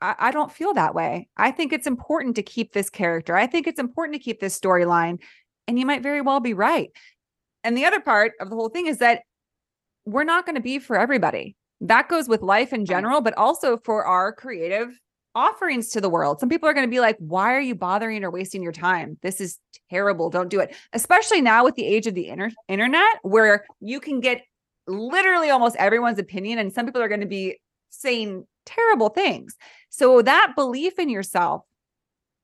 I, 0.02 0.30
don't 0.30 0.50
feel 0.50 0.72
that 0.74 0.94
way. 0.94 1.28
I 1.36 1.50
think 1.50 1.72
it's 1.72 1.86
important 1.86 2.36
to 2.36 2.42
keep 2.42 2.72
this 2.72 2.88
character. 2.88 3.36
I 3.36 3.46
think 3.46 3.66
it's 3.66 3.78
important 3.78 4.14
to 4.14 4.22
keep 4.22 4.40
this 4.40 4.58
storyline 4.58 5.18
and 5.66 5.78
you 5.78 5.86
might 5.86 6.02
very 6.02 6.20
well 6.20 6.40
be 6.40 6.54
right. 6.54 6.90
And 7.64 7.76
the 7.76 7.84
other 7.84 8.00
part 8.00 8.32
of 8.40 8.50
the 8.50 8.56
whole 8.56 8.68
thing 8.68 8.86
is 8.86 8.98
that 8.98 9.22
we're 10.04 10.24
not 10.24 10.46
going 10.46 10.56
to 10.56 10.62
be 10.62 10.78
for 10.78 10.98
everybody. 10.98 11.56
That 11.80 12.08
goes 12.08 12.28
with 12.28 12.42
life 12.42 12.72
in 12.72 12.84
general, 12.84 13.20
but 13.20 13.36
also 13.36 13.78
for 13.78 14.04
our 14.04 14.32
creative 14.32 14.98
offerings 15.34 15.88
to 15.90 16.00
the 16.00 16.08
world. 16.08 16.40
Some 16.40 16.48
people 16.48 16.68
are 16.68 16.74
going 16.74 16.86
to 16.86 16.90
be 16.90 17.00
like, 17.00 17.16
why 17.18 17.54
are 17.54 17.60
you 17.60 17.74
bothering 17.74 18.24
or 18.24 18.30
wasting 18.30 18.62
your 18.62 18.72
time? 18.72 19.18
This 19.22 19.40
is 19.40 19.58
terrible. 19.88 20.28
Don't 20.30 20.48
do 20.48 20.60
it. 20.60 20.74
Especially 20.92 21.40
now 21.40 21.64
with 21.64 21.76
the 21.76 21.86
age 21.86 22.06
of 22.06 22.14
the 22.14 22.28
inter- 22.28 22.50
internet, 22.68 23.18
where 23.22 23.64
you 23.80 24.00
can 24.00 24.20
get 24.20 24.42
literally 24.86 25.50
almost 25.50 25.76
everyone's 25.76 26.18
opinion. 26.18 26.58
And 26.58 26.72
some 26.72 26.84
people 26.84 27.00
are 27.00 27.08
going 27.08 27.20
to 27.20 27.26
be 27.26 27.58
saying 27.90 28.44
terrible 28.66 29.08
things. 29.08 29.56
So 29.88 30.22
that 30.22 30.54
belief 30.56 30.98
in 30.98 31.08
yourself 31.08 31.62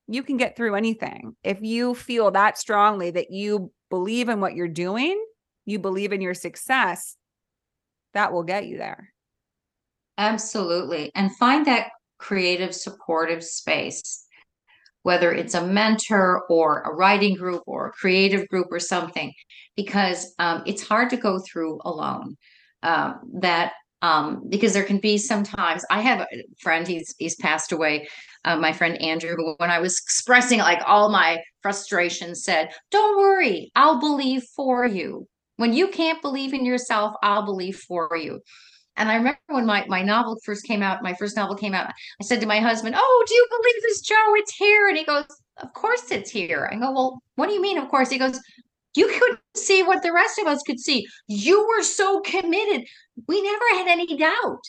you 0.08 0.22
can 0.22 0.36
get 0.36 0.56
through 0.56 0.74
anything. 0.74 1.34
If 1.42 1.60
you 1.62 1.94
feel 1.94 2.30
that 2.32 2.58
strongly 2.58 3.10
that 3.10 3.30
you 3.30 3.72
believe 3.90 4.28
in 4.28 4.40
what 4.40 4.54
you're 4.54 4.68
doing, 4.68 5.22
you 5.64 5.78
believe 5.78 6.12
in 6.12 6.20
your 6.20 6.34
success, 6.34 7.16
that 8.14 8.32
will 8.32 8.44
get 8.44 8.66
you 8.66 8.78
there. 8.78 9.12
Absolutely. 10.18 11.10
And 11.14 11.34
find 11.36 11.66
that 11.66 11.88
creative, 12.18 12.74
supportive 12.74 13.44
space, 13.44 14.24
whether 15.02 15.32
it's 15.32 15.54
a 15.54 15.66
mentor 15.66 16.44
or 16.48 16.82
a 16.82 16.94
writing 16.94 17.34
group 17.34 17.62
or 17.66 17.88
a 17.88 17.92
creative 17.92 18.48
group 18.48 18.68
or 18.70 18.80
something, 18.80 19.32
because 19.76 20.34
um, 20.38 20.62
it's 20.66 20.86
hard 20.86 21.10
to 21.10 21.16
go 21.16 21.38
through 21.40 21.80
alone. 21.84 22.36
Um, 22.82 23.20
that 23.40 23.72
um, 24.02 24.44
because 24.48 24.72
there 24.72 24.84
can 24.84 24.98
be 24.98 25.18
sometimes 25.18 25.84
I 25.90 26.00
have 26.00 26.20
a 26.20 26.26
friend, 26.60 26.86
he's 26.86 27.14
he's 27.18 27.34
passed 27.36 27.72
away, 27.72 28.06
uh, 28.46 28.56
my 28.56 28.72
friend 28.72 29.00
Andrew, 29.02 29.34
who 29.36 29.54
when 29.58 29.70
I 29.70 29.80
was 29.80 29.98
expressing 29.98 30.60
like 30.60 30.80
all 30.86 31.10
my 31.10 31.42
frustration 31.60 32.34
said, 32.34 32.70
Don't 32.90 33.18
worry, 33.18 33.72
I'll 33.74 33.98
believe 34.00 34.44
for 34.54 34.86
you. 34.86 35.26
When 35.56 35.72
you 35.72 35.88
can't 35.88 36.22
believe 36.22 36.54
in 36.54 36.64
yourself, 36.64 37.14
I'll 37.22 37.44
believe 37.44 37.76
for 37.76 38.16
you. 38.16 38.40
And 38.96 39.10
I 39.10 39.16
remember 39.16 39.38
when 39.48 39.66
my, 39.66 39.84
my 39.88 40.02
novel 40.02 40.38
first 40.44 40.64
came 40.64 40.82
out, 40.82 41.02
my 41.02 41.12
first 41.14 41.36
novel 41.36 41.56
came 41.56 41.74
out, 41.74 41.90
I 42.20 42.24
said 42.24 42.40
to 42.40 42.46
my 42.46 42.60
husband, 42.60 42.94
Oh, 42.96 43.24
do 43.26 43.34
you 43.34 43.46
believe 43.50 43.82
this, 43.82 44.00
Joe? 44.00 44.34
It's 44.36 44.54
here. 44.54 44.88
And 44.88 44.96
he 44.96 45.04
goes, 45.04 45.26
Of 45.58 45.72
course 45.74 46.10
it's 46.10 46.30
here. 46.30 46.70
I 46.72 46.76
go, 46.76 46.92
Well, 46.92 47.22
what 47.34 47.48
do 47.48 47.52
you 47.52 47.60
mean, 47.60 47.78
of 47.78 47.88
course? 47.88 48.10
He 48.10 48.18
goes, 48.18 48.40
You 48.94 49.08
couldn't 49.08 49.40
see 49.56 49.82
what 49.82 50.02
the 50.02 50.12
rest 50.12 50.38
of 50.38 50.46
us 50.46 50.62
could 50.62 50.78
see. 50.78 51.04
You 51.26 51.66
were 51.66 51.82
so 51.82 52.20
committed. 52.20 52.86
We 53.26 53.42
never 53.42 53.64
had 53.72 53.88
any 53.88 54.16
doubt. 54.16 54.62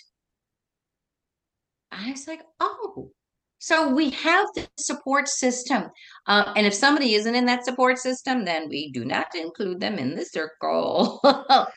I 1.91 2.11
was 2.11 2.28
like, 2.28 2.41
Oh, 2.59 3.11
so 3.60 3.93
we 3.93 4.12
have 4.12 4.47
the 4.55 4.68
support 4.78 5.28
system. 5.28 5.89
Uh, 6.28 6.53
and 6.55 6.68
if 6.68 6.74
somebody 6.74 7.16
isn't 7.16 7.36
in 7.36 7.45
that 7.45 7.66
support 7.66 7.97
system, 7.97 8.45
then 8.45 8.70
we 8.70 8.91
do 8.91 9.03
not 9.03 9.34
include 9.36 9.80
them 9.80 9.97
in 9.97 10.16
the 10.16 10.26
circle. 10.26 11.22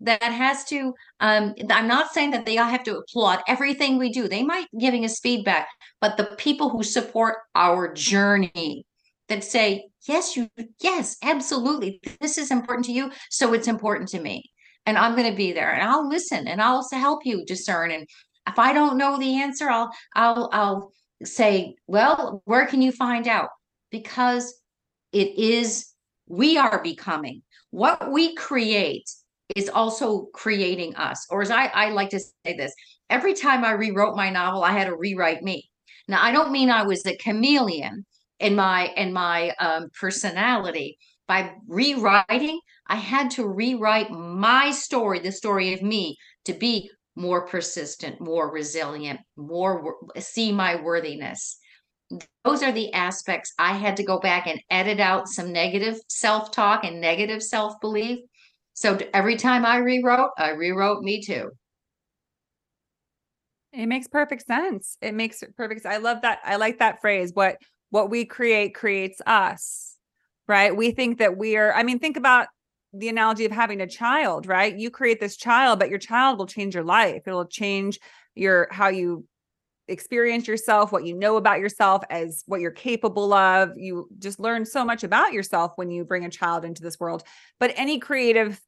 that 0.00 0.22
has 0.22 0.64
to 0.64 0.92
um, 1.20 1.54
i'm 1.70 1.86
not 1.86 2.12
saying 2.12 2.30
that 2.30 2.44
they 2.44 2.58
all 2.58 2.68
have 2.68 2.82
to 2.82 2.98
applaud 2.98 3.40
everything 3.46 3.96
we 3.96 4.10
do 4.10 4.28
they 4.28 4.42
might 4.42 4.66
giving 4.78 5.04
us 5.04 5.20
feedback 5.20 5.68
but 6.00 6.16
the 6.16 6.24
people 6.36 6.68
who 6.68 6.82
support 6.82 7.36
our 7.54 7.92
journey 7.92 8.84
that 9.28 9.44
say 9.44 9.86
yes 10.08 10.36
you 10.36 10.48
yes 10.80 11.16
absolutely 11.22 12.00
this 12.20 12.36
is 12.38 12.50
important 12.50 12.84
to 12.84 12.92
you 12.92 13.10
so 13.30 13.52
it's 13.54 13.68
important 13.68 14.08
to 14.08 14.20
me 14.20 14.42
and 14.84 14.98
i'm 14.98 15.14
going 15.14 15.30
to 15.30 15.36
be 15.36 15.52
there 15.52 15.72
and 15.72 15.88
i'll 15.88 16.08
listen 16.08 16.48
and 16.48 16.60
i'll 16.60 16.86
help 16.92 17.24
you 17.24 17.44
discern 17.46 17.90
and 17.90 18.06
if 18.48 18.58
i 18.58 18.72
don't 18.72 18.98
know 18.98 19.16
the 19.18 19.40
answer 19.40 19.70
i'll 19.70 19.90
i'll 20.16 20.50
i'll 20.52 20.92
say 21.24 21.74
well 21.86 22.42
where 22.44 22.66
can 22.66 22.82
you 22.82 22.92
find 22.92 23.26
out 23.28 23.48
because 23.90 24.60
it 25.12 25.38
is 25.38 25.92
we 26.26 26.56
are 26.56 26.82
becoming 26.82 27.42
what 27.70 28.12
we 28.12 28.34
create 28.36 29.10
is 29.56 29.68
also 29.68 30.26
creating 30.32 30.94
us. 30.96 31.26
Or 31.30 31.42
as 31.42 31.50
I, 31.50 31.66
I 31.66 31.90
like 31.90 32.10
to 32.10 32.20
say 32.20 32.56
this, 32.56 32.72
every 33.10 33.34
time 33.34 33.64
I 33.64 33.72
rewrote 33.72 34.16
my 34.16 34.30
novel, 34.30 34.62
I 34.62 34.72
had 34.72 34.86
to 34.86 34.96
rewrite 34.96 35.42
me. 35.42 35.70
Now, 36.08 36.22
I 36.22 36.32
don't 36.32 36.52
mean 36.52 36.70
I 36.70 36.84
was 36.84 37.04
a 37.06 37.16
chameleon 37.16 38.04
in 38.40 38.54
my 38.54 38.92
in 38.96 39.12
my 39.12 39.50
um, 39.58 39.88
personality. 39.98 40.98
By 41.26 41.54
rewriting, 41.66 42.60
I 42.86 42.96
had 42.96 43.30
to 43.32 43.48
rewrite 43.48 44.10
my 44.10 44.70
story, 44.70 45.18
the 45.18 45.32
story 45.32 45.72
of 45.72 45.82
me, 45.82 46.16
to 46.44 46.52
be 46.52 46.90
more 47.16 47.46
persistent, 47.46 48.20
more 48.20 48.50
resilient, 48.50 49.20
more 49.36 49.96
see 50.18 50.52
my 50.52 50.76
worthiness. 50.76 51.58
Those 52.44 52.62
are 52.62 52.72
the 52.72 52.92
aspects 52.92 53.52
I 53.58 53.72
had 53.72 53.96
to 53.96 54.04
go 54.04 54.18
back 54.20 54.46
and 54.46 54.60
edit 54.70 55.00
out 55.00 55.28
some 55.28 55.52
negative 55.52 55.96
self 56.08 56.50
talk 56.50 56.84
and 56.84 57.00
negative 57.00 57.42
self 57.42 57.80
belief 57.80 58.20
so 58.74 58.98
every 59.14 59.36
time 59.36 59.64
I 59.64 59.76
rewrote, 59.78 60.30
I 60.36 60.50
rewrote 60.50 61.02
me 61.02 61.22
too. 61.22 61.50
It 63.72 63.86
makes 63.86 64.08
perfect 64.08 64.46
sense. 64.46 64.98
It 65.00 65.14
makes 65.14 65.42
perfect. 65.56 65.86
I 65.86 65.96
love 65.98 66.22
that. 66.22 66.40
I 66.44 66.56
like 66.56 66.80
that 66.80 67.00
phrase. 67.00 67.30
What 67.32 67.56
what 67.90 68.10
we 68.10 68.24
create 68.24 68.74
creates 68.74 69.20
us. 69.26 69.96
Right? 70.46 70.76
We 70.76 70.90
think 70.90 71.18
that 71.18 71.36
we're 71.36 71.72
I 71.72 71.84
mean 71.84 72.00
think 72.00 72.16
about 72.16 72.48
the 72.94 73.08
analogy 73.08 73.44
of 73.44 73.52
having 73.52 73.80
a 73.80 73.86
child, 73.86 74.46
right? 74.46 74.76
You 74.76 74.90
create 74.90 75.20
this 75.20 75.36
child, 75.36 75.78
but 75.78 75.90
your 75.90 75.98
child 75.98 76.38
will 76.38 76.46
change 76.46 76.74
your 76.74 76.84
life. 76.84 77.22
It'll 77.26 77.44
change 77.44 77.98
your 78.34 78.68
how 78.70 78.88
you 78.88 79.26
experience 79.88 80.48
yourself, 80.48 80.92
what 80.92 81.04
you 81.04 81.14
know 81.14 81.36
about 81.36 81.60
yourself 81.60 82.02
as 82.08 82.42
what 82.46 82.60
you're 82.60 82.70
capable 82.70 83.32
of. 83.34 83.70
You 83.76 84.08
just 84.18 84.40
learn 84.40 84.64
so 84.64 84.84
much 84.84 85.04
about 85.04 85.32
yourself 85.32 85.72
when 85.76 85.90
you 85.90 86.04
bring 86.04 86.24
a 86.24 86.30
child 86.30 86.64
into 86.64 86.82
this 86.82 86.98
world. 86.98 87.22
But 87.60 87.74
any 87.76 87.98
creative 87.98 88.60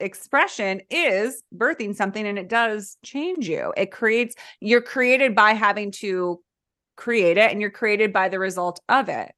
expression 0.00 0.82
is 0.90 1.42
birthing 1.54 1.94
something 1.94 2.26
and 2.26 2.38
it 2.38 2.48
does 2.48 2.96
change 3.04 3.48
you. 3.48 3.72
It 3.76 3.90
creates, 3.90 4.34
you're 4.60 4.82
created 4.82 5.34
by 5.34 5.52
having 5.52 5.90
to 5.92 6.40
create 6.96 7.36
it 7.36 7.50
and 7.50 7.60
you're 7.60 7.70
created 7.70 8.12
by 8.12 8.28
the 8.28 8.38
result 8.38 8.80
of 8.88 9.08
it. 9.08 9.32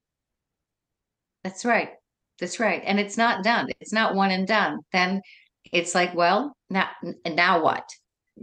That's 1.44 1.64
right. 1.64 1.97
That's 2.40 2.60
right. 2.60 2.82
And 2.84 3.00
it's 3.00 3.16
not 3.16 3.42
done. 3.42 3.68
It's 3.80 3.92
not 3.92 4.14
one 4.14 4.30
and 4.30 4.46
done. 4.46 4.78
Then 4.92 5.22
it's 5.72 5.94
like, 5.94 6.14
well, 6.14 6.56
now 6.70 6.88
now 7.26 7.62
what? 7.62 7.88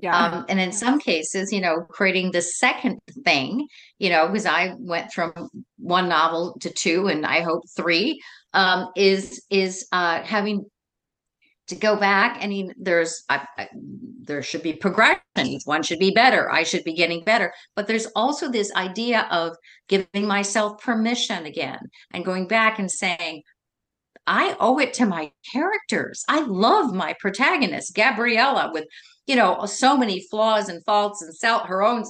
Yeah. 0.01 0.17
Um, 0.17 0.45
and 0.49 0.59
in 0.59 0.71
some 0.71 0.99
cases, 0.99 1.53
you 1.53 1.61
know, 1.61 1.85
creating 1.89 2.31
the 2.31 2.41
second 2.41 2.99
thing, 3.23 3.67
you 3.97 4.09
know, 4.09 4.27
because 4.27 4.45
I 4.45 4.73
went 4.77 5.13
from 5.13 5.33
one 5.77 6.09
novel 6.09 6.57
to 6.61 6.69
two 6.69 7.07
and 7.07 7.25
I 7.25 7.41
hope 7.41 7.63
three, 7.75 8.21
um, 8.53 8.89
is 8.95 9.43
is 9.49 9.87
uh, 9.91 10.21
having 10.23 10.65
to 11.67 11.75
go 11.75 11.95
back. 11.95 12.37
I 12.41 12.47
mean, 12.47 12.73
there's 12.77 13.23
I, 13.29 13.45
I, 13.57 13.69
there 14.21 14.41
should 14.43 14.63
be 14.63 14.73
progression. 14.73 15.21
One 15.65 15.83
should 15.83 15.99
be 15.99 16.11
better. 16.11 16.51
I 16.51 16.63
should 16.63 16.83
be 16.83 16.93
getting 16.93 17.23
better. 17.23 17.53
But 17.75 17.87
there's 17.87 18.07
also 18.15 18.51
this 18.51 18.71
idea 18.75 19.27
of 19.31 19.55
giving 19.87 20.27
myself 20.27 20.81
permission 20.81 21.45
again 21.45 21.79
and 22.13 22.25
going 22.25 22.47
back 22.47 22.79
and 22.79 22.91
saying, 22.91 23.43
I 24.27 24.55
owe 24.59 24.79
it 24.79 24.93
to 24.95 25.05
my 25.05 25.31
characters. 25.51 26.23
I 26.27 26.41
love 26.41 26.93
my 26.93 27.15
protagonist, 27.19 27.93
Gabriella, 27.93 28.71
with 28.73 28.85
you 29.27 29.35
know 29.35 29.65
so 29.65 29.97
many 29.97 30.21
flaws 30.21 30.69
and 30.69 30.83
faults 30.85 31.21
and 31.21 31.35
self 31.35 31.67
her 31.67 31.83
own 31.83 32.03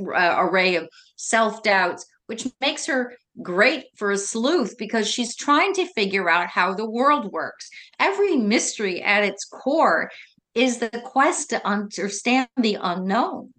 uh, 0.00 0.34
array 0.38 0.76
of 0.76 0.88
self 1.16 1.62
doubts, 1.62 2.06
which 2.26 2.46
makes 2.60 2.86
her 2.86 3.14
great 3.42 3.84
for 3.96 4.10
a 4.10 4.18
sleuth 4.18 4.76
because 4.78 5.08
she's 5.08 5.36
trying 5.36 5.74
to 5.74 5.86
figure 5.92 6.30
out 6.30 6.48
how 6.48 6.74
the 6.74 6.88
world 6.88 7.32
works. 7.32 7.68
Every 7.98 8.36
mystery 8.36 9.02
at 9.02 9.24
its 9.24 9.44
core 9.44 10.10
is 10.54 10.78
the 10.78 11.02
quest 11.04 11.50
to 11.50 11.66
understand 11.66 12.48
the 12.56 12.78
unknown. 12.80 13.52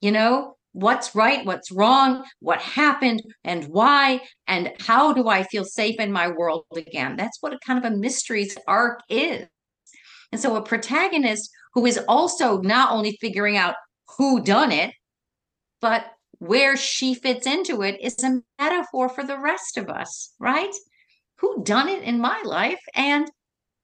You 0.00 0.12
know, 0.12 0.56
what's 0.72 1.14
right, 1.14 1.44
what's 1.44 1.72
wrong, 1.72 2.24
what 2.40 2.60
happened, 2.60 3.22
and 3.44 3.64
why, 3.68 4.20
and 4.46 4.72
how 4.80 5.12
do 5.12 5.28
I 5.28 5.42
feel 5.42 5.64
safe 5.64 5.98
in 5.98 6.12
my 6.12 6.28
world 6.28 6.64
again? 6.76 7.16
That's 7.16 7.38
what 7.40 7.52
a 7.52 7.58
kind 7.58 7.84
of 7.84 7.92
a 7.92 7.96
mysteries 7.96 8.56
arc 8.66 9.00
is. 9.08 9.46
And 10.32 10.40
so 10.40 10.56
a 10.56 10.62
protagonist 10.62 11.50
who 11.74 11.86
is 11.86 11.98
also 12.08 12.60
not 12.60 12.92
only 12.92 13.18
figuring 13.20 13.56
out 13.56 13.74
who 14.16 14.42
done 14.42 14.72
it, 14.72 14.92
but 15.80 16.06
where 16.38 16.76
she 16.76 17.14
fits 17.14 17.46
into 17.46 17.82
it 17.82 18.00
is 18.00 18.22
a 18.22 18.40
metaphor 18.58 19.08
for 19.08 19.24
the 19.24 19.38
rest 19.38 19.76
of 19.76 19.88
us, 19.88 20.32
right? 20.38 20.74
Who 21.36 21.62
done 21.64 21.88
it 21.88 22.02
in 22.02 22.20
my 22.20 22.40
life 22.44 22.80
and 22.94 23.30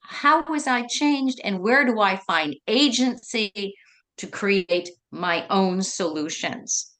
how 0.01 0.45
was 0.45 0.67
I 0.67 0.87
changed 0.87 1.41
and 1.43 1.61
where 1.61 1.85
do 1.85 2.01
I 2.01 2.17
find 2.17 2.57
agency 2.69 3.75
to 4.19 4.27
create 4.27 4.91
my 5.17 5.47
own 5.49 5.83
solutions 5.83 6.93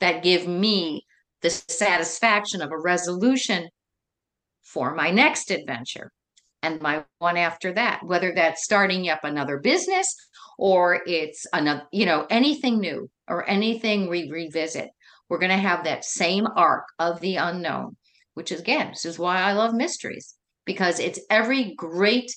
that 0.00 0.22
give 0.22 0.46
me 0.46 1.04
the 1.42 1.50
satisfaction 1.50 2.62
of 2.62 2.70
a 2.70 2.78
resolution 2.78 3.68
for 4.62 4.94
my 4.94 5.10
next 5.10 5.50
adventure 5.50 6.12
and 6.62 6.80
my 6.80 7.04
one 7.18 7.36
after 7.36 7.72
that 7.72 8.04
whether 8.04 8.32
that's 8.34 8.64
starting 8.64 9.08
up 9.08 9.24
another 9.24 9.58
business 9.58 10.06
or 10.58 11.00
it's 11.06 11.46
another 11.52 11.82
you 11.92 12.06
know 12.06 12.26
anything 12.30 12.80
new 12.80 13.08
or 13.28 13.48
anything 13.48 14.08
we 14.08 14.30
revisit. 14.30 14.88
We're 15.28 15.38
going 15.38 15.50
to 15.50 15.58
have 15.58 15.84
that 15.84 16.04
same 16.04 16.46
arc 16.56 16.86
of 16.98 17.20
the 17.20 17.36
unknown 17.36 17.96
which 18.38 18.52
is 18.52 18.60
again 18.60 18.90
this 18.90 19.04
is 19.04 19.18
why 19.18 19.38
i 19.38 19.52
love 19.52 19.74
mysteries 19.74 20.36
because 20.64 21.00
it's 21.00 21.18
every 21.28 21.74
great 21.74 22.30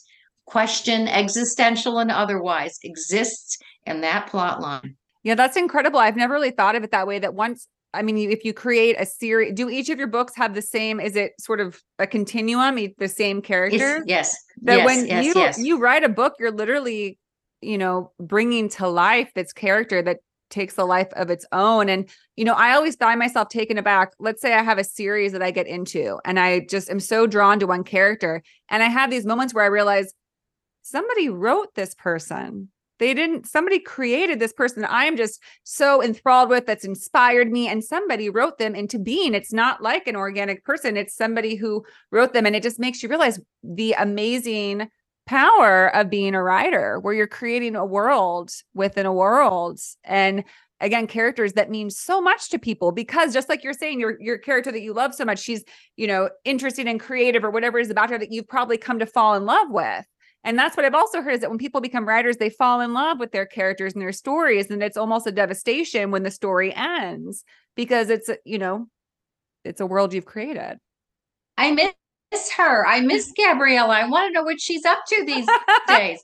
question 0.48 1.08
existential 1.08 2.00
and 2.00 2.10
otherwise 2.10 2.80
exists 2.84 3.60
in 3.86 4.02
that 4.02 4.26
plot 4.26 4.60
line 4.60 4.96
yeah 5.24 5.36
that's 5.36 5.58
incredible 5.58 6.00
i've 6.00 6.16
never 6.16 6.34
really 6.34 6.52
thought 6.52 6.76
of 6.76 6.84
it 6.84 6.92
that 6.92 7.08
way 7.08 7.20
that 7.20 7.34
once 7.34 7.68
I 7.94 8.02
mean, 8.02 8.32
if 8.32 8.46
you 8.46 8.54
create 8.54 8.96
a 8.98 9.06
series, 9.06 9.54
do 9.54 9.70
each 9.70 9.90
of 9.90 9.98
your 9.98 10.08
books 10.08 10.36
have 10.36 10.54
the 10.54 10.62
same? 10.62 11.00
Is 11.00 11.16
it 11.16 11.34
sort 11.40 11.60
of 11.60 11.82
a 12.00 12.08
continuum, 12.08 12.78
the 12.98 13.08
same 13.08 13.42
character? 13.42 14.04
yes. 14.08 14.36
That 14.62 14.78
yes, 14.78 14.86
when 14.86 15.06
yes, 15.08 15.26
you 15.26 15.34
yes. 15.36 15.60
you 15.60 15.78
write 15.78 16.04
a 16.04 16.10
book, 16.10 16.36
you're 16.40 16.52
literally, 16.52 17.20
you 17.62 17.78
know, 17.78 18.12
bringing 18.20 18.70
to 18.70 18.88
life 18.88 19.32
this 19.34 19.52
character 19.52 20.02
that 20.04 20.20
takes 20.50 20.78
a 20.78 20.84
life 20.84 21.12
of 21.14 21.30
its 21.30 21.46
own. 21.52 21.90
And 21.90 22.10
you 22.36 22.46
know, 22.46 22.54
I 22.54 22.74
always 22.74 22.96
find 22.96 23.20
myself 23.20 23.50
taken 23.50 23.78
aback. 23.78 24.14
Let's 24.20 24.42
say 24.42 24.54
I 24.54 24.64
have 24.64 24.78
a 24.78 24.84
series 24.84 25.32
that 25.32 25.42
I 25.42 25.52
get 25.52 25.68
into, 25.68 26.20
and 26.24 26.40
I 26.40 26.62
just 26.70 26.90
am 26.90 27.00
so 27.00 27.28
drawn 27.28 27.60
to 27.60 27.68
one 27.68 27.84
character, 27.84 28.42
and 28.70 28.84
I 28.84 28.88
have 28.88 29.10
these 29.10 29.26
moments 29.26 29.54
where 29.54 29.64
I 29.64 29.68
realize 29.68 30.14
somebody 30.84 31.30
wrote 31.30 31.76
this 31.76 31.94
person 31.96 32.70
they 33.02 33.16
didn't, 33.16 33.48
somebody 33.48 33.80
created 33.80 34.40
this 34.40 34.54
person 34.54 34.86
I 34.86 35.06
am 35.06 35.18
just 35.18 35.42
so 35.64 36.04
enthralled 36.04 36.50
with 36.50 36.68
that's 36.68 36.86
inspired 36.86 37.52
me. 37.52 37.68
And 37.68 37.84
somebody 37.84 38.30
wrote 38.30 38.60
them 38.60 38.76
into 38.76 39.00
being. 39.00 39.34
It's 39.34 39.52
not 39.52 39.82
like 39.82 40.08
an 40.08 40.16
organic 40.16 40.64
person, 40.64 40.96
it's 40.96 41.16
somebody 41.16 41.56
who 41.56 41.84
wrote 42.12 42.34
them. 42.34 42.46
And 42.46 42.56
it 42.56 42.62
just 42.62 42.80
makes 42.80 43.02
you 43.02 43.10
realize 43.10 43.40
the 43.64 43.94
amazing 43.94 44.88
power 45.26 45.94
of 45.96 46.12
being 46.12 46.36
a 46.36 46.44
writer, 46.44 47.00
where 47.00 47.14
you're 47.16 47.26
creating 47.26 47.76
a 47.76 47.86
world 47.86 48.52
within 48.76 49.08
a 49.08 49.14
world. 49.14 49.80
And 50.04 50.44
again 50.80 51.08
characters 51.08 51.54
that 51.54 51.70
mean 51.70 51.90
so 51.90 52.22
much 52.22 52.50
to 52.50 52.60
people 52.60 52.92
because 52.92 53.34
just 53.34 53.50
like 53.50 53.64
you're 53.64 53.72
saying 53.72 54.00
your 54.00 54.20
your 54.20 54.38
character 54.38 54.72
that 54.72 54.82
you 54.82 54.94
love 54.94 55.14
so 55.14 55.24
much 55.24 55.38
she's 55.38 55.64
you 55.96 56.08
know 56.08 56.28
interesting 56.44 56.88
and 56.88 57.00
creative 57.00 57.44
or 57.44 57.52
whatever 57.52 57.78
is 57.78 57.92
about 57.92 58.10
her 58.10 58.18
that 58.18 58.32
you've 58.32 58.48
probably 58.48 58.80
come 58.80 58.98
to 58.98 59.06
fall 59.06 59.36
in 59.36 59.46
love 59.46 59.68
with 59.70 60.06
And 60.44 60.58
that's 60.58 60.76
what 60.76 60.86
I've 60.86 60.96
also 60.96 61.22
heard 61.22 61.36
is 61.36 61.42
that 61.42 61.50
when 61.50 61.60
people 61.60 61.82
become 61.82 62.08
writers, 62.08 62.38
they 62.38 62.50
fall 62.50 62.82
in 62.82 62.94
love 62.94 63.20
with 63.20 63.32
their 63.32 63.46
characters 63.46 63.94
and 63.94 64.02
their 64.02 64.12
stories. 64.12 64.72
And 64.72 64.82
it's 64.82 64.98
almost 64.98 65.28
a 65.28 65.32
devastation 65.32 66.10
when 66.10 66.24
the 66.24 66.32
story 66.32 66.74
ends 66.74 67.44
because 67.76 68.10
it's, 68.10 68.30
you 68.44 68.58
know, 68.58 68.88
it's 69.64 69.82
a 69.82 69.86
world 69.86 70.14
you've 70.14 70.26
created. 70.26 70.80
I 71.58 71.72
miss 71.72 72.52
her. 72.58 72.88
I 72.88 73.02
miss 73.02 73.32
Gabriella. 73.38 73.94
I 73.94 74.08
want 74.08 74.30
to 74.30 74.34
know 74.34 74.44
what 74.44 74.60
she's 74.60 74.86
up 74.86 75.00
to 75.08 75.26
these 75.26 75.48
days. 75.88 76.20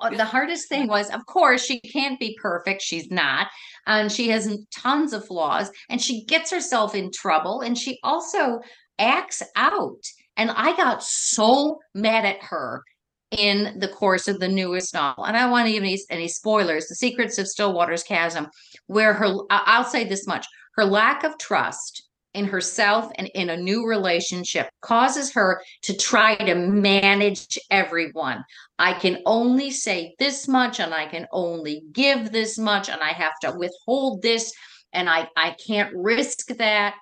Uh, 0.00 0.10
the 0.10 0.24
hardest 0.24 0.68
thing 0.68 0.88
was, 0.88 1.10
of 1.10 1.26
course, 1.26 1.62
she 1.62 1.80
can't 1.80 2.18
be 2.18 2.38
perfect. 2.40 2.80
She's 2.80 3.10
not. 3.10 3.48
And 3.86 4.10
she 4.10 4.28
has 4.30 4.56
tons 4.74 5.12
of 5.12 5.26
flaws 5.26 5.70
and 5.90 6.00
she 6.00 6.24
gets 6.24 6.50
herself 6.50 6.94
in 6.94 7.10
trouble 7.10 7.60
and 7.60 7.76
she 7.76 7.98
also 8.02 8.60
acts 8.98 9.42
out. 9.56 10.02
And 10.36 10.50
I 10.50 10.74
got 10.76 11.02
so 11.02 11.80
mad 11.94 12.24
at 12.24 12.42
her 12.42 12.82
in 13.30 13.78
the 13.78 13.88
course 13.88 14.28
of 14.28 14.40
the 14.40 14.48
newest 14.48 14.94
novel. 14.94 15.24
And 15.24 15.36
I 15.36 15.42
don't 15.42 15.50
want 15.50 15.66
to 15.66 15.72
give 15.72 15.82
any, 15.82 15.98
any 16.10 16.28
spoilers, 16.28 16.86
The 16.86 16.96
Secrets 16.96 17.38
of 17.38 17.46
Stillwater's 17.46 18.02
Chasm, 18.02 18.48
where 18.86 19.14
her, 19.14 19.36
I'll 19.50 19.84
say 19.84 20.04
this 20.04 20.26
much 20.26 20.46
her 20.76 20.84
lack 20.84 21.24
of 21.24 21.36
trust 21.38 22.08
in 22.34 22.44
herself 22.44 23.10
and 23.16 23.28
in 23.34 23.50
a 23.50 23.56
new 23.56 23.86
relationship 23.86 24.70
causes 24.80 25.32
her 25.32 25.60
to 25.82 25.96
try 25.96 26.36
to 26.36 26.54
manage 26.54 27.58
everyone. 27.70 28.44
I 28.78 28.92
can 28.94 29.18
only 29.26 29.70
say 29.70 30.14
this 30.18 30.46
much 30.46 30.78
and 30.80 30.94
I 30.94 31.06
can 31.06 31.26
only 31.32 31.82
give 31.92 32.30
this 32.30 32.56
much 32.56 32.88
and 32.88 33.00
I 33.00 33.12
have 33.12 33.38
to 33.42 33.52
withhold 33.58 34.22
this 34.22 34.52
and 34.92 35.08
I 35.08 35.28
I 35.36 35.56
can't 35.66 35.92
risk 35.94 36.46
that 36.56 36.94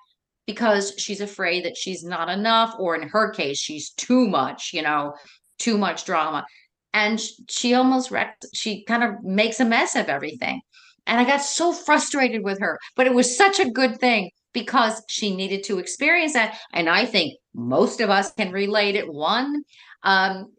because 0.47 0.93
she's 0.97 1.21
afraid 1.21 1.63
that 1.65 1.77
she's 1.77 2.03
not 2.03 2.27
enough 2.27 2.75
or 2.79 2.95
in 2.95 3.07
her 3.07 3.29
case 3.29 3.59
she's 3.59 3.91
too 3.91 4.27
much, 4.27 4.71
you 4.73 4.81
know, 4.81 5.13
too 5.59 5.77
much 5.77 6.05
drama. 6.05 6.45
And 6.93 7.21
she 7.49 7.75
almost 7.75 8.09
wrecked 8.09 8.47
she 8.53 8.83
kind 8.85 9.03
of 9.03 9.23
makes 9.23 9.59
a 9.59 9.65
mess 9.65 9.95
of 9.95 10.07
everything. 10.07 10.61
And 11.05 11.19
I 11.19 11.23
got 11.23 11.41
so 11.41 11.73
frustrated 11.73 12.43
with 12.43 12.59
her, 12.59 12.79
but 12.95 13.07
it 13.07 13.13
was 13.13 13.37
such 13.37 13.59
a 13.59 13.69
good 13.69 13.99
thing 13.99 14.31
because 14.53 15.01
she 15.07 15.35
needed 15.35 15.63
to 15.65 15.79
experience 15.79 16.33
that. 16.33 16.57
And 16.73 16.89
I 16.89 17.05
think 17.05 17.35
most 17.53 18.01
of 18.01 18.09
us 18.09 18.31
can 18.33 18.51
relate 18.51 18.95
at 18.95 19.07
one 19.07 19.63
um, 20.03 20.51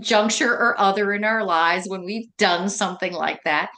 juncture 0.00 0.52
or 0.52 0.78
other 0.78 1.12
in 1.12 1.24
our 1.24 1.44
lives 1.44 1.88
when 1.88 2.04
we've 2.04 2.28
done 2.36 2.68
something 2.68 3.12
like 3.12 3.42
that. 3.44 3.70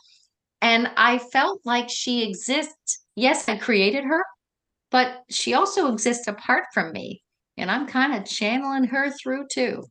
And 0.62 0.90
I 0.96 1.18
felt 1.18 1.60
like 1.64 1.88
she 1.88 2.28
exists. 2.28 3.04
Yes, 3.16 3.48
I 3.48 3.56
created 3.56 4.04
her, 4.04 4.24
but 4.90 5.22
she 5.30 5.54
also 5.54 5.92
exists 5.92 6.26
apart 6.26 6.64
from 6.72 6.92
me. 6.92 7.22
And 7.56 7.70
I'm 7.70 7.86
kind 7.86 8.14
of 8.14 8.24
channeling 8.24 8.84
her 8.84 9.10
through 9.10 9.46
too. 9.50 9.84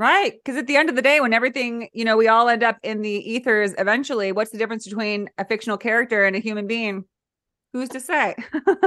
Right. 0.00 0.32
Because 0.32 0.56
at 0.56 0.66
the 0.66 0.76
end 0.76 0.88
of 0.88 0.96
the 0.96 1.02
day, 1.02 1.20
when 1.20 1.34
everything, 1.34 1.90
you 1.92 2.06
know, 2.06 2.16
we 2.16 2.26
all 2.26 2.48
end 2.48 2.62
up 2.62 2.78
in 2.82 3.02
the 3.02 3.10
ethers 3.10 3.74
eventually, 3.76 4.32
what's 4.32 4.50
the 4.50 4.56
difference 4.56 4.88
between 4.88 5.28
a 5.36 5.44
fictional 5.44 5.76
character 5.76 6.24
and 6.24 6.34
a 6.34 6.38
human 6.38 6.66
being? 6.66 7.04
who's 7.74 7.90
to 7.90 8.00
say? 8.00 8.34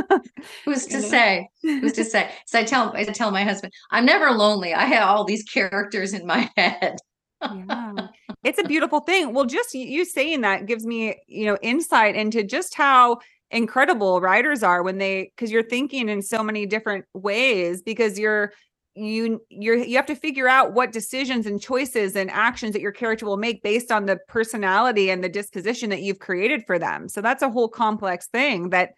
Who's 0.65 0.87
to 0.87 1.01
say? 1.01 1.47
Who's 1.61 1.93
to 1.93 2.03
say? 2.03 2.31
So 2.47 2.59
i 2.59 2.63
tell 2.63 2.91
i 2.95 3.03
tell 3.05 3.31
my 3.31 3.43
husband 3.43 3.71
i'm 3.91 4.05
never 4.05 4.31
lonely. 4.31 4.73
I 4.73 4.85
have 4.85 5.07
all 5.07 5.23
these 5.23 5.43
characters 5.43 6.13
in 6.13 6.25
my 6.25 6.49
head. 6.57 6.97
Yeah 7.41 8.07
it's 8.43 8.59
a 8.59 8.63
beautiful 8.63 8.99
thing. 8.99 9.33
Well 9.33 9.45
just 9.45 9.73
you 9.73 10.03
saying 10.03 10.41
that 10.41 10.65
gives 10.65 10.85
me 10.85 11.15
you 11.27 11.45
know 11.45 11.57
insight 11.61 12.15
into 12.15 12.43
just 12.43 12.75
how 12.75 13.19
incredible 13.51 14.19
writers 14.19 14.63
are 14.63 14.83
when 14.83 14.97
they 14.97 15.31
because 15.35 15.51
you're 15.51 15.63
thinking 15.63 16.09
in 16.09 16.21
so 16.21 16.43
many 16.43 16.65
different 16.65 17.05
ways 17.13 17.81
because 17.81 18.19
you're 18.19 18.51
you 18.95 19.41
you're 19.49 19.77
you 19.77 19.95
have 19.95 20.05
to 20.05 20.15
figure 20.15 20.47
out 20.47 20.73
what 20.73 20.91
decisions 20.91 21.45
and 21.45 21.59
choices 21.59 22.15
and 22.15 22.29
actions 22.29 22.73
that 22.73 22.81
your 22.81 22.91
character 22.91 23.25
will 23.25 23.37
make 23.37 23.63
based 23.63 23.91
on 23.91 24.05
the 24.05 24.17
personality 24.27 25.09
and 25.09 25.23
the 25.23 25.29
disposition 25.29 25.89
that 25.89 26.01
you've 26.01 26.19
created 26.19 26.63
for 26.65 26.77
them. 26.77 27.09
So 27.09 27.21
that's 27.21 27.41
a 27.41 27.49
whole 27.49 27.67
complex 27.67 28.27
thing 28.27 28.69
that 28.69 28.91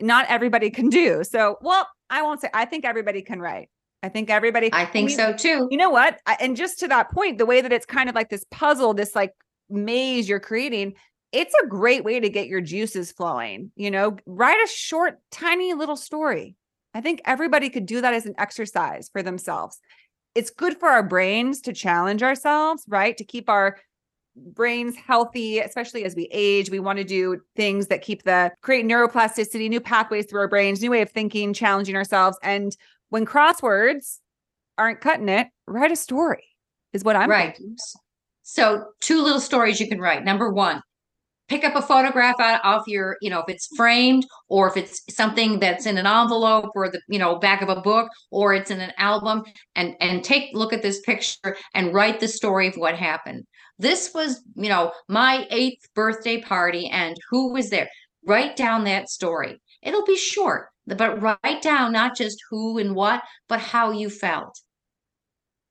not 0.00 0.26
everybody 0.28 0.70
can 0.70 0.88
do. 0.88 1.24
So 1.24 1.58
well 1.62 1.88
i 2.10 2.22
won't 2.22 2.40
say 2.40 2.48
i 2.54 2.64
think 2.64 2.84
everybody 2.84 3.22
can 3.22 3.40
write. 3.40 3.70
I 4.02 4.08
think 4.08 4.30
everybody 4.30 4.70
i 4.72 4.84
think 4.84 5.10
so 5.10 5.32
too. 5.32 5.66
You 5.70 5.78
know 5.78 5.90
what? 5.90 6.20
I, 6.26 6.36
and 6.40 6.56
just 6.56 6.78
to 6.80 6.88
that 6.88 7.10
point 7.10 7.38
the 7.38 7.46
way 7.46 7.60
that 7.60 7.72
it's 7.72 7.86
kind 7.86 8.08
of 8.08 8.14
like 8.14 8.28
this 8.28 8.44
puzzle 8.50 8.94
this 8.94 9.16
like 9.16 9.32
maze 9.68 10.28
you're 10.28 10.40
creating 10.40 10.94
it's 11.32 11.54
a 11.64 11.66
great 11.66 12.04
way 12.04 12.20
to 12.20 12.28
get 12.28 12.46
your 12.46 12.60
juices 12.60 13.10
flowing 13.10 13.72
you 13.74 13.90
know? 13.90 14.16
Write 14.26 14.62
a 14.62 14.68
short 14.68 15.18
tiny 15.32 15.74
little 15.74 15.96
story 15.96 16.54
I 16.94 17.00
think 17.00 17.20
everybody 17.24 17.68
could 17.68 17.86
do 17.86 18.00
that 18.00 18.14
as 18.14 18.24
an 18.24 18.34
exercise 18.38 19.10
for 19.12 19.22
themselves. 19.22 19.80
It's 20.34 20.50
good 20.50 20.78
for 20.78 20.88
our 20.88 21.02
brains 21.02 21.60
to 21.62 21.72
challenge 21.72 22.22
ourselves, 22.22 22.84
right? 22.88 23.16
To 23.16 23.24
keep 23.24 23.48
our 23.48 23.78
brains 24.36 24.96
healthy, 24.96 25.58
especially 25.58 26.04
as 26.04 26.16
we 26.16 26.28
age. 26.30 26.70
We 26.70 26.80
want 26.80 26.98
to 26.98 27.04
do 27.04 27.40
things 27.56 27.88
that 27.88 28.02
keep 28.02 28.22
the 28.24 28.52
create 28.62 28.84
neuroplasticity, 28.84 29.68
new 29.68 29.80
pathways 29.80 30.26
through 30.26 30.40
our 30.40 30.48
brains, 30.48 30.80
new 30.80 30.90
way 30.90 31.02
of 31.02 31.10
thinking, 31.10 31.52
challenging 31.52 31.96
ourselves. 31.96 32.38
And 32.42 32.76
when 33.10 33.26
crosswords 33.26 34.18
aren't 34.78 35.00
cutting 35.00 35.28
it, 35.28 35.48
write 35.66 35.92
a 35.92 35.96
story 35.96 36.44
is 36.92 37.04
what 37.04 37.16
I'm 37.16 37.30
right. 37.30 37.56
Thinking. 37.56 37.76
So, 38.42 38.88
two 39.00 39.22
little 39.22 39.40
stories 39.40 39.80
you 39.80 39.88
can 39.88 40.00
write. 40.00 40.24
Number 40.24 40.50
one, 40.50 40.82
pick 41.48 41.64
up 41.64 41.74
a 41.76 41.82
photograph 41.82 42.38
out 42.40 42.60
off 42.64 42.84
your 42.86 43.16
you 43.20 43.30
know 43.30 43.40
if 43.40 43.48
it's 43.48 43.68
framed 43.76 44.26
or 44.48 44.68
if 44.68 44.76
it's 44.76 45.02
something 45.10 45.60
that's 45.60 45.86
in 45.86 45.98
an 45.98 46.06
envelope 46.06 46.70
or 46.74 46.88
the 46.88 47.00
you 47.08 47.18
know 47.18 47.38
back 47.38 47.62
of 47.62 47.68
a 47.68 47.80
book 47.80 48.08
or 48.30 48.54
it's 48.54 48.70
in 48.70 48.80
an 48.80 48.92
album 48.98 49.42
and 49.74 49.94
and 50.00 50.24
take 50.24 50.50
look 50.54 50.72
at 50.72 50.82
this 50.82 51.00
picture 51.02 51.56
and 51.74 51.94
write 51.94 52.20
the 52.20 52.28
story 52.28 52.66
of 52.66 52.74
what 52.76 52.96
happened. 52.96 53.44
This 53.78 54.12
was 54.14 54.42
you 54.56 54.68
know 54.68 54.92
my 55.08 55.46
eighth 55.50 55.88
birthday 55.94 56.40
party 56.40 56.88
and 56.88 57.16
who 57.30 57.52
was 57.52 57.70
there? 57.70 57.88
Write 58.26 58.56
down 58.56 58.84
that 58.84 59.08
story. 59.08 59.60
It'll 59.82 60.04
be 60.04 60.16
short 60.16 60.68
but 60.86 61.20
write 61.20 61.62
down 61.62 61.92
not 61.92 62.16
just 62.16 62.38
who 62.50 62.78
and 62.78 62.94
what 62.94 63.22
but 63.48 63.60
how 63.60 63.90
you 63.90 64.10
felt 64.10 64.60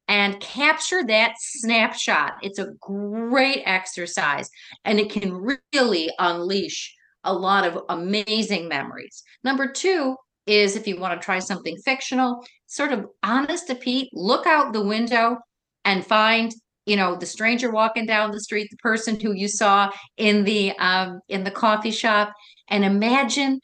and 0.08 0.39
capture 0.39 1.04
that 1.06 1.34
snapshot. 1.38 2.34
It's 2.41 2.60
a 2.60 2.74
great 2.82 3.64
exercise 3.66 4.49
and 4.86 4.99
it 4.99 5.12
can 5.12 5.56
really 5.74 6.12
unleash 6.20 6.93
a 7.24 7.34
lot 7.34 7.66
of 7.66 7.84
amazing 7.89 8.68
memories. 8.68 9.24
Number 9.43 9.72
two 9.72 10.16
is 10.45 10.76
if 10.76 10.88
you 10.88 10.99
want 10.99 11.20
to 11.20 11.24
try 11.24 11.39
something 11.39 11.78
fictional, 11.86 12.43
sort 12.68 12.91
of 12.91 13.06
honest 13.24 13.68
to 13.68 13.76
Pete, 13.76 14.10
look 14.14 14.45
out 14.45 14.74
the 14.74 14.84
window 14.84 15.38
and 15.86 16.06
find 16.06 16.54
you 16.86 16.97
know 16.97 17.16
the 17.16 17.26
stranger 17.26 17.72
walking 17.72 18.06
down 18.06 18.32
the 18.32 18.41
street 18.41 18.68
the 18.70 18.78
person 18.78 19.18
who 19.18 19.32
you 19.32 19.47
saw 19.47 19.89
in 20.18 20.43
the 20.43 20.72
um 20.80 21.22
in 21.30 21.45
the 21.45 21.51
coffee 21.51 21.91
shop 21.91 22.34
and 22.70 22.84
imagine 22.84 23.60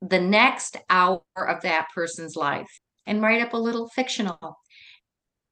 the 0.00 0.20
next 0.20 0.76
hour 0.88 1.20
of 1.36 1.60
that 1.62 1.88
person's 1.94 2.36
life 2.36 2.80
and 3.06 3.20
write 3.20 3.42
up 3.42 3.52
a 3.52 3.56
little 3.56 3.88
fictional 3.94 4.56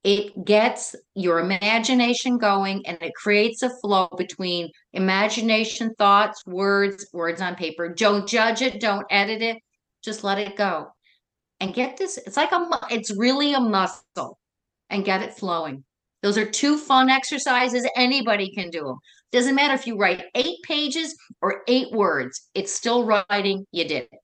it 0.07 0.45
gets 0.45 0.95
your 1.17 1.41
imagination 1.41 2.39
going 2.39 2.81
and 2.87 2.97
it 3.03 3.13
creates 3.17 3.63
a 3.65 3.71
flow 3.81 4.09
between 4.17 4.71
imagination, 4.93 5.93
thoughts, 5.99 6.47
words, 6.47 7.09
words 7.13 7.43
on 7.43 7.57
paper. 7.57 7.93
Don't 7.93 8.25
judge 8.25 8.63
it, 8.63 8.81
don't 8.81 9.05
edit 9.11 9.43
it, 9.43 9.57
just 10.05 10.23
let 10.23 10.39
it 10.39 10.57
go. 10.57 10.87
And 11.59 11.75
get 11.75 11.97
this, 11.97 12.19
it's 12.19 12.37
like 12.37 12.53
a, 12.53 12.69
it's 12.89 13.17
really 13.17 13.55
a 13.55 13.59
muscle 13.59 14.39
and 14.91 15.05
get 15.05 15.23
it 15.23 15.35
flowing. 15.35 15.83
Those 16.23 16.39
are 16.39 16.49
two 16.49 16.79
fun 16.79 17.11
exercises. 17.11 17.85
Anybody 17.97 18.55
can 18.55 18.71
do 18.71 18.85
them. 18.85 18.99
Doesn't 19.33 19.57
matter 19.57 19.75
if 19.75 19.89
you 19.89 19.99
write 19.99 20.27
eight 20.37 20.59
pages 20.63 21.17
or 21.43 21.63
eight 21.67 21.91
words, 21.91 22.49
it's 22.55 22.73
still 22.73 23.05
writing. 23.05 23.67
You 23.73 23.89
did 23.89 24.05
it. 24.13 24.21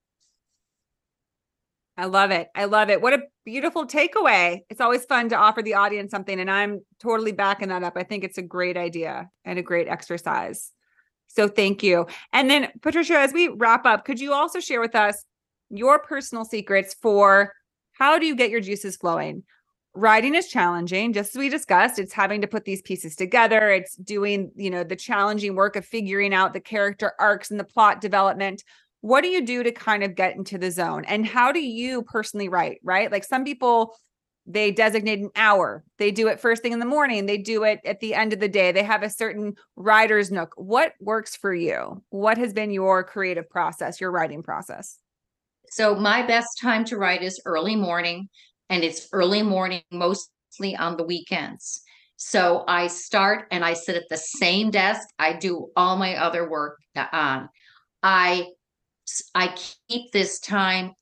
I 1.97 2.07
love 2.07 2.31
it. 2.31 2.49
I 2.55 2.65
love 2.65 2.89
it. 2.89 3.03
What 3.03 3.13
a 3.13 3.23
beautiful 3.45 3.87
takeaway. 3.87 4.61
It's 4.71 4.81
always 4.81 5.05
fun 5.05 5.29
to 5.29 5.37
offer 5.37 5.63
the 5.63 5.75
audience 5.75 6.11
something, 6.11 6.41
and 6.41 6.51
I'm 6.51 6.81
totally 7.01 7.33
backing 7.33 7.69
that 7.69 7.83
up. 7.83 7.95
I 7.97 8.03
think 8.03 8.25
it's 8.25 8.39
a 8.39 8.43
great 8.43 8.77
idea 8.77 9.29
and 9.45 9.59
a 9.59 9.63
great 9.63 9.89
exercise. 9.89 10.73
So 11.29 11.49
thank 11.49 11.83
you. 11.83 12.07
And 12.33 12.49
then, 12.49 12.69
Patricia, 12.81 13.19
as 13.19 13.33
we 13.33 13.49
wrap 13.49 13.85
up, 13.87 14.05
could 14.05 14.21
you 14.21 14.33
also 14.33 14.61
share 14.61 14.81
with 14.81 14.95
us 14.95 15.25
your 15.71 15.99
personal 15.99 16.45
secrets 16.45 16.95
for 16.95 17.53
how 17.93 18.19
do 18.19 18.27
you 18.27 18.37
get 18.37 18.51
your 18.51 18.61
juices 18.61 18.97
flowing? 18.97 19.43
Writing 19.95 20.35
is 20.35 20.49
challenging, 20.49 21.13
just 21.13 21.35
as 21.35 21.39
we 21.39 21.51
discussed. 21.51 21.99
It's 21.99 22.15
having 22.15 22.41
to 22.41 22.47
put 22.47 22.65
these 22.65 22.81
pieces 22.81 23.15
together. 23.17 23.71
It's 23.71 23.97
doing, 23.97 24.51
you 24.57 24.71
know, 24.71 24.85
the 24.85 24.97
challenging 24.97 25.55
work 25.55 25.77
of 25.77 25.85
figuring 25.85 26.33
out 26.33 26.55
the 26.55 26.61
character 26.61 27.13
arcs 27.21 27.51
and 27.51 27.61
the 27.61 27.65
plot 27.65 28.01
development 28.01 28.65
what 29.03 29.21
do 29.21 29.29
you 29.29 29.45
do 29.45 29.63
to 29.63 29.73
kind 29.73 30.03
of 30.03 30.15
get 30.15 30.37
into 30.37 30.57
the 30.57 30.71
zone? 30.71 31.05
And 31.05 31.27
how 31.27 31.53
do 31.53 31.61
you 31.61 32.03
personally 32.03 32.49
write 32.49 32.79
right? 32.83 33.13
Like 33.13 33.25
some 33.25 33.45
people 33.45 33.95
they 34.45 34.73
designate 34.73 35.21
an 35.21 35.31
hour. 35.37 35.85
They 35.99 36.11
do 36.11 36.27
it 36.27 36.41
first 36.41 36.63
thing 36.63 36.73
in 36.73 36.81
the 36.81 36.85
morning. 36.85 37.27
They 37.27 37.39
do 37.39 37.63
it 37.63 37.79
at 37.85 38.01
the 38.01 38.15
end 38.15 38.33
of 38.33 38.41
the 38.41 38.49
day. 38.49 38.73
They 38.73 38.83
have 38.83 39.05
a 39.05 39.11
certain 39.11 39.55
writer's 39.77 40.33
nook. 40.33 40.53
What 40.57 40.95
works 41.01 41.37
for 41.37 41.55
you? 41.55 42.03
What 42.11 42.39
has 42.39 42.53
been 42.53 42.73
your 42.73 43.05
creative 43.05 43.49
process 43.49 44.01
your 44.01 44.11
writing 44.11 44.43
process? 44.43 44.99
So 45.71 45.95
my 45.95 46.27
best 46.27 46.59
time 46.61 46.85
to 46.87 46.97
write 46.97 47.23
is 47.23 47.41
early 47.45 47.77
morning 47.77 48.29
and 48.69 48.83
it's 48.83 49.09
early 49.13 49.43
morning 49.43 49.83
mostly 49.93 50.77
on 50.77 50.97
the 50.97 51.05
weekends. 51.05 51.83
So 52.17 52.65
I 52.67 52.89
start 52.89 53.47
and 53.53 53.65
I 53.65 53.75
sit 53.75 53.97
at 53.97 54.09
the 54.11 54.17
same 54.17 54.71
desk. 54.71 55.09
I 55.19 55.35
do 55.35 55.69
all 55.77 55.97
my 55.97 56.17
other 56.17 56.51
work 56.51 56.79
on. 57.13 57.49
I 58.03 58.47
I 59.35 59.55
keep 59.89 60.13
this 60.13 60.39
time 60.41 60.93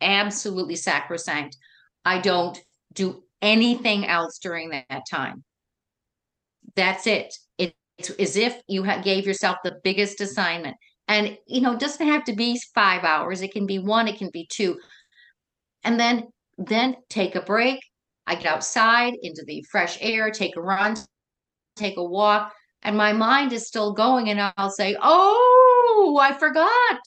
absolutely 0.00 0.76
sacrosanct. 0.76 1.56
I 2.04 2.18
don't 2.18 2.58
do 2.92 3.22
anything 3.42 4.06
else 4.06 4.38
during 4.38 4.70
that 4.70 5.04
time. 5.10 5.44
That's 6.74 7.06
it. 7.06 7.34
it 7.58 7.74
it's 7.98 8.10
as 8.10 8.36
if 8.36 8.60
you 8.66 8.86
gave 9.02 9.26
yourself 9.26 9.58
the 9.62 9.78
biggest 9.84 10.20
assignment. 10.20 10.76
And, 11.08 11.36
you 11.46 11.60
know, 11.60 11.72
it 11.72 11.80
doesn't 11.80 12.06
have 12.06 12.24
to 12.24 12.34
be 12.34 12.60
five 12.74 13.04
hours. 13.04 13.42
It 13.42 13.52
can 13.52 13.66
be 13.66 13.78
one, 13.78 14.08
it 14.08 14.18
can 14.18 14.30
be 14.32 14.46
two. 14.50 14.78
And 15.82 15.98
then, 15.98 16.28
then 16.56 16.96
take 17.08 17.34
a 17.34 17.42
break. 17.42 17.80
I 18.26 18.36
get 18.36 18.46
outside 18.46 19.14
into 19.22 19.42
the 19.46 19.64
fresh 19.70 19.98
air, 20.00 20.30
take 20.30 20.56
a 20.56 20.62
run, 20.62 20.96
take 21.74 21.96
a 21.96 22.04
walk, 22.04 22.52
and 22.82 22.96
my 22.96 23.12
mind 23.12 23.52
is 23.52 23.66
still 23.66 23.92
going. 23.92 24.30
And 24.30 24.52
I'll 24.56 24.70
say, 24.70 24.96
Oh, 25.02 26.18
I 26.22 26.32
forgot. 26.34 26.98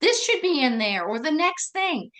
This 0.00 0.22
should 0.24 0.42
be 0.42 0.62
in 0.62 0.78
there, 0.78 1.04
or 1.04 1.18
the 1.18 1.30
next 1.30 1.72
thing. 1.72 2.10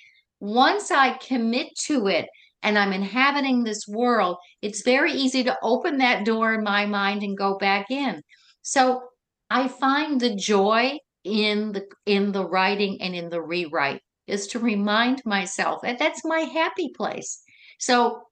Once 0.41 0.91
I 0.91 1.15
commit 1.19 1.69
to 1.87 2.07
it 2.07 2.27
and 2.63 2.79
I'm 2.79 2.93
inhabiting 2.93 3.63
this 3.63 3.87
world, 3.89 4.37
it's 4.63 4.83
very 4.83 5.13
easy 5.13 5.45
to 5.45 5.57
open 5.63 5.99
that 5.99 6.25
door 6.25 6.55
in 6.55 6.63
my 6.63 6.87
mind 6.87 7.23
and 7.23 7.37
go 7.37 7.57
back 7.59 7.91
in. 7.91 8.23
So 8.63 9.03
I 9.51 9.69
find 9.69 10.21
the 10.21 10.35
joy 10.35 10.99
in 11.25 11.73
the 11.73 11.87
in 12.07 12.33
the 12.33 12.47
writing 12.47 13.01
and 13.03 13.15
in 13.15 13.29
the 13.29 13.43
rewrite 13.43 14.01
is 14.27 14.47
to 14.49 14.59
remind 14.59 15.23
myself 15.25 15.83
that 15.83 15.99
that's 15.99 16.25
my 16.25 16.41
happy 16.41 16.91
place. 16.97 17.43
So 17.79 18.23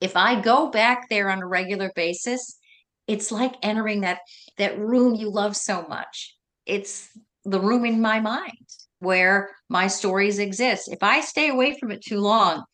if 0.00 0.16
I 0.16 0.40
go 0.40 0.70
back 0.70 1.08
there 1.08 1.30
on 1.30 1.42
a 1.42 1.46
regular 1.46 1.90
basis, 1.96 2.58
it's 3.06 3.32
like 3.32 3.54
entering 3.62 4.02
that 4.02 4.20
that 4.58 4.78
room 4.78 5.14
you 5.14 5.30
love 5.30 5.56
so 5.56 5.86
much. 5.88 6.36
It's 6.66 7.08
the 7.46 7.60
room 7.60 7.84
in 7.84 8.00
my 8.00 8.20
mind 8.20 8.66
where 8.98 9.50
my 9.68 9.86
stories 9.86 10.38
exist. 10.38 10.90
If 10.90 11.02
I 11.02 11.20
stay 11.20 11.48
away 11.48 11.78
from 11.78 11.90
it 11.90 12.02
too 12.02 12.18
long, 12.18 12.64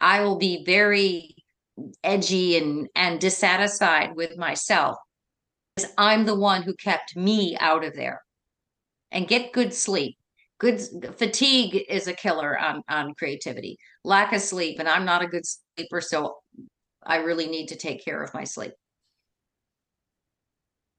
I 0.00 0.22
will 0.22 0.36
be 0.36 0.64
very 0.64 1.34
edgy 2.04 2.58
and 2.58 2.88
and 2.94 3.20
dissatisfied 3.20 4.14
with 4.14 4.36
myself 4.36 4.96
because 5.74 5.92
I'm 5.96 6.26
the 6.26 6.38
one 6.38 6.62
who 6.62 6.74
kept 6.74 7.16
me 7.16 7.56
out 7.58 7.84
of 7.84 7.94
there. 7.94 8.20
And 9.12 9.26
get 9.26 9.52
good 9.52 9.74
sleep. 9.74 10.16
Good 10.58 10.80
fatigue 11.16 11.84
is 11.88 12.06
a 12.06 12.12
killer 12.12 12.58
on 12.58 12.82
on 12.88 13.14
creativity. 13.14 13.76
Lack 14.04 14.32
of 14.32 14.40
sleep, 14.40 14.78
and 14.78 14.88
I'm 14.88 15.04
not 15.04 15.22
a 15.22 15.26
good 15.26 15.44
sleeper, 15.76 16.00
so 16.00 16.36
I 17.04 17.16
really 17.16 17.48
need 17.48 17.68
to 17.68 17.76
take 17.76 18.04
care 18.04 18.22
of 18.22 18.34
my 18.34 18.44
sleep. 18.44 18.72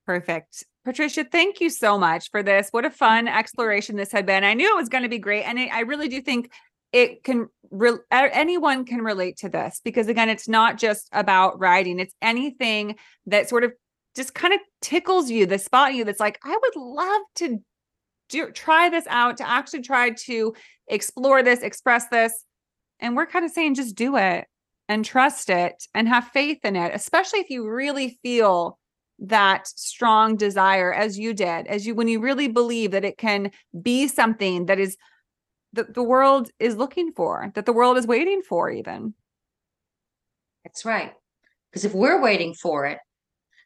Perfect. 0.05 0.65
Patricia, 0.83 1.23
thank 1.23 1.61
you 1.61 1.69
so 1.69 1.97
much 1.97 2.31
for 2.31 2.41
this. 2.41 2.69
What 2.71 2.85
a 2.85 2.89
fun 2.89 3.27
exploration 3.27 3.95
this 3.95 4.11
had 4.11 4.25
been. 4.25 4.43
I 4.43 4.53
knew 4.53 4.71
it 4.71 4.79
was 4.79 4.89
going 4.89 5.03
to 5.03 5.09
be 5.09 5.19
great. 5.19 5.43
And 5.43 5.59
I 5.59 5.81
really 5.81 6.07
do 6.07 6.21
think 6.21 6.51
it 6.91 7.23
can 7.23 7.47
re- 7.69 7.99
anyone 8.11 8.85
can 8.85 9.01
relate 9.01 9.37
to 9.37 9.49
this 9.49 9.81
because 9.83 10.07
again 10.07 10.29
it's 10.29 10.47
not 10.47 10.77
just 10.77 11.07
about 11.11 11.59
writing 11.59 11.99
it's 11.99 12.13
anything 12.21 12.95
that 13.25 13.49
sort 13.49 13.63
of 13.63 13.71
just 14.15 14.33
kind 14.33 14.53
of 14.53 14.59
tickles 14.81 15.29
you 15.29 15.45
the 15.45 15.57
spot 15.57 15.93
you 15.93 16.03
that's 16.03 16.19
like 16.19 16.39
i 16.43 16.57
would 16.61 16.75
love 16.75 17.21
to 17.35 17.59
do 18.29 18.51
try 18.51 18.89
this 18.89 19.05
out 19.09 19.37
to 19.37 19.47
actually 19.47 19.81
try 19.81 20.09
to 20.09 20.53
explore 20.87 21.43
this 21.43 21.61
express 21.61 22.07
this 22.09 22.45
and 22.99 23.15
we're 23.15 23.25
kind 23.25 23.45
of 23.45 23.51
saying 23.51 23.75
just 23.75 23.95
do 23.95 24.17
it 24.17 24.45
and 24.89 25.05
trust 25.05 25.49
it 25.49 25.85
and 25.93 26.07
have 26.07 26.27
faith 26.27 26.59
in 26.65 26.75
it 26.75 26.91
especially 26.93 27.39
if 27.39 27.49
you 27.49 27.69
really 27.69 28.19
feel 28.21 28.77
that 29.21 29.67
strong 29.67 30.35
desire 30.35 30.91
as 30.91 31.17
you 31.17 31.33
did 31.33 31.67
as 31.67 31.85
you 31.85 31.93
when 31.93 32.07
you 32.07 32.19
really 32.19 32.47
believe 32.47 32.91
that 32.91 33.05
it 33.05 33.17
can 33.17 33.51
be 33.81 34.07
something 34.07 34.65
that 34.65 34.79
is 34.79 34.97
that 35.73 35.93
the 35.93 36.03
world 36.03 36.49
is 36.59 36.75
looking 36.75 37.11
for, 37.13 37.51
that 37.55 37.65
the 37.65 37.73
world 37.73 37.97
is 37.97 38.07
waiting 38.07 38.41
for, 38.41 38.69
even. 38.69 39.13
That's 40.63 40.85
right. 40.85 41.13
Because 41.71 41.85
if 41.85 41.93
we're 41.93 42.21
waiting 42.21 42.53
for 42.53 42.85
it, 42.85 42.99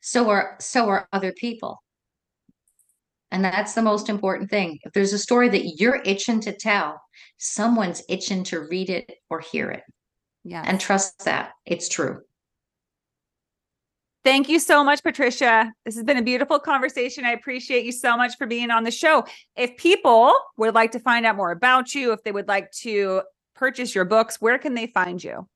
so 0.01 0.29
are 0.29 0.55
so 0.59 0.87
are 0.89 1.07
other 1.11 1.33
people. 1.33 1.81
And 3.31 3.43
that's 3.43 3.73
the 3.73 3.81
most 3.81 4.07
important 4.07 4.49
thing. 4.49 4.79
If 4.83 4.93
there's 4.93 5.13
a 5.13 5.19
story 5.19 5.49
that 5.49 5.79
you're 5.79 6.01
itching 6.05 6.39
to 6.41 6.53
tell, 6.53 7.01
someone's 7.37 8.03
itching 8.07 8.43
to 8.45 8.61
read 8.61 8.89
it 8.89 9.11
or 9.29 9.39
hear 9.39 9.71
it. 9.71 9.83
Yeah. 10.43 10.63
And 10.65 10.79
trust 10.79 11.25
that 11.25 11.51
it's 11.65 11.89
true. 11.89 12.21
Thank 14.25 14.49
you 14.49 14.57
so 14.57 14.83
much, 14.83 15.03
Patricia. 15.03 15.71
This 15.85 15.93
has 15.93 16.03
been 16.03 16.17
a 16.17 16.23
beautiful 16.23 16.57
conversation. 16.57 17.25
I 17.25 17.33
appreciate 17.33 17.85
you 17.85 17.91
so 17.91 18.17
much 18.17 18.35
for 18.37 18.47
being 18.47 18.71
on 18.71 18.83
the 18.83 18.89
show. 18.89 19.23
If 19.55 19.77
people 19.77 20.33
would 20.57 20.73
like 20.73 20.91
to 20.93 20.99
find 20.99 21.27
out 21.27 21.35
more 21.35 21.51
about 21.51 21.93
you, 21.93 22.11
if 22.11 22.23
they 22.23 22.31
would 22.31 22.47
like 22.47 22.71
to 22.81 23.21
purchase 23.55 23.93
your 23.93 24.03
books, 24.03 24.41
where 24.41 24.57
can 24.57 24.73
they 24.73 24.87
find 24.87 25.23
you? 25.23 25.47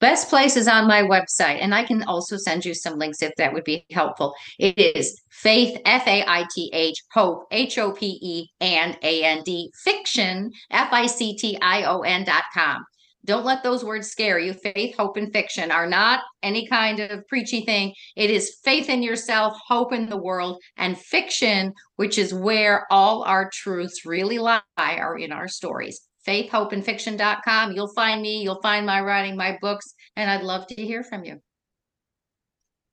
Best 0.00 0.30
place 0.30 0.56
is 0.56 0.68
on 0.68 0.88
my 0.88 1.02
website, 1.02 1.58
and 1.60 1.74
I 1.74 1.84
can 1.84 2.02
also 2.04 2.38
send 2.38 2.64
you 2.64 2.72
some 2.72 2.98
links 2.98 3.20
if 3.20 3.34
that 3.36 3.52
would 3.52 3.64
be 3.64 3.84
helpful. 3.90 4.34
It 4.58 4.78
is 4.78 5.20
Faith, 5.28 5.78
F 5.84 6.06
A 6.08 6.24
I 6.26 6.46
T 6.54 6.70
H, 6.72 6.96
Hope, 7.12 7.46
H 7.50 7.76
O 7.76 7.92
P 7.92 8.18
E, 8.22 8.48
and 8.62 8.96
A 9.02 9.22
N 9.22 9.42
D, 9.44 9.70
Fiction, 9.84 10.50
F 10.70 10.88
I 10.92 11.04
C 11.04 11.36
T 11.36 11.58
I 11.60 11.84
O 11.84 12.00
N 12.00 12.24
dot 12.24 12.44
com. 12.54 12.86
Don't 13.24 13.44
let 13.44 13.62
those 13.62 13.84
words 13.84 14.08
scare 14.08 14.38
you. 14.38 14.52
Faith, 14.52 14.96
hope, 14.96 15.16
and 15.16 15.32
fiction 15.32 15.70
are 15.70 15.86
not 15.86 16.24
any 16.42 16.66
kind 16.66 16.98
of 16.98 17.26
preachy 17.28 17.60
thing. 17.60 17.94
It 18.16 18.30
is 18.30 18.58
faith 18.64 18.88
in 18.88 19.02
yourself, 19.02 19.56
hope 19.66 19.92
in 19.92 20.08
the 20.08 20.16
world, 20.16 20.60
and 20.76 20.98
fiction, 20.98 21.72
which 21.96 22.18
is 22.18 22.34
where 22.34 22.86
all 22.90 23.22
our 23.22 23.48
truths 23.52 24.04
really 24.04 24.38
lie, 24.38 24.60
are 24.76 25.16
in 25.16 25.30
our 25.30 25.46
stories. 25.46 26.00
Faith, 26.24 26.50
hope, 26.50 26.72
and 26.72 26.84
fiction.com. 26.84 27.72
You'll 27.72 27.92
find 27.94 28.22
me, 28.22 28.42
you'll 28.42 28.62
find 28.62 28.84
my 28.86 29.00
writing, 29.00 29.36
my 29.36 29.56
books, 29.60 29.94
and 30.16 30.28
I'd 30.28 30.42
love 30.42 30.66
to 30.68 30.74
hear 30.74 31.04
from 31.04 31.24
you. 31.24 31.40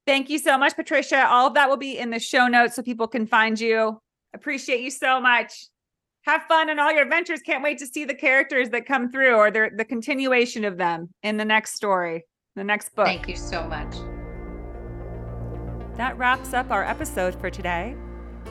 Thank 0.05 0.29
you 0.29 0.37
so 0.37 0.57
much, 0.57 0.75
Patricia. 0.75 1.27
All 1.27 1.47
of 1.47 1.53
that 1.55 1.69
will 1.69 1.77
be 1.77 1.97
in 1.97 2.11
the 2.11 2.19
show 2.19 2.47
notes 2.47 2.75
so 2.75 2.83
people 2.83 3.07
can 3.07 3.25
find 3.25 3.59
you. 3.59 3.99
Appreciate 4.33 4.81
you 4.81 4.91
so 4.91 5.19
much 5.19 5.69
have 6.29 6.43
fun 6.43 6.69
in 6.69 6.79
all 6.79 6.91
your 6.91 7.03
adventures. 7.03 7.41
Can't 7.41 7.63
wait 7.63 7.77
to 7.79 7.87
see 7.87 8.05
the 8.05 8.13
characters 8.13 8.69
that 8.69 8.85
come 8.85 9.11
through 9.11 9.35
or 9.35 9.51
the, 9.51 9.69
the 9.75 9.85
continuation 9.85 10.63
of 10.63 10.77
them 10.77 11.09
in 11.23 11.37
the 11.37 11.45
next 11.45 11.75
story, 11.75 12.25
the 12.55 12.63
next 12.63 12.95
book. 12.95 13.05
Thank 13.05 13.27
you 13.27 13.35
so 13.35 13.67
much. 13.67 13.95
That 15.97 16.17
wraps 16.17 16.53
up 16.53 16.71
our 16.71 16.85
episode 16.85 17.35
for 17.39 17.49
today. 17.49 17.95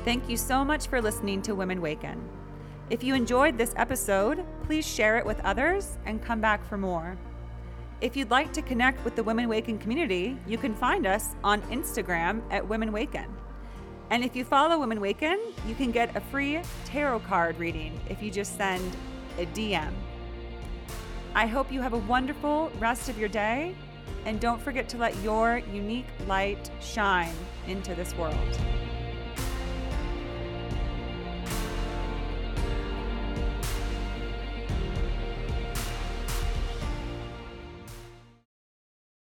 Thank 0.04 0.28
you 0.28 0.36
so 0.36 0.64
much 0.64 0.86
for 0.86 1.00
listening 1.00 1.40
to 1.42 1.54
Women 1.54 1.80
Waken. 1.80 2.28
If 2.90 3.02
you 3.04 3.14
enjoyed 3.14 3.56
this 3.56 3.74
episode, 3.76 4.44
please 4.64 4.86
share 4.86 5.18
it 5.18 5.24
with 5.24 5.40
others 5.40 5.98
and 6.04 6.22
come 6.22 6.40
back 6.40 6.66
for 6.68 6.76
more. 6.76 7.16
If 8.00 8.16
you'd 8.16 8.30
like 8.30 8.52
to 8.52 8.62
connect 8.62 9.04
with 9.04 9.16
the 9.16 9.22
Women 9.22 9.48
Waken 9.48 9.78
community, 9.78 10.38
you 10.46 10.56
can 10.56 10.74
find 10.74 11.06
us 11.06 11.34
on 11.42 11.62
Instagram 11.62 12.42
at 12.50 12.66
Women 12.66 12.92
Waken. 12.92 13.26
And 14.10 14.24
if 14.24 14.34
you 14.34 14.44
follow 14.44 14.78
Women 14.78 15.00
Waken, 15.00 15.38
you 15.66 15.74
can 15.74 15.90
get 15.90 16.16
a 16.16 16.20
free 16.20 16.60
tarot 16.86 17.20
card 17.20 17.58
reading 17.58 17.98
if 18.08 18.22
you 18.22 18.30
just 18.30 18.56
send 18.56 18.96
a 19.38 19.44
DM. 19.46 19.92
I 21.34 21.46
hope 21.46 21.70
you 21.70 21.82
have 21.82 21.92
a 21.92 21.98
wonderful 21.98 22.72
rest 22.78 23.10
of 23.10 23.18
your 23.18 23.28
day, 23.28 23.74
and 24.24 24.40
don't 24.40 24.60
forget 24.60 24.88
to 24.90 24.96
let 24.96 25.14
your 25.22 25.58
unique 25.72 26.06
light 26.26 26.70
shine 26.80 27.34
into 27.66 27.94
this 27.94 28.14
world. 28.14 28.34